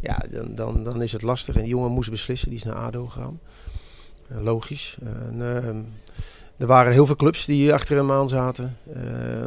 Ja, 0.01 0.25
dan, 0.31 0.55
dan, 0.55 0.85
dan 0.85 1.03
is 1.03 1.13
het 1.13 1.23
lastig. 1.23 1.55
En 1.55 1.61
die 1.61 1.71
jongen 1.71 1.91
moest 1.91 2.11
beslissen, 2.11 2.49
die 2.49 2.59
is 2.59 2.65
naar 2.65 2.75
ADO 2.75 3.07
gegaan. 3.07 3.41
Eh, 4.29 4.43
logisch. 4.43 4.97
Ehm, 5.05 5.83
er 6.57 6.67
waren 6.67 6.93
heel 6.93 7.07
veel 7.07 7.17
clubs 7.17 7.45
die 7.45 7.75
achter 7.75 7.97
hem 7.97 8.13
aan 8.13 8.29
zaten. 8.29 8.77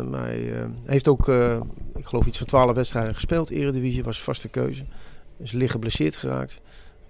Maar 0.10 0.26
hij 0.26 0.54
eh, 0.54 0.66
heeft 0.86 1.08
ook, 1.08 1.28
eh, 1.28 1.60
ik 1.96 2.06
geloof, 2.06 2.26
iets 2.26 2.38
van 2.38 2.48
12 2.48 2.76
wedstrijden 2.76 3.14
gespeeld. 3.14 3.50
Eredivisie 3.50 4.04
was 4.04 4.22
vaste 4.22 4.48
keuze. 4.48 4.84
Is 5.38 5.52
licht 5.52 5.72
geblesseerd 5.72 6.16
geraakt. 6.16 6.62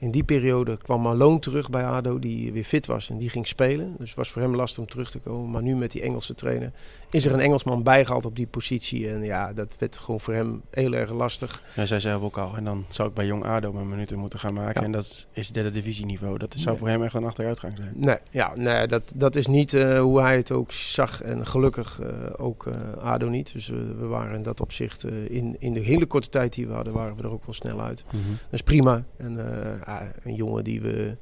In 0.02 0.12
die 0.12 0.24
periode 0.24 0.78
kwam 0.78 1.02
Malone 1.02 1.40
terug 1.40 1.70
bij 1.70 1.86
ADO, 1.86 2.20
die 2.20 2.52
weer 2.52 2.64
fit 2.64 2.86
was 2.86 3.10
en 3.10 3.18
die 3.18 3.30
ging 3.30 3.48
spelen. 3.48 3.96
Dus 3.98 4.08
het 4.10 4.18
was 4.18 4.30
voor 4.30 4.42
hem 4.42 4.56
lastig 4.56 4.80
om 4.80 4.90
terug 4.90 5.12
te 5.12 5.20
komen. 5.20 5.52
Maar 5.52 5.62
nu 5.62 5.76
met 5.76 5.92
die 5.92 6.02
Engelse 6.02 6.36
trainer 6.36 6.72
is 7.10 7.26
er 7.26 7.34
een 7.34 7.40
Engelsman 7.40 7.84
bijgehaald 7.84 8.26
op 8.26 8.36
die 8.36 8.48
positie. 8.48 9.10
En 9.10 9.24
ja, 9.24 9.54
dat 9.54 9.76
werd 9.80 9.98
gewoon 9.98 10.20
voor 10.22 10.34
hem 10.34 10.62
heel 10.70 10.94
erg 10.94 11.12
lastig. 11.12 11.64
Hij 11.74 11.86
zei 11.86 12.00
zelf 12.00 12.22
ook 12.24 12.38
al. 12.38 12.56
En 12.56 12.64
dan 12.64 12.86
zou 12.90 13.10
ik 13.10 13.14
bij 13.14 13.26
Jong 13.26 13.46
ADO 13.46 13.72
mijn 13.74 13.90
minuten 13.90 14.18
moeten 14.20 14.40
gaan 14.40 14.54
maken. 14.54 14.80
Ja. 14.82 14.86
En 14.86 14.92
dat 14.92 15.28
is- 15.34 15.50
derde 15.52 15.70
divisieniveau. 15.70 16.38
Dat 16.38 16.54
zou 16.54 16.70
Nee. 16.70 16.78
voor 16.78 16.88
hem 16.88 17.04
echt 17.04 17.14
een 17.14 17.26
achteruitgang 17.26 17.74
zijn. 17.78 17.94
Nee, 17.96 18.18
ja, 18.30 18.52
nee 18.56 18.88
dat, 18.88 19.12
dat 19.16 19.36
is 19.36 19.48
niet 19.48 19.74
eh, 19.74 20.00
hoe 20.00 20.22
hij 20.22 20.36
het 20.38 20.52
ook 20.52 20.72
zag. 20.72 21.22
En 21.22 21.48
gelukkig 21.48 22.00
eh, 22.00 22.08
ook 22.38 22.66
eh, 22.68 23.04
ADO 23.04 23.28
niet. 23.30 23.54
Dus 23.54 23.68
we, 23.68 23.96
we 23.96 24.06
waren 24.06 24.36
in 24.36 24.44
dat 24.44 24.62
opzicht, 24.62 25.06
in, 25.30 25.56
in 25.60 25.74
de 25.74 25.80
hele 25.80 26.06
korte 26.06 26.30
tijd 26.30 26.54
die 26.54 26.68
we 26.68 26.74
hadden, 26.74 26.94
waren 26.94 27.16
we 27.16 27.24
er 27.24 27.32
ook 27.32 27.46
wel 27.46 27.54
snel 27.56 27.82
uit. 27.82 28.04
Dat 28.12 28.20
is 28.52 28.62
prima. 28.62 29.04
En 29.18 29.36
een 30.24 30.36
jongen 30.36 30.64
die, 30.64 30.82
we, 30.82 31.18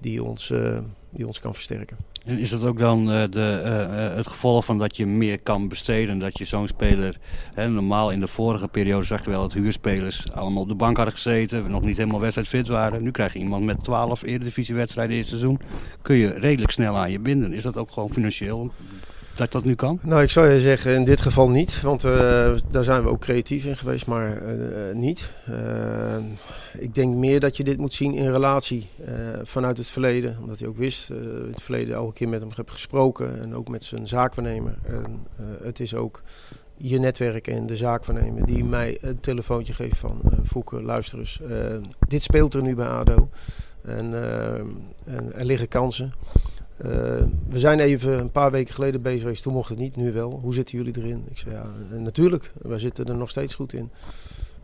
die, 0.00 0.24
ons, 0.24 0.50
eh, 0.50 0.78
die 1.10 1.26
ons 1.26 1.40
kan 1.40 1.54
versterken. 1.54 1.96
En 2.24 2.38
is 2.38 2.50
dat 2.50 2.64
ook 2.64 2.78
dan 2.78 3.10
eh, 3.10 3.22
de, 3.30 3.60
eh, 3.64 4.16
het 4.16 4.26
gevolg 4.26 4.64
van 4.64 4.78
dat 4.78 4.96
je 4.96 5.06
meer 5.06 5.42
kan 5.42 5.68
besteden? 5.68 6.18
Dat 6.18 6.38
je 6.38 6.44
zo'n 6.44 6.66
speler, 6.66 7.18
hè, 7.54 7.68
normaal 7.68 8.10
in 8.10 8.20
de 8.20 8.26
vorige 8.26 8.68
periode 8.68 9.04
zag 9.04 9.24
je 9.24 9.30
wel 9.30 9.40
dat 9.40 9.52
huurspelers 9.52 10.32
allemaal 10.32 10.62
op 10.62 10.68
de 10.68 10.74
bank 10.74 10.96
hadden 10.96 11.14
gezeten, 11.14 11.70
nog 11.70 11.82
niet 11.82 11.96
helemaal 11.96 12.20
wedstrijdfit 12.20 12.68
waren. 12.68 13.02
Nu 13.02 13.10
krijg 13.10 13.32
je 13.32 13.38
iemand 13.38 13.64
met 13.64 13.84
12 13.84 14.22
eredivisiewedstrijden 14.22 15.14
in 15.14 15.20
het 15.20 15.28
seizoen. 15.28 15.60
Kun 16.02 16.16
je 16.16 16.28
redelijk 16.28 16.72
snel 16.72 16.96
aan 16.96 17.10
je 17.10 17.20
binden. 17.20 17.52
Is 17.52 17.62
dat 17.62 17.76
ook 17.76 17.90
gewoon 17.90 18.12
financieel 18.12 18.72
dat 19.40 19.52
dat 19.52 19.64
nu 19.64 19.74
kan? 19.74 19.98
Nou, 20.02 20.22
ik 20.22 20.30
zou 20.30 20.48
je 20.48 20.60
zeggen, 20.60 20.94
in 20.94 21.04
dit 21.04 21.20
geval 21.20 21.50
niet. 21.50 21.80
Want 21.80 22.04
eh, 22.04 22.52
daar 22.70 22.84
zijn 22.84 23.02
we 23.02 23.08
ook 23.08 23.20
creatief 23.20 23.64
in 23.64 23.76
geweest, 23.76 24.06
maar 24.06 24.42
eh, 24.42 24.88
eh, 24.90 24.96
niet. 24.96 25.30
Ik 26.78 26.94
denk 26.94 27.14
meer 27.14 27.40
dat 27.40 27.56
je 27.56 27.64
dit 27.64 27.78
moet 27.78 27.94
zien 27.94 28.14
in 28.14 28.32
relatie 28.32 28.88
vanuit 29.42 29.76
het 29.76 29.90
verleden. 29.90 30.36
Omdat 30.40 30.58
hij 30.58 30.68
ook 30.68 30.76
wist, 30.76 31.10
in 31.10 31.48
het 31.50 31.62
verleden 31.62 31.96
al 31.96 32.06
een 32.06 32.12
keer 32.12 32.28
met 32.28 32.40
hem 32.40 32.50
heb 32.54 32.70
gesproken. 32.70 33.42
En 33.42 33.54
ook 33.54 33.68
met 33.68 33.84
zijn 33.84 34.08
zaakwaarnemer. 34.08 34.78
En, 34.82 35.26
het 35.62 35.80
is 35.80 35.94
ook 35.94 36.22
je 36.76 36.98
netwerk 36.98 37.46
en 37.46 37.66
de 37.66 37.76
zaakwaarnemer 37.76 38.46
die 38.46 38.64
mij 38.64 38.98
een 39.00 39.20
telefoontje 39.20 39.72
geeft 39.72 39.98
van... 39.98 40.20
Fouke, 40.46 40.82
luister 40.82 41.18
eens, 41.18 41.40
dit 42.08 42.22
speelt 42.22 42.54
er 42.54 42.62
nu 42.62 42.74
bij 42.74 42.88
ADO. 42.88 43.28
En, 43.82 44.14
en 45.04 45.32
er 45.34 45.44
liggen 45.44 45.68
kansen. 45.68 46.14
Eh, 46.84 46.90
we 47.48 47.58
zijn 47.58 47.80
even 47.80 48.18
een 48.18 48.30
paar 48.30 48.50
weken 48.50 48.74
geleden 48.74 49.02
bezig 49.02 49.20
geweest, 49.20 49.42
toen 49.42 49.52
mocht 49.52 49.68
het 49.68 49.78
niet, 49.78 49.96
nu 49.96 50.12
wel. 50.12 50.38
Hoe 50.42 50.54
zitten 50.54 50.78
jullie 50.78 50.96
erin? 50.96 51.24
Ik 51.30 51.38
zei 51.38 51.54
ja, 51.54 51.64
eh, 51.92 51.98
natuurlijk, 51.98 52.52
wij 52.62 52.78
zitten 52.78 53.06
er 53.06 53.14
nog 53.14 53.30
steeds 53.30 53.54
goed 53.54 53.72
in. 53.72 53.90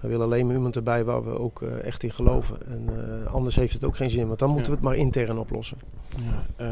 We 0.01 0.09
willen 0.09 0.25
alleen 0.27 0.47
maar 0.47 0.55
iemand 0.55 0.77
erbij 0.77 1.05
waar 1.05 1.25
we 1.25 1.39
ook 1.39 1.63
eh, 1.63 1.85
echt 1.85 2.03
in 2.03 2.11
geloven. 2.11 2.57
En 2.67 2.89
anders 3.33 3.57
heeft 3.57 3.73
het 3.73 3.85
ook 3.85 3.97
geen 3.97 4.11
zin, 4.11 4.27
want 4.27 4.39
dan 4.39 4.49
moeten 4.49 4.67
Ja. 4.67 4.71
we 4.73 4.77
het 4.77 4.85
maar 4.87 5.05
intern 5.05 5.39
oplossen. 5.39 5.79
Ja. 6.17 6.65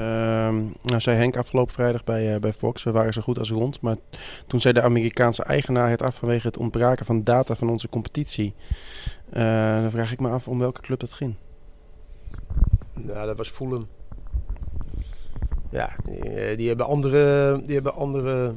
Ehm, 0.48 0.56
nou 0.82 1.00
zei 1.00 1.16
Henk 1.16 1.36
afgelopen 1.36 1.74
vrijdag 1.74 2.04
bij, 2.04 2.40
bij 2.40 2.52
Fox, 2.52 2.82
we 2.82 2.90
waren 2.90 3.12
zo 3.12 3.22
goed 3.22 3.38
als 3.38 3.50
rond. 3.50 3.80
Maar 3.80 3.96
toen 4.46 4.60
zei 4.60 4.74
de 4.74 4.82
Amerikaanse 4.82 5.42
eigenaar 5.42 5.90
het 5.90 6.02
af 6.02 6.14
vanwege 6.14 6.46
het 6.46 6.56
ontbraken 6.58 7.06
van 7.06 7.24
data 7.24 7.54
van 7.54 7.68
onze 7.70 7.88
competitie. 7.88 8.54
Dan 9.32 9.90
vraag 9.90 10.12
ik 10.12 10.20
me 10.20 10.28
af 10.28 10.48
om 10.48 10.58
welke 10.58 10.80
club 10.80 11.00
dat 11.00 11.12
ging. 11.12 11.34
Ja, 13.06 13.24
dat 13.24 13.36
was 13.36 13.48
Fulham. 13.50 13.86
Ja, 15.74 15.90
die, 16.04 16.18
eh, 16.30 16.56
die 16.56 16.68
hebben 16.68 16.86
andere, 16.86 17.62
die 17.66 17.74
hebben 17.74 17.94
andere 17.94 18.54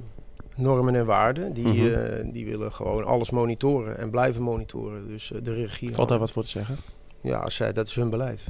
normen 0.56 0.96
en 0.96 1.06
waarden. 1.06 1.54
Die, 1.54 1.68
Mhm. 1.68 1.86
eh, 1.94 2.34
die 2.34 2.46
willen 2.46 2.72
gewoon 2.74 3.06
alles 3.06 3.30
monitoren 3.32 3.98
en 3.98 4.10
blijven 4.10 4.42
monitoren. 4.42 5.08
Dus 5.08 5.32
eh, 5.32 5.40
de 5.44 5.54
regie. 5.54 5.94
Valt 5.94 6.10
daar 6.10 6.20
wat 6.20 6.32
voor 6.32 6.44
te 6.44 6.50
zeggen? 6.50 6.76
Ja, 7.22 7.38
als 7.38 7.56
zij, 7.56 7.74
dat 7.74 7.88
is 7.88 7.96
hun 7.96 8.10
beleid. 8.10 8.50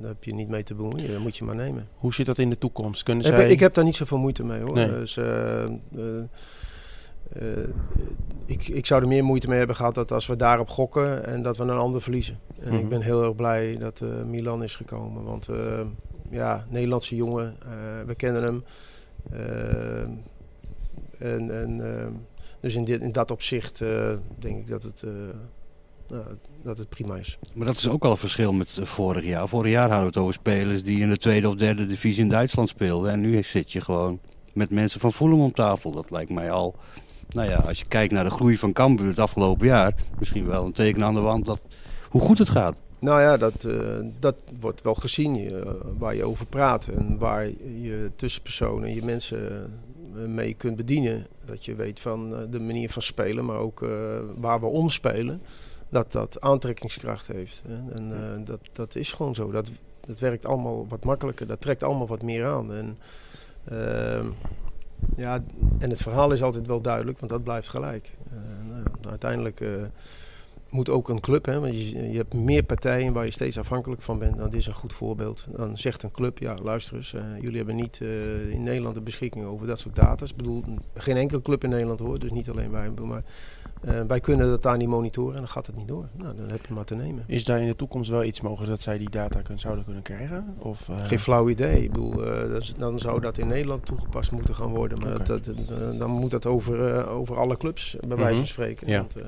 Daar 0.00 0.08
heb 0.10 0.24
je 0.24 0.34
niet 0.34 0.48
mee 0.48 0.62
te 0.62 0.74
bemoeien. 0.74 1.12
Dat 1.12 1.20
moet 1.20 1.36
je 1.36 1.44
maar 1.44 1.54
nemen. 1.54 1.88
Hoe 1.94 2.14
zit 2.14 2.26
dat 2.26 2.38
in 2.38 2.50
de 2.50 2.58
toekomst? 2.58 3.02
Kunnen 3.02 3.24
Ik, 3.24 3.30
zij... 3.30 3.38
ben- 3.42 3.50
ik 3.50 3.60
heb 3.60 3.74
daar 3.74 3.84
niet 3.84 3.96
zoveel 3.96 4.18
moeite 4.18 4.44
mee 4.44 4.60
hoor. 4.62 4.72
Nee. 4.74 4.90
Dus, 4.90 5.18
ik, 8.46 8.68
ik 8.68 8.86
zou 8.86 9.02
er 9.02 9.08
meer 9.08 9.24
moeite 9.24 9.48
mee 9.48 9.58
hebben 9.58 9.76
gehad 9.76 9.94
dat 9.94 10.12
als 10.12 10.26
we 10.26 10.36
daarop 10.36 10.68
gokken 10.68 11.26
en 11.26 11.42
dat 11.42 11.56
we 11.56 11.62
een 11.62 11.70
ander 11.70 12.02
verliezen. 12.02 12.38
En 12.60 12.72
Mhm. 12.72 12.82
ik 12.82 12.88
ben 12.88 13.00
heel 13.00 13.22
erg 13.24 13.34
blij 13.34 13.76
dat 13.78 14.02
Milan 14.26 14.62
is 14.62 14.76
gekomen. 14.76 15.24
Want 15.24 15.48
ja, 16.30 16.66
Nederlandse 16.68 17.16
jongen, 17.16 17.56
eh, 17.62 18.06
we 18.06 18.14
kennen 18.14 18.42
hem. 18.42 18.64
Eh, 19.32 20.00
en, 21.18 21.60
en, 21.60 22.00
eh, 22.00 22.06
dus 22.60 22.74
in, 22.74 22.84
dit, 22.84 23.00
in 23.00 23.12
dat 23.12 23.30
opzicht 23.30 23.78
denk 24.38 24.58
ik 24.58 24.68
dat 24.68 24.82
het, 24.82 25.04
nou, 26.08 26.24
dat 26.62 26.78
het 26.78 26.88
prima 26.88 27.16
is. 27.16 27.38
Maar 27.54 27.66
dat 27.66 27.76
is 27.76 27.88
ook 27.88 28.04
al 28.04 28.10
een 28.10 28.16
verschil 28.16 28.52
met 28.52 28.70
vorig 28.82 29.24
jaar. 29.24 29.48
Vorig 29.48 29.70
jaar 29.70 29.88
hadden 29.88 30.00
we 30.00 30.06
het 30.06 30.16
over 30.16 30.34
spelers 30.34 30.82
die 30.82 31.00
in 31.00 31.08
de 31.08 31.16
tweede 31.16 31.48
of 31.48 31.54
derde 31.54 31.86
divisie 31.86 32.22
in 32.22 32.28
Duitsland 32.28 32.68
speelden. 32.68 33.10
En 33.10 33.20
nu 33.20 33.42
zit 33.42 33.72
je 33.72 33.80
gewoon 33.80 34.20
met 34.52 34.70
mensen 34.70 35.00
van 35.00 35.12
Fulham 35.12 35.40
om 35.40 35.52
tafel. 35.52 35.92
Dat 35.92 36.10
lijkt 36.10 36.30
mij 36.30 36.50
al, 36.50 36.74
nou 37.28 37.48
ja, 37.48 37.56
als 37.56 37.78
je 37.78 37.86
kijkt 37.86 38.12
naar 38.12 38.24
de 38.24 38.30
groei 38.30 38.56
van 38.56 38.72
Cambuur 38.72 39.08
het 39.08 39.18
afgelopen 39.18 39.66
jaar, 39.66 39.94
misschien 40.18 40.46
wel 40.46 40.64
een 40.64 40.72
teken 40.72 41.04
aan 41.04 41.14
de 41.14 41.20
wand 41.20 41.44
dat, 41.44 41.60
hoe 42.08 42.20
goed 42.20 42.38
het 42.38 42.48
gaat. 42.48 42.76
Nou 42.98 43.20
ja, 43.20 43.36
dat, 43.36 43.64
eh, 43.64 43.98
dat 44.18 44.42
wordt 44.60 44.82
wel 44.82 44.94
gezien 44.94 45.36
eh, 45.36 45.70
waar 45.98 46.14
je 46.14 46.24
over 46.24 46.46
praat 46.46 46.86
en 46.86 47.18
waar 47.18 47.46
je 47.80 48.10
tussenpersonen, 48.16 48.94
je 48.94 49.04
mensen 49.04 49.70
eh, 50.14 50.26
mee 50.26 50.54
kunt 50.54 50.76
bedienen. 50.76 51.26
Dat 51.44 51.64
je 51.64 51.74
weet 51.74 52.00
van 52.00 52.50
de 52.50 52.60
manier 52.60 52.90
van 52.90 53.02
spelen, 53.02 53.44
maar 53.44 53.58
ook 53.58 53.86
waar 54.36 54.60
we 54.60 54.66
omspelen. 54.66 55.40
Dat 55.88 56.12
dat 56.12 56.40
aantrekkingskracht 56.40 57.26
heeft. 57.26 57.62
Hè. 57.68 57.94
En 57.94 58.44
dat, 58.44 58.60
dat 58.72 58.94
is 58.94 59.12
gewoon 59.12 59.34
zo. 59.34 59.50
Dat, 59.50 59.70
dat 60.00 60.18
werkt 60.18 60.46
allemaal 60.46 60.86
wat 60.88 61.04
makkelijker. 61.04 61.46
Dat 61.46 61.60
trekt 61.60 61.82
allemaal 61.82 62.06
wat 62.06 62.22
meer 62.22 62.46
aan. 62.46 62.72
En, 62.72 62.98
ehm, 63.64 64.26
ja, 65.16 65.44
en 65.78 65.90
het 65.90 66.02
verhaal 66.02 66.32
is 66.32 66.42
altijd 66.42 66.66
wel 66.66 66.80
duidelijk, 66.80 67.18
want 67.18 67.32
dat 67.32 67.44
blijft 67.44 67.68
gelijk. 67.68 68.12
Nou, 68.68 68.84
uiteindelijk 69.08 69.62
moet 70.76 70.88
ook 70.88 71.08
een 71.08 71.20
club, 71.20 71.44
hè, 71.46 71.60
want 71.60 71.72
je, 71.72 72.10
je 72.10 72.16
hebt 72.16 72.34
meer 72.34 72.62
partijen 72.62 73.12
waar 73.12 73.24
je 73.24 73.30
steeds 73.30 73.58
afhankelijk 73.58 74.02
van 74.02 74.18
bent. 74.18 74.36
Nou, 74.36 74.50
dit 74.50 74.60
is 74.60 74.66
een 74.66 74.74
goed 74.74 74.92
voorbeeld. 74.92 75.46
Dan 75.56 75.76
zegt 75.78 76.02
een 76.02 76.10
club, 76.10 76.38
ja 76.38 76.54
luister 76.62 76.96
eens, 76.96 77.14
eh, 77.14 77.22
jullie 77.40 77.56
hebben 77.56 77.76
niet 77.76 77.98
eh, 78.02 78.50
in 78.50 78.62
Nederland 78.62 78.94
de 78.94 79.00
beschikking 79.00 79.44
over 79.44 79.66
dat 79.66 79.78
soort 79.78 79.96
data. 79.96 80.24
Ik 80.24 80.36
bedoel, 80.36 80.64
geen 80.94 81.16
enkele 81.16 81.40
club 81.42 81.64
in 81.64 81.70
Nederland 81.70 81.98
hoor, 82.00 82.18
dus 82.18 82.30
niet 82.30 82.50
alleen 82.50 82.70
wij. 82.70 82.90
Maar 83.02 83.22
eh, 83.80 84.02
wij 84.02 84.20
kunnen 84.20 84.48
dat 84.48 84.62
daar 84.62 84.76
niet 84.76 84.88
monitoren 84.88 85.32
en 85.34 85.38
dan 85.40 85.48
gaat 85.48 85.66
het 85.66 85.76
niet 85.76 85.88
door. 85.88 86.08
Nou, 86.12 86.34
dan 86.36 86.48
heb 86.48 86.66
je 86.66 86.74
maar 86.74 86.84
te 86.84 86.94
nemen. 86.94 87.24
Is 87.26 87.44
daar 87.44 87.60
in 87.60 87.66
de 87.66 87.76
toekomst 87.76 88.10
wel 88.10 88.24
iets 88.24 88.40
mogelijk 88.40 88.70
dat 88.70 88.80
zij 88.80 88.98
die 88.98 89.10
data 89.10 89.40
kun, 89.40 89.58
zouden 89.58 89.84
kunnen 89.84 90.02
krijgen? 90.02 90.54
Of, 90.58 90.90
Geen 91.02 91.18
flauw 91.18 91.48
idee. 91.48 91.82
Ik 91.82 91.92
bedoel, 91.92 92.14
dat 92.48 92.74
dan 92.76 92.98
zou 92.98 93.20
dat 93.20 93.38
in 93.38 93.46
Nederland 93.48 93.86
toegepast 93.86 94.30
moeten 94.30 94.54
gaan 94.54 94.70
worden. 94.74 94.98
Maar 94.98 95.24
dat, 95.24 95.44
dat, 95.44 95.98
dan 95.98 96.10
moet 96.10 96.30
dat 96.30 96.46
over, 96.46 97.06
over 97.08 97.36
alle 97.36 97.56
clubs, 97.56 97.96
bij 98.00 98.16
wijze 98.16 98.24
Mhm. 98.30 98.38
van 98.38 98.46
spreken. 98.46 98.88
Ja. 98.88 98.98
Want, 98.98 99.16
eh, 99.16 99.22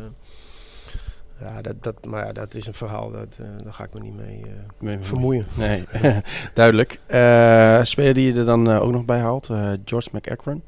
ja, 1.41 1.63
dat, 1.63 1.83
dat, 1.83 2.05
maar 2.05 2.27
ja, 2.27 2.33
dat 2.33 2.55
is 2.55 2.67
een 2.67 2.75
verhaal, 2.75 3.11
dat, 3.11 3.37
eh, 3.41 3.47
daar 3.65 3.73
ga 3.73 3.85
ik 3.85 3.95
me 3.95 4.01
niet 4.01 4.17
mee 4.17 4.43
eh, 4.81 4.97
vermoeien. 5.01 5.47
Nee, 5.55 5.85
duidelijk. 6.55 7.01
Eh 7.07 7.83
speler 7.83 8.15
die 8.15 8.33
je 8.33 8.39
er 8.39 8.45
dan 8.45 8.69
ook 8.69 8.93
nog 8.93 9.05
bij 9.05 9.19
haalt, 9.19 9.47
George 9.85 10.09
McEachran. 10.13 10.63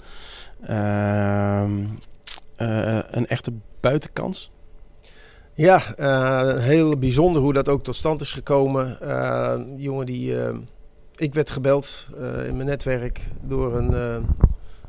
Ehm, 0.61 1.85
eh, 2.57 2.99
een 3.11 3.27
echte 3.27 3.53
buitenkans. 3.81 4.51
Ja, 5.55 5.83
heel 6.59 6.99
bijzonder 6.99 7.43
hoe 7.43 7.53
dat 7.53 7.69
ook 7.69 7.83
tot 7.83 7.97
stand 7.97 8.21
is 8.21 8.33
gekomen. 8.33 8.99
Jongen 9.77 10.07
die... 10.07 10.35
ik 11.17 11.35
werd 11.35 11.51
gebeld 11.51 12.09
in 12.47 12.57
mijn 12.57 12.69
netwerk 12.69 13.29
door, 13.41 13.77
een, 13.77 14.27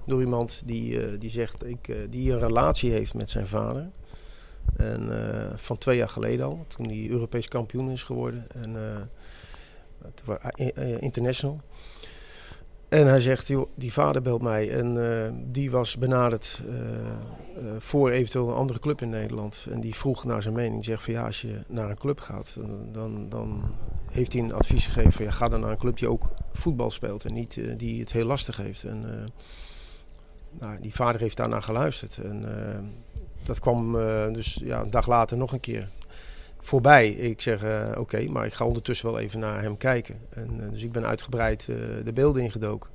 door 0.05 0.19
iemand 0.21 0.61
die, 0.65 1.17
die 1.17 1.29
zegt... 1.29 1.65
Ik, 1.65 1.95
die 2.09 2.31
een 2.31 2.39
relatie 2.39 2.91
heeft 2.91 3.13
met 3.13 3.29
zijn 3.29 3.47
vader. 3.47 3.89
En 4.81 5.31
eh, 5.31 5.51
van 5.55 5.77
twee 5.77 5.97
jaar 5.97 6.09
geleden 6.09 6.45
al, 6.45 6.65
toen 6.67 6.85
hij 6.85 7.07
Europees 7.09 7.47
kampioen 7.47 7.91
is 7.91 8.03
geworden. 8.03 8.45
En 8.51 8.75
eh, 8.75 10.65
eh, 10.75 11.01
international. 11.01 11.61
En 12.89 13.07
hij 13.07 13.21
zegt, 13.21 13.53
die 13.75 13.93
vader 13.93 14.21
belt 14.21 14.41
mij 14.41 14.71
en 14.71 15.45
die 15.51 15.71
was 15.71 15.97
benaderd 15.97 16.61
voor 17.77 18.09
eventueel 18.09 18.49
een 18.49 18.55
andere 18.55 18.79
club 18.79 19.01
in 19.01 19.09
Nederland. 19.09 19.67
En 19.69 19.81
die 19.81 19.95
vroeg 19.95 20.23
naar 20.23 20.41
zijn 20.41 20.53
mening. 20.53 20.85
Zegt 20.85 21.03
van 21.03 21.13
ja, 21.13 21.25
als 21.25 21.41
je 21.41 21.59
naar 21.67 21.89
een 21.89 21.97
club 21.97 22.19
gaat, 22.19 22.57
dan, 22.91 23.29
dan, 23.29 23.75
heeft 24.11 24.33
hij 24.33 24.41
een 24.41 24.53
advies 24.53 24.87
gegeven 24.87 25.11
van 25.11 25.25
ja, 25.25 25.31
ga 25.31 25.47
dan 25.47 25.59
naar 25.59 25.71
een 25.71 25.77
club 25.77 25.97
die 25.97 26.09
ook 26.09 26.31
voetbal 26.53 26.91
speelt 26.91 27.25
en 27.25 27.33
niet 27.33 27.59
die 27.77 27.99
het 27.99 28.11
heel 28.11 28.25
lastig 28.25 28.57
heeft. 28.57 28.83
En 28.83 29.29
nou, 30.59 30.81
die 30.81 30.95
vader 30.95 31.21
heeft 31.21 31.37
daarnaar 31.37 31.61
geluisterd. 31.61 32.17
En 32.17 32.45
dat 33.43 33.59
kwam 33.59 33.99
eh, 33.99 34.33
dus 34.33 34.59
ja, 34.63 34.81
een 34.81 34.89
dag 34.89 35.07
later 35.07 35.37
nog 35.37 35.51
een 35.51 35.59
keer 35.59 35.87
voorbij. 36.59 37.09
Ik 37.09 37.41
zeg 37.41 37.63
eh, 37.63 37.91
oké, 37.97 38.23
maar 38.23 38.45
ik 38.45 38.53
ga 38.53 38.65
ondertussen 38.65 39.11
wel 39.11 39.19
even 39.19 39.39
naar 39.39 39.61
hem 39.61 39.77
kijken. 39.77 40.19
En, 40.29 40.59
eh, 40.59 40.69
dus 40.71 40.83
ik 40.83 40.91
ben 40.91 41.05
uitgebreid 41.05 41.65
de 42.03 42.13
beelden 42.13 42.43
ingedoken. 42.43 42.89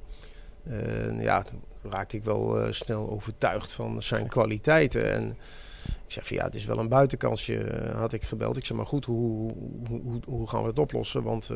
En 0.65 1.19
ja, 1.21 1.43
toen 1.43 1.63
raakte 1.91 2.17
ik 2.17 2.25
wel 2.25 2.73
snel 2.73 3.11
overtuigd 3.11 3.73
van 3.73 4.03
zijn 4.03 4.29
kwaliteiten. 4.29 5.13
En 5.13 5.37
ik 6.07 6.13
zeg 6.13 6.27
van 6.27 6.37
ja, 6.37 6.45
het 6.45 6.55
is 6.55 6.65
wel 6.65 6.79
een 6.79 6.89
buitenkansje, 6.89 7.67
had 7.97 8.13
ik 8.13 8.23
gebeld. 8.23 8.57
Ik 8.57 8.67
zeg 8.67 8.77
maar 8.77 8.87
goed, 8.87 9.05
hoe, 9.05 9.53
hoe, 9.89 10.01
hoe, 10.03 10.21
hoe 10.27 10.49
gaan 10.49 10.63
we 10.63 10.69
het 10.69 10.79
oplossen? 10.79 11.23
Want 11.23 11.51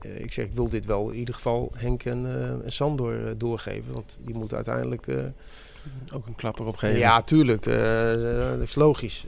ik 0.00 0.32
zeg, 0.32 0.44
ik 0.44 0.52
wil 0.54 0.68
dit 0.68 0.86
wel 0.86 1.10
in 1.10 1.18
ieder 1.18 1.34
geval 1.34 1.72
Henk 1.76 2.04
en, 2.04 2.26
en 2.64 2.72
Sandor 2.72 3.38
doorgeven. 3.38 3.92
Want 3.92 4.16
die 4.20 4.34
moeten 4.34 4.56
uiteindelijk... 4.56 5.06
Ook 6.12 6.26
een 6.26 6.36
klapper 6.36 6.66
opgeven. 6.66 6.98
ja, 6.98 7.22
tuurlijk. 7.22 7.66
eh, 7.66 8.50
dat 8.50 8.60
is 8.60 8.74
logisch. 8.74 9.24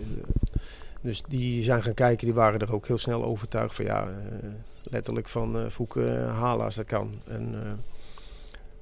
Dus 1.00 1.22
die 1.28 1.62
zijn 1.62 1.82
gaan 1.82 1.94
kijken, 1.94 2.26
die 2.26 2.34
waren 2.34 2.60
er 2.60 2.72
ook 2.72 2.86
heel 2.86 2.98
snel 2.98 3.24
overtuigd 3.24 3.74
van 3.74 3.84
ja, 3.84 4.06
eh, 4.06 4.48
letterlijk 4.82 5.28
van 5.28 5.58
eh 5.58 5.70
Fouke 5.70 6.10
halen 6.34 6.64
als 6.64 6.74
dat 6.74 6.86
kan. 6.86 7.20
En, 7.26 7.54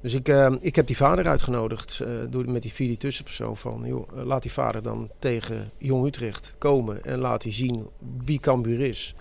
dus 0.01 0.15
ik, 0.15 0.29
ik 0.61 0.77
heb 0.77 0.87
die 0.87 0.97
vader 0.97 1.27
uitgenodigd 1.29 2.01
eh, 2.01 2.09
door, 2.31 2.51
met 2.51 2.63
die 2.63 2.73
vierde 2.73 2.97
tussenpersoon 2.97 3.57
van 3.57 3.83
joh, 3.87 4.25
laat 4.25 4.43
die 4.43 4.53
vader 4.53 4.83
dan 4.83 5.11
tegen 5.19 5.71
Jong 5.79 6.07
Utrecht 6.07 6.55
komen 6.59 7.05
en 7.05 7.19
laat 7.19 7.43
hij 7.43 7.53
zien 7.53 7.89
wie 8.25 8.41
Cambuur 8.41 8.81
is. 8.81 9.15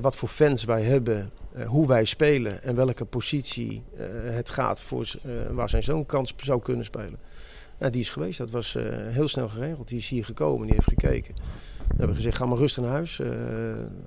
Wat 0.00 0.16
voor 0.16 0.28
fans 0.28 0.64
wij 0.64 0.82
hebben, 0.82 1.30
hoe 1.66 1.86
wij 1.86 2.04
spelen 2.04 2.62
en 2.62 2.74
welke 2.74 3.04
positie 3.04 3.82
het 4.24 4.50
gaat 4.50 4.82
voor, 4.82 5.10
waar 5.50 5.68
zijn 5.68 5.82
zoon 5.82 6.06
kans 6.06 6.34
zou 6.36 6.62
kunnen 6.62 6.84
spelen. 6.84 7.18
Nou, 7.78 7.92
die 7.92 8.00
is 8.00 8.10
geweest, 8.10 8.38
dat 8.38 8.50
was 8.50 8.74
eh, 8.74 8.84
heel 8.88 9.28
snel 9.28 9.48
geregeld. 9.48 9.88
Die 9.88 9.98
is 9.98 10.08
hier 10.08 10.24
gekomen, 10.24 10.66
die 10.66 10.74
heeft 10.74 10.88
gekeken. 10.88 11.34
We 11.88 11.94
hebben 11.96 12.16
gezegd, 12.16 12.36
ga 12.36 12.46
maar 12.46 12.58
rustig 12.58 12.82
naar 12.82 12.92
huis, 12.92 13.20
eh, 13.20 13.30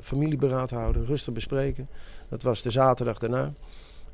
familieberaad 0.01 0.69
houden, 0.69 1.05
rustig 1.05 1.33
bespreken. 1.33 1.89
Dat 2.29 2.41
was 2.41 2.61
de 2.61 2.71
zaterdag 2.71 3.17
daarna. 3.17 3.53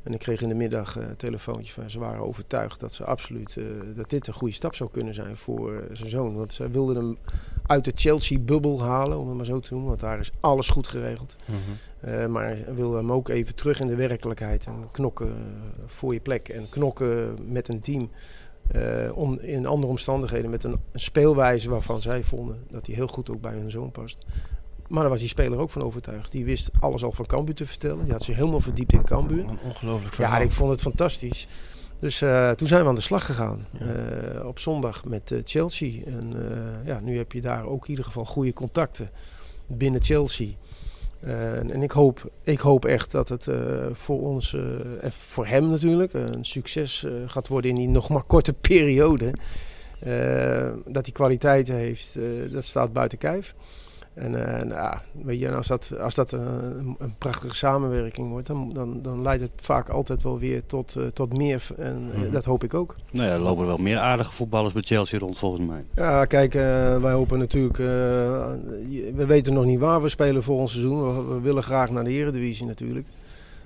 En 0.03 0.13
ik 0.13 0.19
kreeg 0.19 0.41
in 0.41 0.49
de 0.49 0.55
middag 0.55 0.97
eh, 0.97 1.07
een 1.07 1.15
telefoontje 1.15 1.73
van 1.73 1.89
ze 1.89 1.99
waren 1.99 2.21
overtuigd 2.21 2.79
dat 2.79 2.93
ze 2.93 3.05
absoluut 3.05 3.59
dat 3.95 4.09
dit 4.09 4.27
een 4.27 4.33
goede 4.33 4.53
stap 4.53 4.75
zou 4.75 4.89
kunnen 4.91 5.13
zijn 5.13 5.37
voor 5.37 5.83
zijn 5.91 6.09
zoon. 6.09 6.35
Want 6.35 6.53
ze 6.53 6.69
wilden 6.69 6.95
hem 6.95 7.17
uit 7.65 7.85
de 7.85 7.91
Chelsea-bubbel 7.95 8.81
halen, 8.81 9.19
om 9.19 9.27
het 9.27 9.37
maar 9.37 9.45
zo 9.45 9.59
te 9.59 9.69
noemen. 9.71 9.89
Want 9.89 10.01
daar 10.01 10.19
is 10.19 10.31
alles 10.39 10.69
goed 10.69 10.87
geregeld. 10.87 11.35
Mhm. 11.45 11.57
Eh, 11.99 12.25
maar 12.25 12.45
hij 12.45 12.65
wil 12.75 12.95
hem 12.95 13.11
ook 13.11 13.29
even 13.29 13.55
terug 13.55 13.79
in 13.79 13.87
de 13.87 13.95
werkelijkheid 13.95 14.65
en 14.65 14.87
knokken 14.91 15.33
voor 15.85 16.13
je 16.13 16.19
plek. 16.19 16.49
En 16.49 16.69
knokken 16.69 17.37
met 17.51 17.67
een 17.67 17.81
team 17.81 18.09
eh, 18.71 19.17
om, 19.17 19.39
in 19.39 19.65
andere 19.65 19.91
omstandigheden 19.91 20.49
met 20.49 20.63
een, 20.63 20.79
een 20.91 20.99
speelwijze 20.99 21.69
waarvan 21.69 22.01
zij 22.01 22.23
vonden 22.23 22.63
dat 22.69 22.85
hij 22.85 22.95
heel 22.95 23.07
goed 23.07 23.29
ook 23.29 23.41
bij 23.41 23.53
hun 23.53 23.71
zoon 23.71 23.91
past. 23.91 24.25
Maar 24.87 25.01
daar 25.01 25.11
was 25.11 25.19
die 25.19 25.29
speler 25.29 25.59
ook 25.59 25.69
van 25.69 25.81
overtuigd. 25.81 26.31
Die 26.31 26.45
wist 26.45 26.69
alles 26.79 27.03
al 27.03 27.11
van 27.11 27.25
Cambuur 27.25 27.55
te 27.55 27.65
vertellen. 27.65 28.03
Die 28.03 28.13
had 28.13 28.23
zich 28.23 28.35
helemaal 28.35 28.59
verdiept 28.59 28.93
in 28.93 29.03
Cambuur. 29.03 29.45
Ongelooflijk 29.63 30.13
verhaal. 30.13 30.39
Ja, 30.39 30.45
ik 30.45 30.51
vond 30.51 30.71
het 30.71 30.81
fantastisch. 30.81 31.47
Dus 31.99 32.21
eh, 32.21 32.51
toen 32.51 32.67
zijn 32.67 32.81
we 32.81 32.89
aan 32.89 32.95
de 32.95 33.01
slag 33.01 33.25
gegaan. 33.25 33.65
Ja. 33.79 33.85
Eh, 33.85 34.45
op 34.45 34.59
zondag 34.59 35.05
met 35.05 35.41
Chelsea. 35.43 36.05
En 36.05 36.33
ja, 36.85 36.99
nu 36.99 37.17
heb 37.17 37.31
je 37.31 37.41
daar 37.41 37.65
ook 37.65 37.83
in 37.83 37.89
ieder 37.89 38.05
geval 38.05 38.25
goede 38.25 38.53
contacten 38.53 39.09
binnen 39.67 40.03
Chelsea. 40.03 40.47
Eh, 41.23 41.57
en 41.57 41.81
ik 41.81 41.91
hoop, 41.91 42.31
ik 42.43 42.59
hoop 42.59 42.85
echt 42.85 43.11
dat 43.11 43.29
het 43.29 43.47
eh, 43.47 43.57
voor 43.91 44.21
ons, 44.21 44.53
eh, 44.53 44.61
en 45.01 45.11
voor 45.11 45.45
hem 45.45 45.69
natuurlijk, 45.69 46.13
een 46.13 46.45
succes 46.45 47.05
gaat 47.27 47.47
worden 47.47 47.69
in 47.71 47.77
die 47.77 47.87
nog 47.87 48.09
maar 48.09 48.23
korte 48.23 48.53
periode. 48.69 49.33
Dat 50.85 51.05
hij 51.05 51.11
kwaliteiten 51.13 51.75
heeft, 51.75 52.17
dat 52.51 52.65
staat 52.65 52.93
buiten 52.93 53.17
kijf. 53.17 53.55
En 54.13 54.45
eh, 54.45 54.53
nou, 54.57 54.69
ja, 54.69 55.01
weet 55.23 55.39
je, 55.39 55.47
en 55.47 55.55
als 55.55 55.67
dat, 55.67 55.93
als 55.99 56.15
dat 56.15 56.31
een, 56.31 56.95
een 56.99 57.15
prachtige 57.17 57.55
samenwerking 57.55 58.29
wordt, 58.29 58.47
dan, 58.47 58.73
dan, 58.73 58.99
dan 59.01 59.21
leidt 59.21 59.41
het 59.43 59.51
vaak 59.55 59.89
altijd 59.89 60.23
wel 60.23 60.39
weer 60.39 60.65
tot, 60.65 60.95
eh, 60.95 61.03
tot 61.05 61.37
meer. 61.37 61.67
En 61.77 62.09
eh, 62.13 62.19
Mhm. 62.19 62.31
dat 62.31 62.45
hoop 62.45 62.63
ik 62.63 62.73
ook. 62.73 62.95
Nou 63.11 63.27
ja, 63.27 63.33
er 63.33 63.39
lopen 63.39 63.65
wel 63.65 63.77
meer 63.77 63.97
aardige 63.97 64.31
voetballers 64.33 64.73
bij 64.73 64.81
Chelsea 64.81 65.19
rond 65.19 65.37
volgens 65.37 65.67
mij. 65.67 65.83
Ja, 65.95 66.25
kijk, 66.25 66.55
eh, 66.55 66.61
wij 67.01 67.11
hopen 67.11 67.39
natuurlijk. 67.39 67.79
eh, 67.79 67.85
we 69.15 69.23
weten 69.27 69.53
nog 69.53 69.65
niet 69.65 69.79
waar 69.79 70.01
we 70.01 70.09
spelen 70.09 70.43
volgend 70.43 70.69
seizoen. 70.69 71.15
We, 71.27 71.33
we 71.33 71.41
willen 71.41 71.63
graag 71.63 71.89
naar 71.91 72.03
de 72.03 72.09
Eredivisie 72.11 72.65
natuurlijk. 72.65 73.07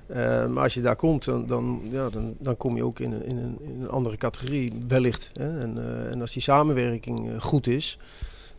Eh, 0.07 0.47
maar 0.47 0.63
als 0.63 0.73
je 0.73 0.81
daar 0.81 0.95
komt, 0.95 1.25
dan, 1.25 1.45
dan, 1.45 1.81
ja, 1.91 2.09
dan, 2.09 2.33
dan 2.39 2.57
kom 2.57 2.75
je 2.75 2.83
ook 2.85 2.99
in 2.99 3.11
een, 3.11 3.25
in 3.25 3.37
een, 3.37 3.57
in 3.61 3.81
een 3.81 3.89
andere 3.89 4.17
categorie, 4.17 4.73
wellicht. 4.87 5.29
Hè? 5.33 5.59
En, 5.59 5.77
eh, 5.77 6.11
en 6.11 6.21
als 6.21 6.33
die 6.33 6.41
samenwerking 6.41 7.29
eh, 7.29 7.41
goed 7.41 7.67
is, 7.67 7.99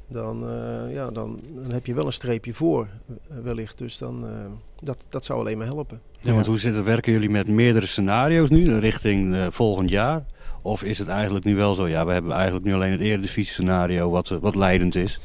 dan, 0.09 0.49
eh, 0.49 0.95
ja, 0.95 1.11
dan, 1.11 1.41
dan 1.55 1.71
heb 1.71 1.87
je 1.87 1.95
wel 1.95 2.07
een 2.07 2.13
streepje 2.13 2.55
voor, 2.55 2.89
eh, 3.07 3.39
wellicht. 3.43 3.79
Dus 3.79 3.99
dan, 3.99 4.27
eh, 4.27 4.31
dat, 4.83 5.05
dat 5.09 5.25
zou 5.25 5.41
alleen 5.41 5.59
maar 5.59 5.67
helpen. 5.67 6.01
Ja, 6.21 6.33
want 6.33 6.47
hoe 6.47 6.59
zit 6.59 6.75
het? 6.75 6.85
Werken 6.85 7.13
jullie 7.13 7.31
met 7.31 7.49
meerdere 7.49 7.87
scenario's 7.87 8.51
nu 8.51 8.79
richting 8.79 9.35
eh, 9.35 9.47
volgend 9.51 9.91
jaar? 9.91 10.25
Of 10.63 10.83
is 10.83 10.99
het 10.99 11.09
eigenlijk 11.09 11.45
nu 11.45 11.57
wel 11.57 11.75
zo? 11.75 11.89
Ja, 11.89 12.07
we 12.07 12.13
hebben 12.13 12.33
eigenlijk 12.33 12.65
nu 12.65 12.75
alleen 12.75 12.93
het 12.93 13.01
eredivisie 13.01 13.53
scenario 13.53 14.11
wat, 14.11 14.29
wat 14.29 14.55
leidend 14.55 14.95
is. 14.95 15.21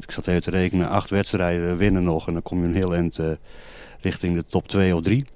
Ik 0.00 0.10
zat 0.10 0.26
even 0.26 0.42
te 0.42 0.50
rekenen, 0.50 0.88
acht 0.88 1.10
wedstrijden 1.10 1.76
winnen 1.76 2.04
nog 2.04 2.26
en 2.26 2.32
dan 2.32 2.42
kom 2.42 2.60
je 2.60 2.64
een 2.64 2.74
heel 2.74 2.94
eind 2.94 3.18
eh, 3.18 3.26
richting 4.00 4.34
de 4.34 4.44
top 4.44 4.68
2 4.68 4.94
of 4.94 5.02
3. 5.02 5.26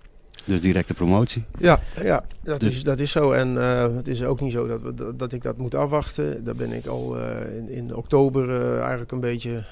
Dus 0.44 0.60
directe 0.60 0.94
promotie. 0.94 1.44
Ja, 1.58 1.80
ja 2.02 2.24
dat, 2.42 2.60
Dus- 2.60 2.76
is, 2.76 2.82
dat 2.82 2.98
is 2.98 3.10
zo. 3.10 3.32
En 3.32 3.58
eh, 3.62 3.96
het 3.96 4.08
is 4.08 4.24
ook 4.24 4.40
niet 4.40 4.52
zo 4.52 4.66
dat, 4.66 4.80
we- 4.80 4.94
dat, 4.94 5.18
dat 5.18 5.32
ik 5.32 5.42
dat 5.42 5.56
moet 5.56 5.74
afwachten. 5.74 6.44
Daar 6.44 6.54
ben 6.54 6.72
ik 6.72 6.86
al 6.86 7.18
eh, 7.18 7.56
in, 7.56 7.68
in 7.68 7.94
oktober 7.94 8.50
eh, 8.50 8.78
eigenlijk 8.80 9.12
een 9.12 9.20
beetje 9.20 9.64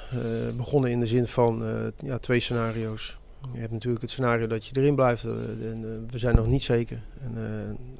begonnen 0.56 0.90
in 0.90 1.00
de 1.00 1.06
zin 1.06 1.26
van 1.26 1.62
ja, 2.04 2.18
twee 2.18 2.40
scenario's. 2.40 3.16
Je 3.52 3.58
hebt 3.60 3.72
natuurlijk 3.72 4.02
het 4.02 4.10
scenario 4.10 4.46
dat 4.46 4.66
je 4.66 4.76
erin 4.80 4.94
blijft. 4.94 5.24
en, 5.24 6.06
we 6.10 6.18
zijn 6.18 6.34
nog 6.36 6.46
niet 6.46 6.62
zeker. 6.62 7.00
En, 7.22 7.34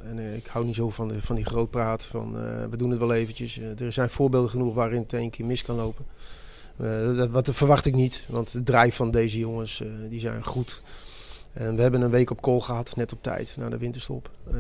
en 0.08 0.34
ik 0.36 0.46
hou 0.46 0.64
niet 0.64 0.74
zo 0.74 0.90
van, 0.90 1.08
de, 1.08 1.22
van 1.22 1.36
die 1.36 1.44
grootpraat 1.44 2.04
van 2.04 2.32
we 2.70 2.76
doen 2.76 2.90
het 2.90 2.98
wel 3.00 3.12
eventjes. 3.14 3.60
Er 3.78 3.92
zijn 3.92 4.10
voorbeelden 4.10 4.50
genoeg 4.50 4.74
waarin 4.74 5.00
het 5.00 5.12
één 5.12 5.30
keer 5.30 5.46
mis 5.46 5.62
kan 5.62 5.76
lopen. 5.76 6.04
Dat, 7.16 7.28
wat 7.30 7.48
verwacht 7.52 7.84
ik 7.84 7.94
niet, 7.94 8.22
want 8.28 8.52
de 8.52 8.62
drijf 8.62 8.94
van 8.96 9.10
deze 9.10 9.38
jongens 9.38 9.82
die 10.08 10.20
zijn 10.20 10.44
goed. 10.44 10.82
En 11.53 11.76
we 11.76 11.82
hebben 11.82 12.01
een 12.01 12.11
week 12.11 12.30
op 12.30 12.40
kool 12.40 12.61
gehad, 12.61 12.96
net 12.96 13.12
op 13.12 13.22
tijd, 13.22 13.55
na 13.59 13.68
de 13.68 13.78
winterstop. 13.78 14.30
Eh, 14.51 14.55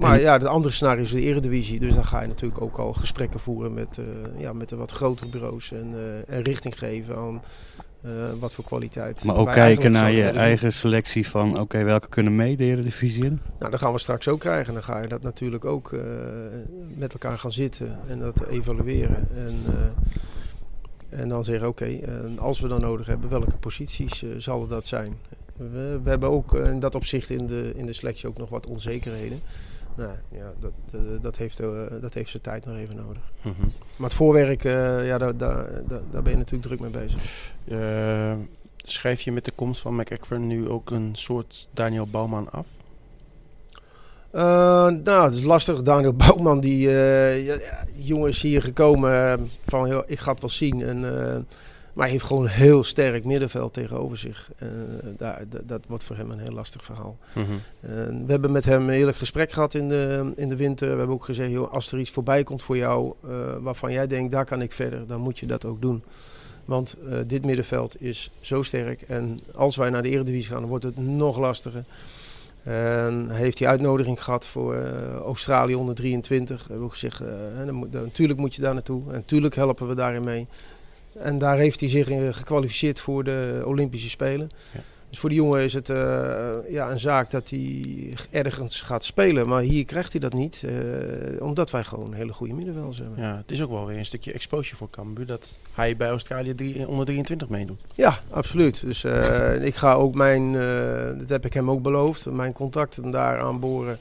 maar 0.00 0.20
ja, 0.20 0.32
het 0.32 0.44
andere 0.44 0.74
scenario 0.74 1.02
is 1.02 1.10
de 1.10 1.20
eredivisie. 1.20 1.80
Dus 1.80 1.94
dan 1.94 2.04
ga 2.04 2.20
je 2.20 2.28
natuurlijk 2.28 2.60
ook 2.60 2.76
al 2.76 2.92
gesprekken 2.92 3.40
voeren 3.40 3.74
met, 3.74 3.98
eh, 3.98 4.40
ja, 4.40 4.52
met 4.52 4.68
de 4.68 4.76
wat 4.76 4.90
grotere 4.90 5.28
bureaus. 5.28 5.72
En, 5.72 5.92
eh, 5.94 6.36
en 6.36 6.42
richting 6.42 6.78
geven 6.78 7.16
aan 7.16 7.42
eh, 8.02 8.10
wat 8.38 8.52
voor 8.52 8.64
kwaliteit. 8.64 9.24
Maar 9.24 9.36
ook 9.36 9.52
kijken 9.52 9.92
naar 9.92 10.12
je 10.12 10.24
eigen 10.28 10.72
selectie 10.72 11.28
van 11.28 11.60
oké, 11.60 11.84
welke 11.84 12.08
kunnen 12.08 12.36
mee 12.36 12.56
de 12.56 12.64
Eredivisie 12.64 13.24
in? 13.24 13.40
Nou, 13.58 13.70
dat 13.70 13.80
gaan 13.80 13.92
we 13.92 13.98
straks 13.98 14.28
ook 14.28 14.40
krijgen. 14.40 14.74
Dan 14.74 14.82
ga 14.82 15.00
je 15.00 15.08
dat 15.08 15.22
natuurlijk 15.22 15.64
ook 15.64 15.92
eh, 15.92 16.00
met 16.94 17.12
elkaar 17.12 17.38
gaan 17.38 17.52
zitten 17.52 17.98
en 18.08 18.18
dat 18.18 18.46
evalueren. 18.46 19.28
En, 19.36 19.54
eh, 19.66 21.20
en 21.20 21.28
dan 21.28 21.44
zeggen, 21.44 21.68
oké, 21.68 22.00
als 22.38 22.60
we 22.60 22.68
dan 22.68 22.80
nodig 22.80 23.06
hebben, 23.06 23.30
welke 23.30 23.56
posities 23.56 24.22
eh, 24.22 24.30
zal 24.38 24.66
dat 24.66 24.86
zijn? 24.86 25.18
We, 25.68 26.00
we 26.02 26.10
hebben 26.10 26.30
ook 26.30 26.54
eh, 26.54 26.70
in 26.70 26.80
dat 26.80 26.94
opzicht 26.94 27.30
in 27.30 27.46
de, 27.46 27.72
in 27.74 27.86
de 27.86 27.92
selectie 27.92 28.28
ook 28.28 28.38
nog 28.38 28.48
wat 28.48 28.66
onzekerheden. 28.66 29.40
Nou 29.96 30.10
ja, 30.30 30.52
dat, 30.58 30.72
eh, 30.92 31.00
dat, 31.20 31.36
heeft, 31.36 31.60
eh, 31.60 31.68
dat 32.00 32.14
heeft 32.14 32.30
zijn 32.30 32.42
tijd 32.42 32.66
nog 32.66 32.76
even 32.76 32.96
nodig. 32.96 33.22
Mhm. 33.42 33.66
Maar 33.96 34.08
het 34.08 34.14
voorwerk, 34.14 34.62
ja, 34.62 35.18
daar, 35.18 35.36
daar, 35.36 35.66
daar, 35.88 36.00
daar 36.10 36.22
ben 36.22 36.32
je 36.32 36.38
natuurlijk 36.38 36.62
druk 36.62 36.80
mee 36.80 36.90
bezig. 36.90 37.22
Schrijf 38.82 39.20
je 39.20 39.32
met 39.32 39.44
de 39.44 39.52
komst 39.54 39.80
van 39.80 39.96
McEachran 39.96 40.46
nu 40.46 40.68
ook 40.68 40.90
een 40.90 41.10
soort 41.12 41.68
Daniel 41.74 42.06
Bouwman 42.06 42.50
af? 42.50 42.66
Nou, 44.32 45.24
het 45.24 45.34
is 45.34 45.42
lastig. 45.42 45.82
Daniel 45.82 46.12
Bouwman, 46.26 46.60
die, 46.60 46.88
ja, 46.88 47.28
ja, 47.28 47.84
die 47.94 48.04
jongen 48.04 48.28
is 48.28 48.42
hier 48.42 48.62
gekomen 48.62 49.48
van, 49.66 50.04
ik 50.06 50.18
ga 50.18 50.30
het 50.30 50.40
wel 50.40 50.50
zien. 50.50 50.82
En, 50.82 51.04
maar 52.00 52.08
hij 52.08 52.18
heeft 52.18 52.28
gewoon 52.30 52.44
een 52.44 52.50
heel 52.50 52.84
sterk 52.84 53.24
middenveld 53.24 53.72
tegenover 53.72 54.16
zich. 54.16 54.50
Eh, 54.58 54.68
daar, 55.16 55.42
dat, 55.64 55.80
wordt 55.88 56.04
voor 56.04 56.16
hem 56.16 56.30
een 56.30 56.38
heel 56.38 56.52
lastig 56.52 56.84
verhaal. 56.84 57.16
En 57.80 58.26
we 58.26 58.30
hebben 58.30 58.52
met 58.52 58.64
hem 58.64 58.82
een 58.82 58.94
eerlijk 58.94 59.16
gesprek 59.16 59.52
gehad 59.52 59.74
in 59.74 59.88
de, 59.88 60.32
in 60.36 60.48
de 60.48 60.56
winter. 60.56 60.90
We 60.90 60.96
hebben 60.96 61.16
ook 61.16 61.24
gezegd, 61.24 61.50
joh, 61.50 61.72
als 61.72 61.92
er 61.92 61.98
iets 61.98 62.10
voorbij 62.10 62.42
komt 62.42 62.62
voor 62.62 62.76
jou 62.76 63.12
eh, 63.24 63.30
waarvan 63.60 63.92
jij 63.92 64.06
denkt, 64.06 64.32
daar 64.32 64.44
kan 64.44 64.62
ik 64.62 64.72
verder, 64.72 65.06
dan 65.06 65.20
moet 65.20 65.38
je 65.38 65.46
dat 65.46 65.64
ook 65.64 65.80
doen. 65.80 66.02
Want 66.64 66.96
eh, 67.08 67.18
dit 67.26 67.44
middenveld 67.44 68.02
is 68.02 68.30
zo 68.40 68.62
sterk. 68.62 69.02
En 69.02 69.40
als 69.54 69.76
wij 69.76 69.90
naar 69.90 70.02
de 70.02 70.08
Eredivisie 70.08 70.50
gaan, 70.50 70.60
dan 70.60 70.68
wordt 70.68 70.84
het 70.84 70.98
nog 70.98 71.38
lastiger. 71.38 71.84
En 72.62 73.26
hij 73.28 73.38
heeft 73.40 73.58
die 73.58 73.68
uitnodiging 73.68 74.22
gehad 74.22 74.46
voor 74.46 74.74
eh, 74.74 75.16
Australië 75.16 75.74
onder 75.74 75.94
23. 75.94 76.60
We 76.62 76.66
hebben 76.68 76.84
ook 76.86 76.92
gezegd, 76.92 77.20
eh, 77.20 77.28
dan 77.66 77.74
moet, 77.74 77.92
dan- 77.92 78.02
natuurlijk 78.02 78.38
moet 78.38 78.54
je 78.54 78.62
daar 78.62 78.74
naartoe. 78.74 79.02
En 79.06 79.12
natuurlijk 79.12 79.54
helpen 79.54 79.88
we 79.88 79.94
daarin 79.94 80.24
mee. 80.24 80.46
En 81.18 81.38
daar 81.38 81.56
heeft 81.56 81.80
hij 81.80 81.88
zich 81.88 82.08
in 82.08 82.34
gekwalificeerd 82.34 83.00
voor 83.00 83.24
de 83.24 83.62
Olympische 83.64 84.08
Spelen. 84.10 84.50
Ja. 84.72 84.80
Dus 85.10 85.18
voor 85.18 85.28
die 85.28 85.38
jongen 85.38 85.60
is 85.62 85.72
het 85.74 85.88
eh, 85.90 86.56
ja, 86.68 86.90
een 86.90 87.00
zaak 87.00 87.30
dat 87.30 87.50
hij 87.50 87.84
ergens 88.30 88.80
gaat 88.80 89.04
spelen. 89.04 89.48
Maar 89.48 89.62
hier 89.62 89.84
krijgt 89.84 90.12
hij 90.12 90.20
dat 90.20 90.32
niet. 90.32 90.62
eh, 90.66 91.42
omdat 91.42 91.70
wij 91.70 91.84
gewoon 91.84 92.12
hele 92.12 92.32
goede 92.32 92.54
middenvelders 92.54 92.98
hebben. 92.98 93.22
Ja, 93.22 93.36
het 93.36 93.50
is 93.50 93.62
ook 93.62 93.70
wel 93.70 93.86
weer 93.86 93.98
een 93.98 94.04
stukje 94.04 94.32
exposure 94.32 94.76
voor 94.76 94.90
Cambuur 94.90 95.26
dat 95.26 95.48
hij 95.72 95.96
bij 95.96 96.08
Australië 96.08 96.54
drie, 96.54 96.88
onder 96.88 97.04
23 97.06 97.48
meedoet. 97.48 97.80
Ja, 97.94 98.18
absoluut. 98.30 98.80
Dus 98.80 99.04
eh, 99.04 99.64
ik 99.64 99.74
ga 99.74 99.92
ook 99.92 100.14
mijn, 100.14 100.54
eh, 100.56 101.18
dat 101.18 101.28
heb 101.28 101.44
ik 101.44 101.52
hem 101.54 101.70
ook 101.70 101.82
beloofd, 101.82 102.26
mijn 102.30 102.52
contacten 102.52 103.10
daar 103.10 103.40
aanboren. 103.40 103.98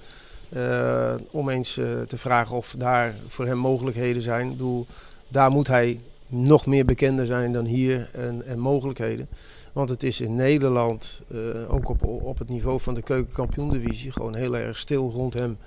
eh 0.50 1.14
om 1.32 1.50
eens 1.50 1.78
eh, 1.78 1.86
te 2.08 2.18
vragen 2.18 2.56
of 2.56 2.76
daar 2.78 3.14
voor 3.28 3.46
hem 3.46 3.58
mogelijkheden 3.58 4.22
zijn. 4.22 4.46
Ik 4.46 4.52
bedoel, 4.52 4.88
daar 5.28 5.52
moet 5.52 5.68
hij 5.68 6.00
nog 6.30 6.66
meer 6.66 6.86
bekender 6.86 7.26
zijn 7.26 7.54
dan 7.54 7.66
hier 7.66 8.10
en, 8.14 8.46
en 8.46 8.60
mogelijkheden. 8.60 9.28
Want 9.74 9.90
het 9.90 10.04
is 10.04 10.22
in 10.22 10.36
Nederland, 10.36 11.22
eh, 11.32 11.74
ook 11.74 11.90
op, 11.90 12.04
op 12.04 12.38
het 12.38 12.50
niveau 12.50 12.80
van 12.80 12.94
de 12.94 13.02
keukenkampioen-divisie, 13.02 14.12
gewoon 14.12 14.36
heel 14.36 14.58
erg 14.58 14.78
stil 14.78 15.12
rond 15.12 15.34
hem. 15.34 15.58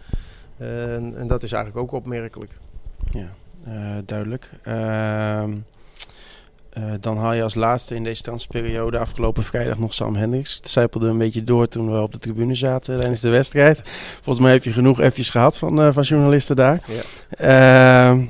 En, 0.56 1.14
en 1.16 1.26
dat 1.26 1.42
is 1.42 1.52
eigenlijk 1.52 1.84
ook 1.84 1.92
opmerkelijk. 1.92 2.58
Ja, 3.10 3.28
eh, 3.64 4.02
duidelijk. 4.04 4.50
Ehm, 4.62 5.52
eh, 6.70 6.84
dan 7.00 7.16
haal 7.16 7.32
je 7.32 7.42
als 7.42 7.54
laatste 7.54 7.94
in 7.94 8.04
deze 8.04 8.22
transferperiode 8.22 8.98
afgelopen 8.98 9.42
vrijdag 9.42 9.78
nog 9.78 9.94
Sam 9.94 10.16
Hendricks. 10.16 10.56
Het 10.56 10.68
zijpelde 10.68 11.08
een 11.08 11.18
beetje 11.18 11.44
door 11.44 11.68
toen 11.68 11.92
we 11.92 12.00
op 12.00 12.12
de 12.12 12.18
tribune 12.18 12.54
zaten 12.54 12.98
tijdens 12.98 13.20
de 13.20 13.28
wedstrijd. 13.28 13.82
Volgens 14.14 14.38
mij 14.38 14.52
heb 14.52 14.64
je 14.64 14.72
genoeg 14.72 15.00
F's 15.12 15.30
gehad 15.30 15.58
van, 15.58 15.92
van 15.92 16.02
journalisten 16.02 16.56
daar. 16.56 16.80
Ehm, 17.30 18.24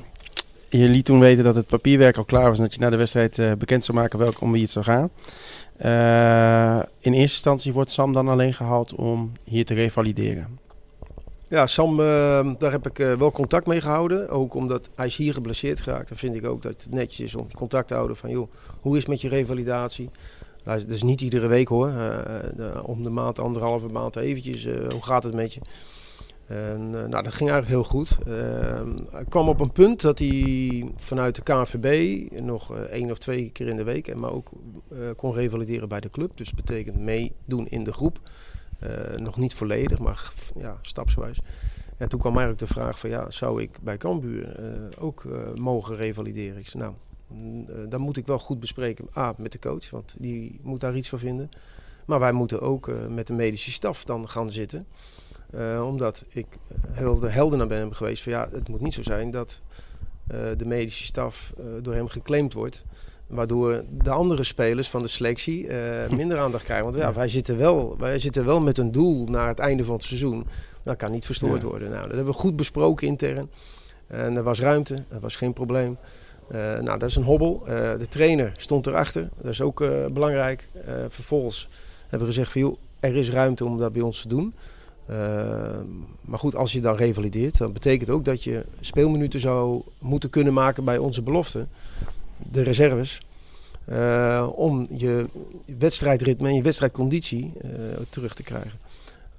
je 0.79 0.89
liet 0.89 1.05
toen 1.05 1.21
weten 1.21 1.45
dat 1.45 1.55
het 1.55 1.67
papierwerk 1.67 2.17
al 2.17 2.25
klaar 2.25 2.49
was 2.49 2.59
en 2.59 2.65
dat 2.65 2.75
je 2.75 2.81
na 2.81 2.91
de 2.91 2.97
wedstrijd 2.97 3.39
eh, 3.39 3.53
bekend 3.53 3.85
zou 3.85 3.99
maken 3.99 4.19
welk 4.19 4.41
om 4.41 4.53
wie 4.53 4.63
het 4.63 4.71
zou 4.71 4.85
gaan. 4.85 5.11
Eh, 5.77 6.89
in 7.01 7.13
eerste 7.13 7.37
instantie 7.37 7.73
wordt 7.73 7.91
Sam 7.91 8.13
dan 8.13 8.29
alleen 8.29 8.55
gehaald 8.55 8.95
om 8.95 9.33
hier 9.45 9.65
te 9.65 9.75
revalideren. 9.75 10.59
Ja, 11.49 11.67
Sam, 11.67 12.01
eh, 12.01 12.51
daar 12.59 12.71
heb 12.71 12.87
ik 12.87 12.97
wel 13.19 13.33
contact 13.33 13.67
mee 13.67 13.81
gehouden. 13.81 14.29
Ook 14.29 14.55
omdat 14.55 14.89
hij 14.95 15.07
is 15.07 15.17
hier 15.17 15.33
geblesseerd 15.33 15.81
geraakt. 15.81 16.09
Dan 16.09 16.19
vind 16.19 16.35
ik 16.35 16.47
ook 16.47 16.63
dat 16.63 16.83
het 16.83 16.93
netjes 16.93 17.27
is 17.27 17.35
om 17.35 17.53
contact 17.55 17.89
te 17.89 17.95
houden 17.95 18.17
van... 18.17 18.31
joh, 18.31 18.53
hoe 18.81 18.97
is 18.97 19.03
het 19.03 19.11
met 19.11 19.21
je 19.21 19.29
revalidatie? 19.29 20.11
Nou, 20.65 20.79
dat 20.79 20.89
is 20.89 21.03
niet 21.03 21.21
iedere 21.21 21.47
week 21.47 21.69
hoor. 21.69 21.93
Om 22.83 23.03
de 23.03 23.11
maand, 23.11 23.39
anderhalve 23.39 23.89
maand 23.89 24.17
eventjes. 24.17 24.65
hoe 24.65 25.03
gaat 25.03 25.23
het 25.23 25.35
met 25.35 25.55
je? 25.55 25.61
En, 26.53 27.03
eh, 27.03 27.09
nou, 27.09 27.23
dat 27.23 27.33
ging 27.33 27.51
eigenlijk 27.51 27.69
heel 27.69 27.85
goed. 27.85 28.19
Eh, 28.27 28.83
hij 29.11 29.25
kwam 29.29 29.49
op 29.49 29.61
een 29.61 29.73
punt 29.73 30.01
dat 30.01 30.19
hij 30.19 30.93
vanuit 30.97 31.35
de 31.35 31.43
KNVB 31.43 32.41
nog 32.41 32.75
eh, 32.75 32.81
één 32.81 33.11
of 33.11 33.19
twee 33.19 33.51
keer 33.51 33.67
in 33.67 33.77
de 33.77 33.85
week... 33.85 34.09
en 34.09 34.19
maar 34.19 34.33
ook 34.33 34.51
eh, 34.91 34.99
kon 35.17 35.33
revalideren 35.33 35.89
bij 35.89 36.01
de 36.01 36.09
club. 36.09 36.37
Dus 36.37 36.47
dat 36.47 36.65
betekent 36.65 36.99
meedoen 36.99 37.67
in 37.69 37.85
de 37.85 37.93
groep. 37.93 38.21
Eh, 38.79 39.17
nog 39.17 39.37
niet 39.37 39.55
volledig, 39.55 39.99
maar 39.99 40.33
ja, 40.59 40.79
stapsgewijs. 40.83 41.41
En 41.97 42.09
toen 42.09 42.21
kwam 42.21 42.37
eigenlijk 42.39 42.69
de 42.69 42.75
vraag 42.75 42.99
van 42.99 43.11
ja, 43.11 43.31
zou 43.31 43.63
ik 43.63 43.79
bij 43.83 43.97
Cambuur 43.97 44.57
eh, 44.57 45.05
ook 45.05 45.25
eh, 45.25 45.55
mogen 45.55 45.97
revalideren? 45.97 46.59
Ik 46.59 46.67
zei 46.69 46.83
nou, 46.83 46.95
mm, 47.27 47.67
eh, 47.69 47.75
dan 47.89 48.01
moet 48.01 48.17
ik 48.17 48.27
wel 48.27 48.39
goed 48.39 48.61
bespreken. 48.61 49.09
A, 49.17 49.35
met 49.37 49.53
de 49.53 49.59
coach, 49.59 49.91
want 49.91 50.15
die 50.19 50.61
moet 50.63 50.81
daar 50.81 50.97
iets 50.97 51.09
van 51.09 51.19
vinden. 51.19 51.51
Maar 52.07 52.19
wij 52.19 52.33
moeten 52.33 52.61
ook 52.61 52.89
eh, 52.89 53.07
met 53.07 53.27
de 53.27 53.33
medische 53.33 53.71
staf 53.71 54.05
dan 54.05 54.29
gaan 54.29 54.51
zitten. 54.51 54.87
Eh, 55.53 55.87
omdat 55.87 56.25
ik 56.29 56.47
heel 56.93 57.19
de 57.19 57.29
helder 57.29 57.59
naar 57.59 57.67
ben 57.67 57.95
geweest 57.95 58.23
van 58.23 58.33
ja, 58.33 58.49
het 58.53 58.69
moet 58.69 58.81
niet 58.81 58.95
zo 58.95 59.03
zijn 59.03 59.31
dat 59.31 59.61
eh, 60.27 60.39
de 60.57 60.65
medische 60.65 61.05
staf 61.05 61.53
eh, 61.59 61.65
door 61.83 61.95
hem 61.95 62.09
geclaimd 62.09 62.53
wordt. 62.53 62.85
Waardoor 63.27 63.85
de 64.03 64.11
andere 64.11 64.45
spelers 64.45 64.89
van 64.89 65.03
de 65.03 65.09
selectie 65.09 65.69
eh, 65.69 66.11
minder 66.17 66.39
aandacht 66.39 66.65
krijgen. 66.65 66.85
Want 66.87 66.97
ja, 66.97 67.13
wij 67.13 67.29
zitten, 67.29 67.59
wel, 67.59 67.97
wij 67.99 68.19
zitten 68.19 68.45
wel 68.45 68.61
met 68.61 68.79
een 68.79 68.93
doel 68.93 69.27
naar 69.27 69.49
het 69.49 69.59
einde 69.59 69.85
van 69.85 69.95
het 69.95 70.05
seizoen. 70.05 70.47
Dat 70.83 70.97
kan 70.97 71.13
niet 71.13 71.25
verstoord 71.27 71.63
Ja. 71.63 71.69
worden. 71.69 71.89
Nou, 71.91 72.03
dat 72.03 72.15
hebben 72.15 72.33
we 72.33 72.39
goed 72.41 72.57
besproken 72.57 73.07
intern. 73.07 73.51
En 74.07 74.37
er 74.37 74.43
was 74.43 74.61
ruimte, 74.61 74.95
er 75.09 75.21
was 75.21 75.37
geen 75.37 75.53
probleem. 75.53 75.97
Eh, 76.49 76.59
nou, 76.81 76.99
dat 76.99 77.09
is 77.09 77.17
een 77.17 77.23
hobbel. 77.23 77.63
Eh, 77.67 77.99
de 77.99 78.09
trainer 78.09 78.53
stond 78.57 78.87
erachter. 78.87 79.29
Dat 79.41 79.53
is 79.53 79.61
ook 79.61 79.81
eh, 79.81 80.07
belangrijk. 80.13 80.69
Eh, 80.87 80.95
vervolgens 81.09 81.69
hebben 82.01 82.29
we 82.29 82.35
gezegd 82.35 82.53
van 82.53 82.61
joh, 82.61 82.77
er 83.01 83.17
is 83.17 83.31
ruimte 83.31 83.65
om 83.65 83.79
dat 83.79 83.93
bij 83.93 84.03
ons 84.03 84.23
te 84.23 84.29
doen. 84.29 84.55
Eh, 85.13 85.79
maar 86.21 86.39
goed, 86.39 86.57
als 86.57 86.73
je 86.73 86.81
dan 86.81 86.97
revalideert, 86.97 87.59
dan 87.59 87.73
betekent 87.73 88.11
ook 88.11 88.25
dat 88.25 88.45
je 88.45 88.65
speelminuten 88.81 89.41
zou 89.41 89.83
moeten 89.99 90.31
kunnen 90.31 90.53
maken 90.53 90.85
bij 90.85 90.99
onze 90.99 91.23
belofte. 91.23 91.67
De 92.37 92.63
reserves. 92.63 93.21
Eh, 93.85 94.49
om 94.55 94.87
je 94.91 95.27
wedstrijdritme 95.79 96.49
en 96.49 96.55
je 96.55 96.63
wedstrijdconditie 96.63 97.53
eh, 97.61 97.71
terug 98.09 98.35
te 98.35 98.43
krijgen. 98.43 98.79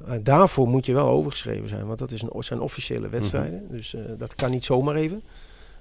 Eh, 0.07 0.17
daarvoor 0.23 0.67
moet 0.67 0.85
je 0.85 0.93
wel 0.93 1.07
overgeschreven 1.07 1.69
zijn, 1.69 1.85
want 1.85 1.99
dat 1.99 2.11
is 2.11 2.21
een, 2.21 2.43
zijn 2.43 2.59
officiële 2.59 3.09
wedstrijden. 3.09 3.67
Dus 3.69 3.95
dat 4.17 4.35
kan 4.35 4.51
niet 4.51 4.63
zomaar 4.63 4.95
even. 4.95 5.21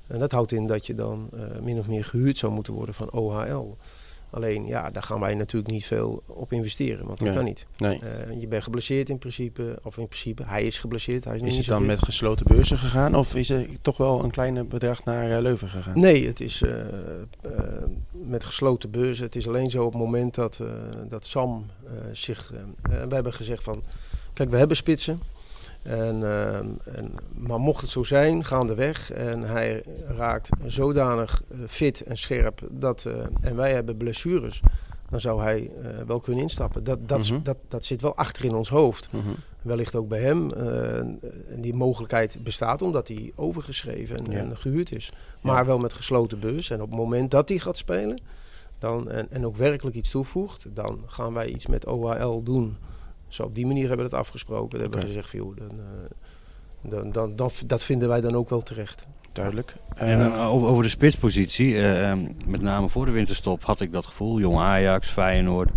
En 0.06 0.18
dat 0.18 0.32
houdt 0.32 0.52
in 0.52 0.66
dat 0.66 0.86
je 0.86 0.94
dan 0.94 1.30
min 1.62 1.78
of 1.78 1.86
meer 1.86 2.04
gehuurd 2.04 2.38
zou 2.38 2.52
moeten 2.52 2.72
worden 2.72 2.94
van 2.94 3.10
OHL. 3.10 3.76
Alleen 4.32 4.66
ja, 4.66 4.90
daar 4.90 5.02
gaan 5.02 5.20
wij 5.20 5.34
natuurlijk 5.34 5.72
niet 5.72 5.86
veel 5.86 6.22
op 6.26 6.52
investeren, 6.52 7.06
want 7.06 7.18
dat 7.18 7.26
Nee. 7.26 7.36
kan 7.36 7.44
niet. 7.44 7.66
Nee. 7.76 7.98
Eh, 7.98 8.40
je 8.40 8.46
bent 8.46 8.62
geblesseerd 8.62 9.08
in 9.08 9.18
principe, 9.18 9.78
of 9.82 9.96
in 9.98 10.06
principe, 10.08 10.42
hij 10.46 10.62
is 10.62 10.78
geblesseerd. 10.78 11.24
Hij 11.24 11.34
is, 11.36 11.40
Is 11.42 11.46
niet 11.48 11.56
het 11.56 11.66
dan 11.66 11.78
fit. 11.78 11.86
met 11.86 11.98
gesloten 11.98 12.46
beurzen 12.46 12.78
gegaan 12.78 13.14
of 13.14 13.34
is 13.34 13.50
er 13.50 13.66
toch 13.82 13.96
wel 13.96 14.24
een 14.24 14.30
kleine 14.30 14.64
bedrag 14.64 15.04
naar 15.04 15.30
eh, 15.30 15.40
Leuven 15.42 15.68
gegaan? 15.68 16.00
Nee, 16.00 16.26
het 16.26 16.40
is 16.40 16.62
eh, 16.62 16.70
met 18.10 18.44
gesloten 18.44 18.90
beurzen. 18.90 19.24
Het 19.24 19.36
is 19.36 19.48
alleen 19.48 19.70
zo 19.70 19.84
op 19.84 19.92
het 19.92 20.00
moment 20.02 20.34
dat, 20.34 20.60
dat 21.08 21.26
Sam 21.26 21.66
zich. 22.12 22.52
we 22.82 23.14
hebben 23.14 23.34
gezegd 23.34 23.62
van. 23.62 23.82
Kijk, 24.32 24.50
we 24.50 24.56
hebben 24.56 24.76
spitsen. 24.76 25.20
En, 25.82 26.22
eh, 26.22 26.56
en, 26.96 27.14
maar 27.34 27.60
mocht 27.60 27.80
het 27.80 27.90
zo 27.90 28.02
zijn, 28.02 28.44
gaandeweg. 28.44 29.10
En 29.12 29.42
hij 29.42 29.84
raakt 30.16 30.48
zodanig 30.66 31.42
eh, 31.50 31.58
fit 31.68 32.00
en 32.00 32.18
scherp. 32.18 32.60
Dat, 32.70 33.04
eh, 33.06 33.14
en 33.40 33.56
wij 33.56 33.72
hebben 33.74 33.96
blessures. 33.96 34.60
Dan 35.10 35.20
zou 35.20 35.42
hij 35.42 35.70
eh, 35.82 35.88
wel 36.06 36.20
kunnen 36.20 36.42
instappen. 36.42 36.84
Dat, 36.84 37.08
dat, 37.08 37.30
Mhm. 37.30 37.42
dat, 37.42 37.56
dat 37.68 37.84
zit 37.84 38.02
wel 38.02 38.16
achter 38.16 38.44
in 38.44 38.54
ons 38.54 38.68
hoofd. 38.68 39.08
Mhm. 39.12 39.28
Wellicht 39.62 39.94
ook 39.94 40.08
bij 40.08 40.20
hem. 40.20 40.52
en 40.52 41.60
die 41.60 41.74
mogelijkheid 41.74 42.36
bestaat 42.42 42.82
omdat 42.82 43.08
hij 43.08 43.32
overgeschreven 43.34 44.16
en, 44.16 44.32
Ja. 44.32 44.38
en 44.38 44.56
gehuurd 44.56 44.92
is. 44.92 45.12
Maar 45.40 45.66
wel 45.66 45.78
met 45.78 45.92
gesloten 45.92 46.38
bus. 46.40 46.70
En 46.70 46.82
op 46.82 46.88
het 46.88 46.98
moment 46.98 47.30
dat 47.30 47.48
hij 47.48 47.58
gaat 47.58 47.76
spelen 47.76 48.20
dan, 48.78 49.10
en, 49.10 49.26
en 49.30 49.46
ook 49.46 49.56
werkelijk 49.56 49.96
iets 49.96 50.10
toevoegt, 50.10 50.66
dan 50.74 50.98
gaan 51.06 51.32
wij 51.32 51.46
iets 51.48 51.66
met 51.66 51.86
OHL 51.86 52.42
doen. 52.42 52.76
Zo 53.32 53.42
op 53.42 53.54
die 53.54 53.66
manier 53.66 53.88
hebben 53.88 54.06
we 54.06 54.10
het 54.16 54.20
afgesproken. 54.20 54.70
Dan 54.70 54.80
hebben 54.80 55.00
we 55.00 55.06
gezegd, 55.06 55.30
van, 55.30 55.38
joh, 55.38 55.56
dan, 55.56 55.70
eh, 55.70 56.90
dan, 56.90 57.12
dan, 57.12 57.36
dan, 57.36 57.50
dat 57.66 57.84
vinden 57.84 58.08
wij 58.08 58.20
dan 58.20 58.34
ook 58.34 58.48
wel 58.48 58.62
terecht. 58.62 59.06
Duidelijk. 59.32 59.74
En 59.96 60.18
dan 60.18 60.32
Eh, 60.32 60.52
over, 60.52 60.82
de 60.82 60.88
spitspositie, 60.88 61.74
eh, 61.74 62.10
ehm, 62.10 62.18
met 62.46 62.60
name 62.62 62.88
voor 62.88 63.04
de 63.04 63.10
winterstop 63.10 63.64
had 63.64 63.80
ik 63.80 63.92
dat 63.92 64.06
gevoel, 64.06 64.40
jong 64.40 64.58
Ajax, 64.58 65.08
Feyenoord, 65.08 65.70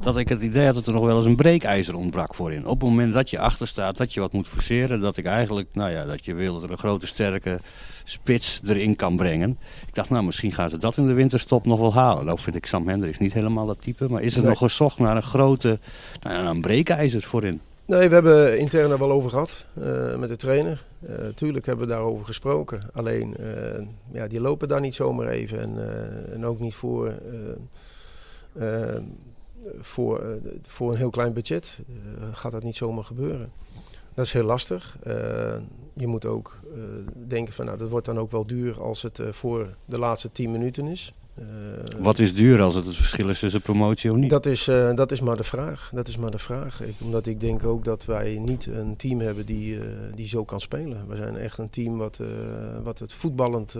dat 0.00 0.16
ik 0.16 0.28
het 0.28 0.40
idee 0.42 0.64
had 0.66 0.74
dat 0.74 0.86
er 0.86 0.92
nog 0.92 1.04
wel 1.04 1.16
eens 1.16 1.24
een 1.26 1.36
breekijzer 1.36 1.96
ontbrak 1.96 2.34
voorin. 2.34 2.66
Op 2.66 2.80
het 2.80 2.88
moment 2.88 3.12
dat 3.14 3.30
je 3.30 3.38
achter 3.38 3.66
staat, 3.68 3.96
dat 3.96 4.14
je 4.14 4.20
wat 4.20 4.32
moet 4.32 4.48
forceren, 4.48 5.00
dat 5.00 5.16
ik 5.16 5.24
eigenlijk, 5.24 5.68
nou 5.72 5.90
ja, 5.90 6.04
dat 6.04 6.24
je 6.24 6.34
wil 6.34 6.54
dat 6.54 6.62
er 6.62 6.70
een 6.70 6.78
grote 6.78 7.06
sterke 7.06 7.60
spits 8.04 8.60
erin 8.66 8.96
kan 8.96 9.16
brengen. 9.16 9.58
Ik 9.86 9.94
dacht, 9.94 10.10
nou 10.10 10.24
misschien 10.24 10.52
gaan 10.52 10.70
ze 10.70 10.78
dat 10.78 10.96
in 10.96 11.06
de 11.06 11.12
winterstop 11.12 11.66
nog 11.66 11.78
wel 11.78 11.94
halen. 11.94 12.24
Nou 12.24 12.38
vind 12.38 12.56
ik 12.56 12.66
Sam 12.66 12.88
Hendricks 12.88 13.18
niet 13.18 13.32
helemaal 13.32 13.66
dat 13.66 13.80
type, 13.80 14.08
maar 14.08 14.22
is 14.22 14.34
er 14.34 14.40
Nee. 14.40 14.48
nog 14.48 14.58
gezocht 14.58 14.98
naar 14.98 15.16
een 15.16 15.22
grote, 15.22 15.78
nou 16.22 16.34
ja, 16.42 16.50
een 16.50 16.60
breekijzer 16.60 17.22
voorin? 17.22 17.60
Nee, 17.88 18.08
we 18.08 18.14
hebben 18.14 18.58
intern 18.58 18.90
er 18.90 18.98
wel 18.98 19.10
over 19.10 19.30
gehad 19.30 19.66
eh, 19.74 20.16
met 20.16 20.28
de 20.28 20.36
trainer. 20.36 20.84
Eh, 21.00 21.14
tuurlijk 21.34 21.66
hebben 21.66 21.86
we 21.86 21.92
daarover 21.92 22.24
gesproken. 22.24 22.80
Alleen, 22.92 23.36
eh, 23.36 23.86
ja, 24.12 24.26
die 24.26 24.40
lopen 24.40 24.68
daar 24.68 24.80
niet 24.80 24.94
zomaar 24.94 25.28
even. 25.28 25.60
En, 25.60 25.78
en 26.32 26.46
ook 26.46 26.60
niet 26.60 26.74
voor, 26.74 27.12
voor, 29.80 30.38
voor 30.62 30.90
een 30.90 30.96
heel 30.96 31.10
klein 31.10 31.32
budget. 31.32 31.78
Gaat 32.32 32.52
dat 32.52 32.62
niet 32.62 32.76
zomaar 32.76 33.04
gebeuren. 33.04 33.52
Dat 34.14 34.26
is 34.26 34.32
heel 34.32 34.44
lastig. 34.44 34.96
Je 35.92 36.06
moet 36.06 36.24
ook 36.24 36.58
denken 37.26 37.54
van, 37.54 37.64
nou, 37.64 37.78
dat 37.78 37.90
wordt 37.90 38.06
dan 38.06 38.18
ook 38.18 38.30
wel 38.30 38.46
duur 38.46 38.80
als 38.80 39.02
het 39.02 39.20
voor 39.30 39.68
de 39.84 39.98
laatste 39.98 40.32
10 40.32 40.50
minuten 40.50 40.86
is. 40.86 41.14
Eh, 41.38 41.94
Wat 41.98 42.18
is 42.18 42.34
duur 42.34 42.60
als 42.60 42.74
het 42.74 42.86
het 42.86 42.96
verschil 42.96 43.28
is 43.28 43.38
tussen 43.38 43.60
promotie 43.60 44.10
of 44.10 44.16
niet? 44.16 44.30
dat 44.30 44.46
is, 44.46 44.68
eh, 44.68 44.94
dat 44.94 45.12
is 45.12 45.20
maar 45.20 45.36
de 45.36 45.44
vraag. 45.44 45.90
Dat 45.94 46.08
is 46.08 46.16
maar 46.16 46.30
de 46.30 46.38
vraag. 46.38 46.82
Ik, 46.82 46.94
omdat 46.98 47.26
ik 47.26 47.40
denk 47.40 47.64
ook 47.64 47.84
dat 47.84 48.04
wij 48.04 48.38
niet 48.38 48.66
een 48.66 48.96
team 48.96 49.20
hebben 49.20 49.46
die, 49.46 49.80
eh, 49.80 49.86
die 50.14 50.26
zo 50.26 50.44
kan 50.44 50.60
spelen. 50.60 51.08
We 51.08 51.16
zijn 51.16 51.36
echt 51.36 51.58
een 51.58 51.70
team 51.70 51.98
wat, 51.98 52.20
wat 52.82 52.98
het 52.98 53.12
voetballend 53.12 53.72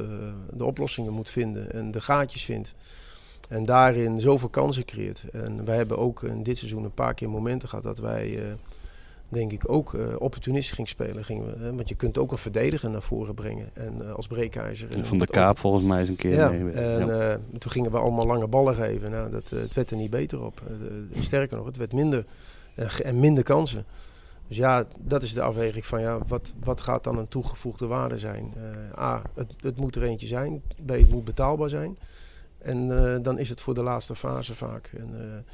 de 0.53 0.65
oplossingen 0.65 1.13
moet 1.13 1.31
vinden 1.31 1.73
en 1.73 1.91
de 1.91 2.01
gaatjes 2.01 2.45
vindt. 2.45 2.75
En 3.49 3.65
daarin 3.65 4.21
zoveel 4.21 4.49
kansen 4.49 4.85
creëert. 4.85 5.23
En 5.33 5.65
wij 5.65 5.77
hebben 5.77 5.99
ook 5.99 6.23
in 6.23 6.43
dit 6.43 6.59
seizoen 6.59 6.85
een 6.85 6.95
paar 6.95 7.15
keer 7.15 7.31
momenten 7.31 7.69
gehad 7.69 7.85
dat 7.85 7.99
wij, 7.99 8.57
denk 9.29 9.53
ik, 9.53 9.71
ook 9.71 9.95
eh 9.95 10.07
opportunistisch 10.19 10.75
gingen 10.75 10.91
spelen. 10.91 11.25
Gingen 11.25 11.47
we, 11.47 11.65
hè, 11.65 11.75
want 11.75 11.89
je 11.89 11.95
kunt 11.95 12.19
ook 12.19 12.33
een 12.33 12.39
verdediger 12.39 12.91
naar 12.91 13.03
voren 13.03 13.35
brengen. 13.35 13.71
En 13.75 14.03
eh, 14.09 14.15
als 14.15 14.27
breekijzer. 14.27 14.91
En 14.91 15.05
Van 15.07 15.19
de 15.19 15.27
Kaap 15.27 15.59
volgens 15.59 15.85
mij 15.85 16.01
eens 16.01 16.09
een 16.09 16.17
keer. 16.17 16.35
ja, 16.35 16.51
mee. 16.51 16.73
en 16.73 17.07
Ja. 17.07 17.31
eh, 17.33 17.39
toen 17.59 17.71
gingen 17.71 17.91
we 17.91 17.99
allemaal 17.99 18.27
lange 18.27 18.47
ballen 18.47 18.75
geven. 18.75 19.11
Nou, 19.11 19.31
dat, 19.31 19.51
het 19.51 19.75
werd 19.75 19.91
er 19.91 19.97
niet 19.97 20.11
beter 20.11 20.45
op. 20.45 20.63
Sterker 21.21 21.57
nog, 21.57 21.67
het 21.67 21.77
werd 21.77 21.93
minder 21.93 22.25
en 23.03 23.21
minder 23.21 23.45
kansen. 23.45 23.85
Dus 24.49 24.57
ja, 24.57 24.85
dat 24.99 25.23
is 25.23 25.35
de 25.35 25.43
afweging 25.43 25.87
van 25.87 26.01
ja, 26.01 26.19
wat, 26.27 26.55
wat 26.65 26.81
gaat 26.81 27.05
dan 27.05 27.19
een 27.19 27.29
toegevoegde 27.29 27.87
waarde 27.87 28.19
zijn? 28.19 28.53
A, 28.99 29.23
het, 29.35 29.53
het 29.61 29.77
moet 29.77 29.97
er 29.97 30.03
eentje 30.03 30.27
zijn. 30.27 30.63
B, 30.87 30.91
het 30.91 31.11
moet 31.11 31.25
betaalbaar 31.25 31.69
zijn. 31.69 31.99
En 32.59 32.89
dan 33.23 33.39
is 33.39 33.49
het 33.49 33.61
voor 33.61 33.75
de 33.75 33.83
laatste 33.83 34.15
fase 34.15 34.55
vaak. 34.55 34.91
En, 34.97 35.45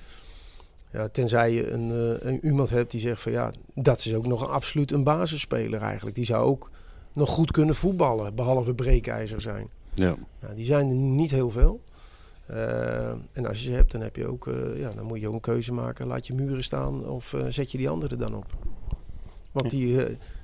ja, 0.94 1.08
tenzij 1.08 1.52
je 1.52 1.70
een, 1.70 1.90
eh, 1.90 2.30
een 2.30 2.44
iemand 2.44 2.70
hebt 2.70 2.90
die 2.90 3.00
zegt 3.00 3.22
van 3.22 3.32
ja, 3.32 3.52
dat 3.74 3.98
is 3.98 4.14
ook 4.14 4.26
nog 4.26 4.40
een, 4.40 4.48
absoluut 4.48 4.92
een 4.92 5.04
basisspeler 5.04 5.82
eigenlijk. 5.82 6.16
Die 6.16 6.24
zou 6.24 6.44
ook 6.46 6.70
nog 7.12 7.30
goed 7.30 7.50
kunnen 7.50 7.74
voetballen, 7.74 8.34
behalve 8.34 8.74
breekijzer 8.74 9.40
zijn. 9.40 9.68
Ja. 9.94 10.16
Nou, 10.40 10.54
die 10.54 10.64
zijn 10.64 10.88
er 10.88 10.94
niet 10.94 11.30
heel 11.30 11.50
veel. 11.50 11.80
Eh, 12.46 13.08
en 13.08 13.46
als 13.46 13.58
je 13.58 13.64
ze 13.64 13.72
hebt, 13.72 13.92
dan, 13.92 14.00
heb 14.00 14.16
je 14.16 14.26
ook, 14.26 14.46
eh, 14.46 14.80
ja, 14.80 14.90
dan 14.90 15.04
moet 15.04 15.20
je 15.20 15.28
ook 15.28 15.34
een 15.34 15.40
keuze 15.40 15.72
maken. 15.72 16.06
Laat 16.06 16.26
je 16.26 16.34
muren 16.34 16.64
staan 16.64 17.08
of 17.08 17.34
zet 17.48 17.72
je 17.72 17.78
die 17.78 17.88
andere 17.88 18.16
dan 18.16 18.36
op. 18.36 18.46
Want 19.52 19.70
die, 19.70 19.98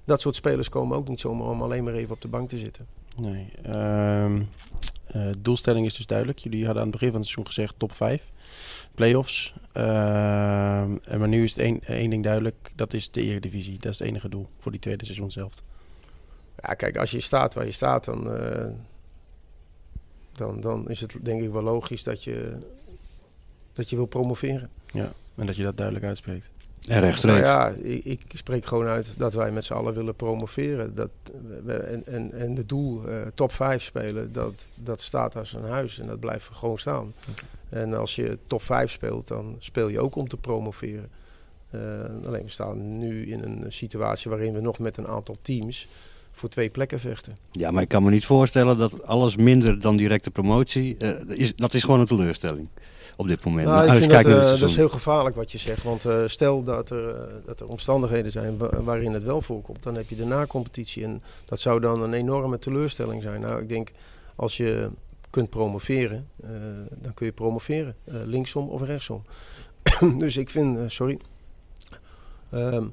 dat 0.05 0.21
soort 0.21 0.35
spelers 0.35 0.69
komen 0.69 0.97
ook 0.97 1.09
niet 1.09 1.21
zomaar 1.21 1.49
om 1.49 1.63
alleen 1.63 1.85
maar 1.85 1.95
even 1.95 2.15
op 2.15 2.21
de 2.21 2.29
bank 2.29 2.49
te 2.49 2.59
zitten. 2.59 2.87
Nee. 3.17 3.53
ehm, 3.63 4.43
eh, 5.13 5.27
doelstelling 5.39 5.87
is 5.87 5.97
dus 5.97 6.07
duidelijk. 6.07 6.39
Jullie 6.39 6.65
hadden 6.65 6.83
aan 6.83 6.89
het 6.89 6.99
begin 6.99 7.11
van 7.11 7.21
het 7.21 7.29
seizoen 7.29 7.53
gezegd 7.53 7.75
top 7.79 7.95
5. 7.95 8.33
Playoffs. 8.95 9.55
Ehm, 9.73 10.97
en 11.05 11.19
maar 11.19 11.29
nu 11.29 11.43
is 11.43 11.51
het 11.51 11.59
één, 11.59 11.81
één 11.85 12.11
ding 12.11 12.25
duidelijk. 12.25 12.71
Dat 12.75 12.93
is 12.93 13.11
de 13.11 13.23
Eredivisie. 13.23 13.79
Dat 13.79 13.93
is 13.93 13.99
het 13.99 14.09
enige 14.09 14.29
doel 14.29 14.49
voor 14.59 14.73
die 14.73 14.81
tweede 14.81 15.05
seizoen 15.05 15.31
zelf. 15.31 15.55
Ja, 16.63 16.75
kijk, 16.75 16.97
als 16.97 17.11
je 17.11 17.21
staat 17.21 17.55
waar 17.55 17.65
je 17.65 17.73
staat, 17.73 18.05
dan, 18.05 18.33
eh, 18.33 18.69
dan, 20.35 20.61
dan 20.61 20.89
is 20.89 21.01
het 21.01 21.19
denk 21.23 21.43
ik 21.43 21.51
wel 21.51 21.63
logisch 21.63 22.03
dat 22.03 22.25
je, 22.25 22.57
dat 23.73 23.91
je 23.91 23.97
wil 23.97 24.07
promoveren. 24.07 24.71
Ja. 24.93 25.13
En 25.35 25.47
dat 25.47 25.57
je 25.57 25.63
dat 25.63 25.77
duidelijk 25.77 26.07
uitspreekt. 26.07 26.51
En 26.89 27.01
rechtstreeks. 27.01 27.41
Nou 27.41 27.47
ja, 27.47 27.69
ik, 27.83 28.05
ik 28.05 28.31
spreek 28.33 28.65
gewoon 28.65 28.87
uit 28.87 29.19
dat 29.19 29.35
wij 29.35 29.53
met 29.53 29.65
z'n 29.65 29.73
allen 29.73 29.95
willen 29.95 30.15
promoveren. 30.15 30.95
Dat, 30.95 31.11
we, 31.65 31.73
en, 31.73 32.07
en, 32.07 32.33
en 32.33 32.57
het 32.57 32.69
doel 32.69 33.09
eh, 33.09 33.27
top 33.35 33.53
5 33.53 33.83
spelen, 33.83 34.33
dat, 34.33 34.67
dat 34.75 35.01
staat 35.01 35.37
als 35.37 35.53
een 35.53 35.65
huis 35.65 35.99
en 35.99 36.07
dat 36.07 36.21
blijft 36.21 36.49
gewoon 36.53 36.79
staan. 36.79 37.13
En 37.71 37.95
als 37.95 38.15
je 38.17 38.39
top 38.47 38.63
5 38.63 38.91
speelt, 38.91 39.29
dan 39.29 39.57
speel 39.59 39.89
je 39.89 40.01
ook 40.01 40.17
om 40.17 40.29
te 40.29 40.37
promoveren. 40.37 41.09
Eh, 41.71 41.81
alleen 42.27 42.43
we 42.45 42.51
staan 42.51 42.99
nu 42.99 43.27
in 43.31 43.43
een 43.43 43.65
situatie 43.73 44.31
waarin 44.31 44.53
we 44.53 44.61
nog 44.61 44.79
met 44.79 44.97
een 44.97 45.07
aantal 45.09 45.37
teams 45.43 45.89
voor 46.33 46.49
twee 46.49 46.69
plekken 46.71 46.99
vechten. 46.99 47.37
Ja, 47.51 47.71
maar 47.71 47.83
ik 47.83 47.89
kan 47.89 48.03
me 48.03 48.11
niet 48.11 48.25
voorstellen 48.27 48.79
dat 48.79 49.07
alles 49.07 49.37
minder 49.37 49.81
dan 49.81 49.97
directe 49.97 50.31
promotie, 50.31 50.97
eh, 50.99 51.39
is, 51.39 51.57
dat 51.57 51.75
is 51.75 51.83
gewoon 51.83 52.01
een 52.01 52.07
teleurstelling 52.07 52.69
op 53.17 53.29
dit 53.29 53.45
moment. 53.45 53.67
Nou, 53.67 53.91
ik 53.91 53.97
vind 53.97 54.11
dat, 54.11 54.25
eh, 54.27 54.33
dat 54.61 54.69
is 54.69 54.77
heel 54.77 54.89
gevaarlijk 54.89 55.37
wat 55.37 55.53
je 55.53 55.59
zegt. 55.59 55.83
Want 55.83 56.05
stel 56.27 56.63
dat 56.63 56.91
er, 56.91 57.29
dat 57.45 57.61
er 57.61 57.67
omstandigheden 57.69 58.33
zijn 58.33 58.59
wa- 58.59 58.83
waarin 58.83 59.13
het 59.13 59.23
wel 59.23 59.43
voorkomt, 59.43 59.83
dan 59.83 59.95
heb 59.95 60.09
je 60.09 60.17
de 60.17 60.25
na-competitie. 60.25 61.05
En 61.05 61.23
dat 61.45 61.61
zou 61.61 61.81
dan 61.81 62.03
een 62.03 62.13
enorme 62.15 62.59
teleurstelling 62.59 63.23
zijn. 63.23 63.41
Nou, 63.41 63.63
ik 63.63 63.69
denk 63.69 63.91
als 64.37 64.57
je 64.57 64.89
kunt 65.31 65.51
promoveren, 65.51 66.29
eh, 66.43 66.51
dan 66.91 67.15
kun 67.15 67.27
je 67.27 67.33
promoveren. 67.33 67.95
eh, 68.05 68.15
linksom 68.25 68.69
of 68.69 68.83
rechtsom. 68.83 69.23
dus 70.19 70.37
ik 70.37 70.51
vind, 70.51 70.77
eh, 70.77 70.85
sorry. 70.87 71.19
Ehm, 72.51 72.87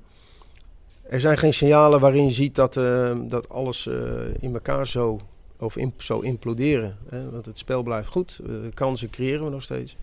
er 1.02 1.20
zijn 1.20 1.38
geen 1.38 1.54
signalen 1.54 2.00
waarin 2.00 2.24
je 2.26 2.32
ziet 2.32 2.56
dat, 2.56 2.78
eh, 2.78 3.20
dat 3.28 3.50
alles 3.50 3.88
in 4.40 4.54
elkaar 4.54 4.88
zo, 4.88 5.20
of 5.58 5.76
zo 5.98 6.20
imploderen. 6.20 6.98
Hè? 7.10 7.30
Want 7.32 7.46
het 7.46 7.58
spel 7.58 7.84
blijft 7.84 8.10
goed. 8.10 8.40
kansen 8.74 9.10
creëren 9.10 9.44
we 9.44 9.50
nog 9.50 9.64
steeds. 9.64 9.98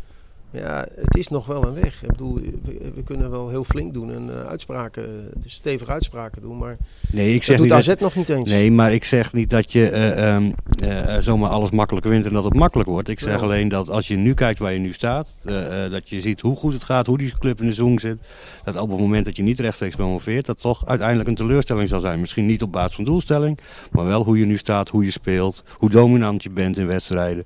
Ja, 0.54 0.86
het 0.94 1.16
is 1.16 1.28
nog 1.28 1.46
wel 1.46 1.64
een 1.66 1.74
weg. 1.74 2.02
Ik 2.02 2.08
bedoel, 2.08 2.34
we, 2.62 2.92
we 2.94 3.02
kunnen 3.02 3.30
wel 3.30 3.48
heel 3.48 3.64
flink 3.64 3.94
doen 3.94 4.12
en 4.12 4.30
eh, 4.30 4.46
uitspraken, 4.46 5.30
dus 5.36 5.52
stevige 5.52 5.90
uitspraken 5.90 6.42
doen, 6.42 6.58
maar 6.58 6.76
Nee, 7.12 7.28
ik 7.28 7.34
dat 7.36 7.44
zeg 7.44 7.56
doet 7.56 7.66
niet 7.66 7.74
AZ 7.74 7.86
dat, 7.86 8.00
nog 8.00 8.14
niet 8.14 8.28
eens. 8.28 8.48
nee, 8.50 8.70
maar 8.72 8.92
ik 8.92 9.04
zeg 9.04 9.32
niet 9.32 9.50
dat 9.50 9.72
je 9.72 9.88
eh, 9.88 10.34
ehm, 10.34 10.50
eh, 10.82 11.18
zomaar 11.18 11.50
alles 11.50 11.70
makkelijk 11.70 12.06
wint 12.06 12.26
en 12.26 12.32
dat 12.32 12.44
het 12.44 12.54
makkelijk 12.54 12.88
wordt. 12.88 13.08
Ik 13.08 13.20
zeg 13.20 13.34
Ja. 13.38 13.42
alleen 13.44 13.68
dat 13.68 13.90
als 13.90 14.08
je 14.08 14.16
nu 14.16 14.34
kijkt 14.34 14.58
waar 14.58 14.72
je 14.72 14.78
nu 14.78 14.92
staat, 14.92 15.28
eh, 15.44 15.84
eh, 15.84 15.90
dat 15.90 16.08
je 16.08 16.20
ziet 16.20 16.40
hoe 16.40 16.56
goed 16.56 16.72
het 16.72 16.84
gaat, 16.84 17.06
hoe 17.06 17.18
die 17.18 17.32
club 17.38 17.60
in 17.60 17.66
de 17.66 17.74
zoen 17.74 17.98
zit, 17.98 18.16
dat 18.64 18.76
op 18.76 18.90
het 18.90 19.00
moment 19.00 19.24
dat 19.24 19.36
je 19.36 19.42
niet 19.42 19.60
rechtstreeks 19.60 19.96
promoveert, 19.96 20.46
dat 20.46 20.60
toch 20.60 20.86
uiteindelijk 20.86 21.28
een 21.28 21.34
teleurstelling 21.34 21.88
zal 21.88 22.00
zijn. 22.00 22.20
Misschien 22.20 22.46
niet 22.46 22.62
op 22.62 22.72
basis 22.72 22.94
van 22.94 23.04
doelstelling, 23.04 23.58
maar 23.92 24.06
wel 24.06 24.24
hoe 24.24 24.38
je 24.38 24.44
nu 24.46 24.56
staat, 24.56 24.88
hoe 24.88 25.04
je 25.04 25.10
speelt, 25.10 25.62
hoe 25.78 25.90
dominant 25.90 26.42
je 26.42 26.50
bent 26.50 26.76
in 26.76 26.86
wedstrijden. 26.86 27.44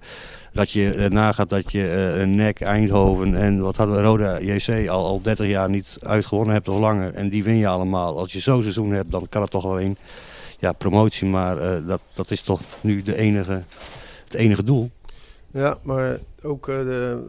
Dat 0.59 0.71
je 0.71 0.95
eh, 0.95 1.11
nagaat 1.11 1.49
dat 1.49 1.73
je 1.73 1.89
eh, 1.89 2.21
een 2.21 2.35
NEC, 2.35 2.61
Eindhoven 2.61 3.35
en 3.35 3.61
wat 3.61 3.77
hadden 3.77 3.97
we, 3.97 4.03
Roda 4.03 4.41
JC 4.41 4.89
al, 4.89 5.05
al 5.05 5.21
30 5.23 5.47
jaar 5.47 5.71
niet 5.71 5.97
uitgewonnen 6.01 6.55
hebt 6.55 6.69
of 6.69 6.79
langer. 6.79 7.15
En 7.15 7.29
die 7.29 7.45
win 7.45 7.57
je 7.57 7.67
allemaal. 7.69 8.19
Als 8.19 8.33
je 8.33 8.41
zo'n 8.41 8.63
seizoen 8.63 8.91
hebt, 8.93 9.11
dan 9.11 9.27
kan 9.29 9.43
het 9.43 9.51
toch 9.51 9.65
alleen 9.65 9.97
ja, 10.59 10.73
promotie. 10.73 11.29
Maar 11.29 11.59
eh, 11.59 11.87
dat, 11.87 12.01
dat 12.15 12.31
is 12.31 12.43
toch 12.43 12.61
nu 12.81 13.03
de 13.03 13.17
enige, 13.17 13.63
het 14.25 14.35
enige 14.35 14.65
doel. 14.65 14.91
Ja, 15.51 15.79
maar 15.83 16.19
ook 16.43 16.69
eh, 16.69 16.75
de, 16.77 17.23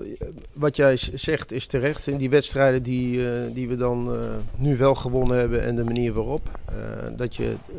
wat 0.53 0.75
jij 0.75 0.97
zegt 1.13 1.51
is 1.51 1.67
terecht. 1.67 2.07
In 2.07 2.17
die 2.17 2.29
wedstrijden 2.29 2.83
die, 2.83 3.27
eh, 3.27 3.33
die 3.53 3.67
we 3.67 3.75
dan 3.75 4.13
eh, 4.13 4.19
nu 4.55 4.77
wel 4.77 4.95
gewonnen 4.95 5.37
hebben 5.39 5.63
en 5.63 5.75
de 5.75 5.83
manier 5.83 6.13
waarop. 6.13 6.59
eh, 6.65 6.75
dat 7.17 7.35
je 7.35 7.55
eh, 7.67 7.75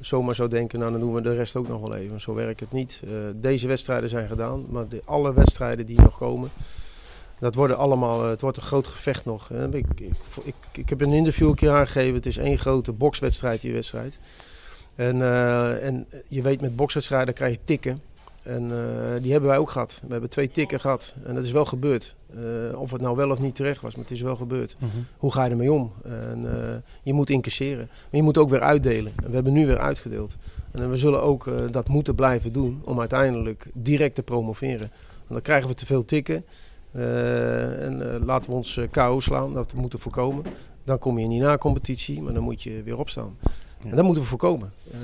zomaar 0.00 0.34
zou 0.34 0.48
denken, 0.48 0.78
nou 0.78 0.90
dan 0.90 1.00
doen 1.00 1.14
we 1.14 1.20
de 1.20 1.34
rest 1.34 1.56
ook 1.56 1.68
nog 1.68 1.80
wel 1.80 1.94
even. 1.94 2.20
Zo 2.20 2.34
werkt 2.34 2.60
het 2.60 2.72
niet. 2.72 3.02
Eh, 3.04 3.10
deze 3.36 3.66
wedstrijden 3.68 4.08
zijn 4.08 4.28
gedaan, 4.28 4.66
maar 4.70 4.88
de, 4.88 5.02
alle 5.04 5.34
wedstrijden 5.34 5.86
die 5.86 6.00
nog 6.00 6.18
komen, 6.18 6.50
dat 7.38 7.54
worden 7.54 7.76
allemaal, 7.76 8.22
eh, 8.22 8.28
het 8.28 8.40
wordt 8.40 8.56
een 8.56 8.62
groot 8.62 8.86
gevecht 8.86 9.24
nog. 9.24 9.50
ik, 9.70 9.86
ik, 10.44 10.54
ik 10.72 10.88
heb 10.88 11.00
een 11.00 11.12
interview 11.12 11.48
een 11.48 11.54
keer 11.54 11.70
aangegeven, 11.70 12.14
het 12.14 12.26
is 12.26 12.36
één 12.36 12.58
grote 12.58 12.92
bokswedstrijd 12.92 13.60
die 13.60 13.72
wedstrijd. 13.72 14.18
En, 14.94 15.22
eh, 15.22 15.86
en 15.86 16.06
je 16.28 16.42
weet 16.42 16.60
met 16.60 16.76
bokswedstrijden 16.76 17.34
krijg 17.34 17.52
je 17.52 17.60
tikken. 17.64 18.02
En 18.48 18.70
eh, 18.70 19.22
die 19.22 19.32
hebben 19.32 19.50
wij 19.50 19.58
ook 19.58 19.70
gehad. 19.70 20.00
We 20.02 20.12
hebben 20.12 20.30
twee 20.30 20.50
tikken 20.50 20.80
gehad. 20.80 21.14
En 21.24 21.34
dat 21.34 21.44
is 21.44 21.50
wel 21.50 21.64
gebeurd. 21.64 22.14
Eh, 22.34 22.80
of 22.80 22.90
het 22.90 23.00
nou 23.00 23.16
wel 23.16 23.30
of 23.30 23.38
niet 23.38 23.54
terecht 23.54 23.80
was, 23.80 23.94
maar 23.94 24.04
het 24.04 24.12
is 24.12 24.20
wel 24.20 24.36
gebeurd. 24.36 24.76
Hoe 25.18 25.32
ga 25.32 25.44
je 25.44 25.50
ermee 25.50 25.72
om? 25.72 25.92
En, 26.04 26.68
eh, 26.68 26.76
je 27.02 27.12
moet 27.12 27.30
incasseren. 27.30 27.88
Maar 27.90 28.06
je 28.10 28.22
moet 28.22 28.38
ook 28.38 28.48
weer 28.48 28.60
uitdelen. 28.60 29.12
En 29.16 29.28
we 29.28 29.34
hebben 29.34 29.52
nu 29.52 29.66
weer 29.66 29.78
uitgedeeld. 29.78 30.36
En 30.70 30.90
we 30.90 30.96
zullen 30.96 31.22
ook 31.22 31.50
dat 31.70 31.88
moeten 31.88 32.14
blijven 32.14 32.52
doen 32.52 32.80
om 32.84 33.00
uiteindelijk 33.00 33.70
direct 33.74 34.14
te 34.14 34.22
promoveren. 34.22 34.90
Want 35.16 35.28
dan 35.28 35.42
krijgen 35.42 35.68
we 35.68 35.74
te 35.74 35.86
veel 35.86 36.04
tikken. 36.04 36.44
en 36.92 38.22
laten 38.24 38.50
we 38.50 38.56
ons 38.56 38.80
KO 38.90 39.20
slaan. 39.20 39.54
Dat 39.54 39.72
we 39.72 39.80
moeten 39.80 39.98
voorkomen. 39.98 40.44
Dan 40.84 40.98
kom 40.98 41.18
je 41.18 41.24
in 41.24 41.30
die 41.30 41.40
na-competitie, 41.40 42.22
maar 42.22 42.34
dan 42.34 42.42
moet 42.42 42.62
je 42.62 42.82
weer 42.82 42.98
opstaan. 42.98 43.36
En 43.82 43.96
dat 43.96 44.04
moeten 44.04 44.22
we 44.22 44.28
voorkomen. 44.28 44.72
Eh, 44.92 45.00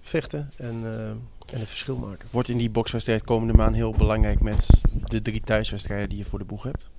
vechten 0.00 0.50
en, 0.56 0.80
eh, 0.84 1.08
en 1.54 1.60
het 1.60 1.68
verschil 1.68 1.96
maken. 1.96 2.28
Wordt 2.30 2.48
in 2.48 2.56
die 2.56 2.70
bokswedstrijd 2.70 3.24
komende 3.24 3.52
maand 3.52 3.74
heel 3.74 3.92
belangrijk 3.92 4.40
met 4.40 4.82
de 5.06 5.22
drie 5.22 5.40
thuiswedstrijden 5.40 6.08
die 6.08 6.18
je 6.18 6.24
voor 6.24 6.38
de 6.38 6.44
boeg 6.44 6.62
hebt? 6.62 6.90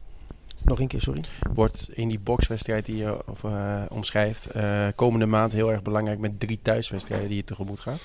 Nog 0.61 0.79
een 0.79 0.87
keer, 0.87 1.01
sorry. 1.01 1.23
Wordt 1.53 1.89
in 1.91 2.07
die 2.07 2.19
bokswedstrijd 2.19 2.85
die 2.85 2.97
je 2.97 3.27
of, 3.27 3.43
eh, 3.43 3.81
omschrijft 3.89 4.47
komende 4.95 5.25
maand 5.25 5.51
heel 5.51 5.71
erg 5.71 5.81
belangrijk 5.81 6.19
met 6.19 6.39
drie 6.39 6.59
thuiswedstrijden 6.61 7.27
die 7.27 7.37
je 7.37 7.43
tegemoet 7.43 7.79
gaat? 7.79 8.01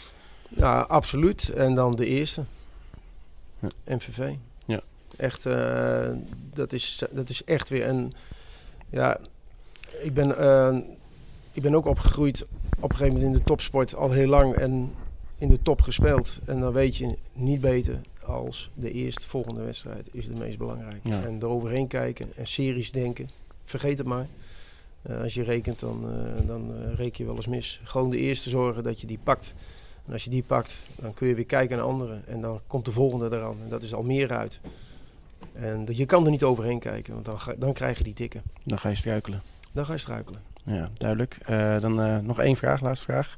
Ja, 0.49 0.81
absoluut. 0.81 1.49
En 1.49 1.75
dan 1.75 1.97
de 1.97 2.07
eerste. 2.07 2.45
Ja. 3.59 3.69
MVV. 3.85 4.35
Ja. 4.67 4.81
Echt, 5.17 5.43
dat, 6.55 6.73
is, 6.73 7.03
dat 7.11 7.29
is 7.29 7.45
echt 7.45 7.69
weer 7.69 7.89
een... 7.89 8.13
Ja, 8.91 9.19
ik 10.03 10.15
ben, 10.15 10.29
ik 11.53 11.63
ben 11.63 11.75
ook 11.75 11.87
opgegroeid 11.87 12.47
op 12.81 12.91
een 12.91 12.97
gegeven 12.97 13.19
moment 13.19 13.33
in 13.35 13.39
de 13.39 13.45
topsport 13.45 13.95
al 13.95 14.11
heel 14.11 14.29
lang 14.29 14.55
en 14.55 14.93
in 15.39 15.49
de 15.49 15.63
top 15.63 15.83
gespeeld. 15.83 16.39
En 16.45 16.61
dan 16.61 16.73
weet 16.73 16.97
je 16.97 17.17
niet 17.33 17.61
beter 17.61 18.01
als 18.25 18.71
de 18.75 18.93
eerste 18.93 19.29
volgende 19.29 19.63
wedstrijd 19.63 20.09
is 20.13 20.27
de 20.27 20.35
meest 20.35 20.59
belangrijke. 20.59 21.09
Ja. 21.09 21.23
En 21.23 21.39
eroverheen 21.43 21.87
kijken 21.87 22.29
en 22.37 22.47
series 22.47 22.93
denken. 22.93 23.31
Vergeet 23.65 23.99
het 23.99 24.07
maar. 24.07 24.27
Eh, 25.03 25.21
als 25.21 25.35
je 25.35 25.43
rekent, 25.43 25.81
dan, 25.81 26.05
eh, 26.05 26.47
dan 26.47 26.75
eh, 26.75 26.95
reken 26.95 27.17
je 27.17 27.25
wel 27.25 27.37
eens 27.37 27.47
mis. 27.47 27.81
Gewoon 27.85 28.11
de 28.11 28.19
eerste 28.19 28.51
zorgen 28.51 28.83
dat 28.83 29.01
je 29.01 29.07
die 29.07 29.19
pakt. 29.23 29.55
En 30.07 30.13
als 30.13 30.25
je 30.25 30.31
die 30.31 30.43
pakt, 30.43 30.83
dan 30.97 31.15
kun 31.15 31.29
je 31.29 31.35
weer 31.35 31.45
kijken 31.45 31.77
naar 31.77 31.87
anderen. 31.87 32.27
En 32.27 32.41
dan 32.41 32.61
komt 32.67 32.85
de 32.85 32.91
volgende 32.91 33.37
eraan. 33.37 33.61
En 33.63 33.69
dat 33.69 33.83
is 33.83 33.95
al 33.95 34.03
meer 34.03 34.33
uit. 34.33 34.61
En 35.53 35.87
je 35.91 36.07
kan 36.07 36.25
er 36.25 36.31
niet 36.31 36.43
overheen 36.43 36.79
kijken, 36.79 37.13
want 37.13 37.25
dan, 37.25 37.41
ga, 37.41 37.55
dan 37.59 37.73
krijg 37.73 37.99
je 37.99 38.05
die 38.05 38.15
tikken. 38.15 38.43
Dan 38.65 38.79
ga 38.79 38.89
je 38.89 38.95
struikelen. 38.95 39.43
Dan 39.73 39.87
ga 39.87 39.93
je 39.93 39.99
struikelen. 39.99 40.41
Ja, 40.65 40.89
duidelijk. 40.95 41.39
Eh, 41.45 41.81
dan 41.81 42.03
eh, 42.03 42.19
nog 42.19 42.39
één 42.39 42.57
vraag, 42.57 42.81
laatste 42.81 43.05
vraag. 43.05 43.37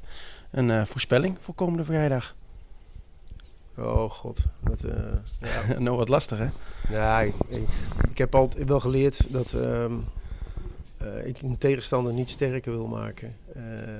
Een 0.51 0.69
eh, 0.69 0.85
voorspelling 0.85 1.37
voor 1.39 1.53
komende 1.53 1.83
vrijdag. 1.83 2.35
Oh 3.77 4.09
god. 4.09 4.45
Dat, 4.59 4.85
ja. 5.39 5.79
nou, 5.79 5.97
wat 5.97 6.09
lastig 6.09 6.37
hè? 6.37 6.47
Ja, 6.89 7.19
ik, 7.19 7.33
ik, 7.47 7.67
ik 8.09 8.17
heb 8.17 8.35
altijd 8.35 8.67
wel 8.67 8.79
geleerd 8.79 9.33
dat 9.33 9.53
ehm, 9.53 9.93
eh, 10.97 11.27
ik 11.27 11.41
een 11.41 11.57
tegenstander 11.57 12.13
niet 12.13 12.29
sterker 12.29 12.71
wil 12.71 12.87
maken. 12.87 13.35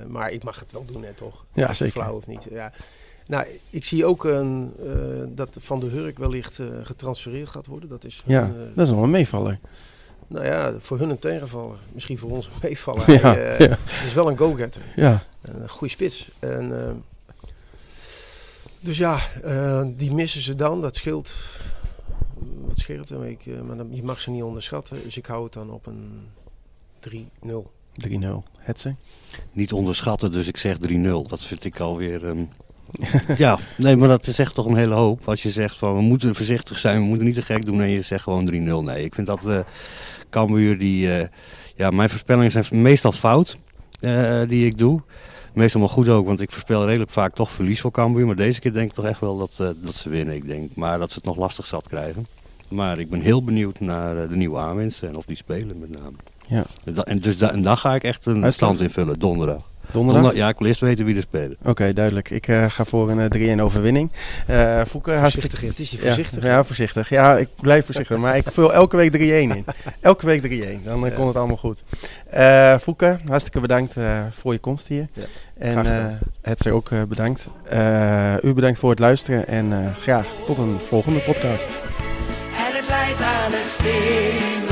Maar 0.08 0.30
ik 0.30 0.44
mag 0.44 0.60
het 0.60 0.72
wel 0.72 0.84
doen, 0.84 1.04
hè, 1.04 1.12
toch? 1.12 1.44
Ja, 1.52 1.74
zeker. 1.74 1.92
Flauw 2.02 2.16
of 2.16 2.26
niet. 2.26 2.46
Ja. 2.50 2.72
Nou, 3.26 3.46
ik 3.70 3.84
zie 3.84 4.04
ook 4.04 4.24
een, 4.24 4.72
dat 5.34 5.56
Van 5.60 5.80
de 5.80 5.86
Hurk 5.86 6.18
wellicht 6.18 6.60
getransfereerd 6.82 7.48
gaat 7.48 7.66
worden. 7.66 7.88
Dat 7.88 8.04
is, 8.04 8.22
Ja, 8.26 8.42
een, 8.42 8.72
dat 8.74 8.86
is 8.86 8.92
nog 8.92 9.02
een 9.02 9.10
meevaller. 9.10 9.58
Nou 10.34 10.46
ja, 10.46 10.74
voor 10.78 10.98
hun 10.98 11.10
een 11.10 11.18
tegenvaller. 11.18 11.76
Misschien 11.92 12.18
voor 12.18 12.30
ons 12.30 12.46
een 12.46 12.52
meevaller. 12.62 13.10
Ja, 13.20 13.20
Hij, 13.20 13.56
eh, 13.56 13.58
ja. 13.68 13.78
Het 13.84 14.06
is 14.06 14.14
wel 14.14 14.28
een 14.28 14.38
go-getter. 14.38 14.82
Ja, 14.96 15.22
Een 15.42 15.68
goede 15.68 15.92
spits. 15.92 16.30
En, 16.38 16.86
eh, 16.86 16.92
dus 18.80 18.98
ja, 18.98 19.18
eh, 19.42 19.82
die 19.96 20.12
missen 20.12 20.40
ze 20.42 20.54
dan. 20.54 20.80
Dat 20.80 20.96
scheelt. 20.96 21.34
Wat 22.66 22.78
scheelt 22.78 23.08
hem? 23.08 23.22
Ik, 23.22 23.46
eh, 23.46 23.60
maar 23.60 23.76
dan, 23.76 23.88
je 23.90 24.02
mag 24.02 24.20
ze 24.20 24.30
niet 24.30 24.42
onderschatten. 24.42 25.02
Dus 25.02 25.16
ik 25.16 25.26
hou 25.26 25.44
het 25.44 25.52
dan 25.52 25.70
op 25.70 25.86
een 25.86 26.28
3-0. 27.00 27.70
3-0. 27.92 28.44
Hetze. 28.58 28.94
Niet 29.52 29.72
onderschatten, 29.72 30.32
dus 30.32 30.46
ik 30.46 30.56
zeg 30.56 30.76
3-0. 30.78 31.26
Dat 31.28 31.44
vind 31.44 31.64
ik 31.64 31.80
alweer... 31.80 32.28
ehm, 32.28 32.44
ja, 33.36 33.58
nee, 33.76 33.96
maar 33.96 34.08
dat 34.08 34.24
zegt 34.24 34.54
toch 34.54 34.66
een 34.66 34.76
hele 34.76 34.94
hoop. 34.94 35.28
Als 35.28 35.42
je 35.42 35.50
zegt 35.50 35.76
van 35.76 35.94
we 35.94 36.00
moeten 36.02 36.34
voorzichtig 36.34 36.78
zijn, 36.78 36.98
we 37.00 37.04
moeten 37.06 37.26
niet 37.26 37.34
te 37.34 37.42
gek 37.42 37.64
doen 37.66 37.80
en 37.80 37.88
je 37.88 38.02
zegt 38.02 38.22
gewoon 38.22 38.50
3-0. 38.50 38.84
Nee, 38.84 39.04
ik 39.04 39.14
vind 39.14 39.26
dat 39.26 39.40
eh 39.46 39.58
Cambuur 40.30 40.78
die... 40.78 41.12
eh, 41.18 41.28
ja, 41.76 41.90
mijn 41.90 42.08
voorspellingen 42.10 42.50
zijn 42.50 42.66
meestal 42.70 43.12
fout 43.12 43.58
eh, 44.00 44.40
die 44.48 44.66
ik 44.66 44.78
doe. 44.78 45.00
Meestal 45.54 45.80
maar 45.80 45.88
goed 45.90 46.08
ook, 46.08 46.26
want 46.26 46.40
ik 46.40 46.50
voorspel 46.52 46.86
redelijk 46.86 47.10
vaak 47.10 47.34
toch 47.34 47.50
verlies 47.50 47.80
voor 47.80 47.90
Cambuur. 47.90 48.26
Maar 48.26 48.36
deze 48.36 48.60
keer 48.60 48.72
denk 48.72 48.88
ik 48.88 48.94
toch 48.94 49.04
echt 49.06 49.20
wel 49.20 49.38
dat, 49.38 49.74
dat 49.82 49.94
ze 49.94 50.08
winnen. 50.08 50.34
Ik 50.34 50.46
denk 50.46 50.70
maar 50.74 50.98
dat 50.98 51.08
ze 51.10 51.14
het 51.16 51.24
nog 51.24 51.36
lastig 51.36 51.66
zat 51.66 51.88
krijgen. 51.88 52.26
Maar 52.70 52.98
ik 52.98 53.10
ben 53.10 53.20
heel 53.20 53.44
benieuwd 53.44 53.80
naar 53.80 54.28
de 54.28 54.36
nieuwe 54.36 54.58
aanwinsten 54.58 55.08
en 55.08 55.16
of 55.16 55.24
die 55.24 55.36
spelen 55.36 55.78
met 55.78 55.90
name. 55.90 56.16
Ja. 56.46 56.64
En, 57.04 57.18
dus 57.18 57.38
da- 57.38 57.52
en 57.52 57.62
dan 57.62 57.78
ga 57.78 57.94
ik 57.94 58.02
echt 58.04 58.26
een 58.26 58.32
Uitslag? 58.44 58.54
stand 58.54 58.80
invullen, 58.80 59.18
donderdag. 59.18 59.70
Donderdag? 59.94 60.34
Ja, 60.34 60.48
ik 60.48 60.58
wil 60.58 60.66
eerst 60.68 60.80
weten 60.80 61.04
wie 61.04 61.16
er 61.16 61.22
spelen. 61.22 61.56
Oké, 61.64 61.92
duidelijk. 61.92 62.30
Ik 62.30 62.48
eh, 62.48 62.64
ga 62.70 62.84
voor 62.84 63.10
een 63.10 63.32
eh, 63.32 63.56
3-1 63.56 63.60
overwinning. 63.60 64.10
Eh 64.46 64.80
Fouke, 64.86 65.10
hartstikke... 65.12 65.48
Voorzichtig, 65.48 65.60
het 65.60 65.78
is 65.80 65.90
die 65.90 65.98
Ja, 65.98 66.04
voorzichtig. 66.06 66.42
Ja, 66.44 66.64
voorzichtig. 66.64 67.08
Ja, 67.08 67.36
ik 67.36 67.48
blijf 67.60 67.84
voorzichtig. 67.84 68.16
maar 68.16 68.36
ik 68.36 68.44
vul 68.52 68.72
elke 68.72 68.96
week 68.96 69.12
3-1 69.12 69.18
in. 69.18 69.64
Elke 70.00 70.26
week 70.26 70.42
3-1. 70.42 70.84
Dan 70.84 71.04
eh, 71.04 71.10
Ja. 71.10 71.16
komt 71.16 71.28
het 71.28 71.36
allemaal 71.36 71.56
goed. 71.56 71.82
Eh 72.30 72.78
Fouke, 72.78 73.16
hartstikke 73.28 73.60
bedankt 73.60 73.96
eh, 73.96 74.20
voor 74.30 74.52
je 74.52 74.58
komst 74.58 74.86
hier. 74.88 75.08
Ja, 75.12 75.22
en 75.58 75.86
eh 75.86 76.04
het 76.42 76.68
ook 76.68 76.90
eh, 76.90 77.02
bedankt. 77.02 77.46
Eh, 77.68 78.34
u 78.42 78.52
bedankt 78.52 78.78
voor 78.78 78.90
het 78.90 78.98
luisteren. 78.98 79.46
En 79.46 79.72
eh, 79.72 79.78
graag 80.02 80.26
tot 80.46 80.58
een 80.58 80.76
volgende 80.88 81.18
podcast. 81.20 81.66
en 82.68 82.76
het 82.76 82.88
leidt 82.88 83.22
aan 83.22 83.50
singel. 83.64 84.63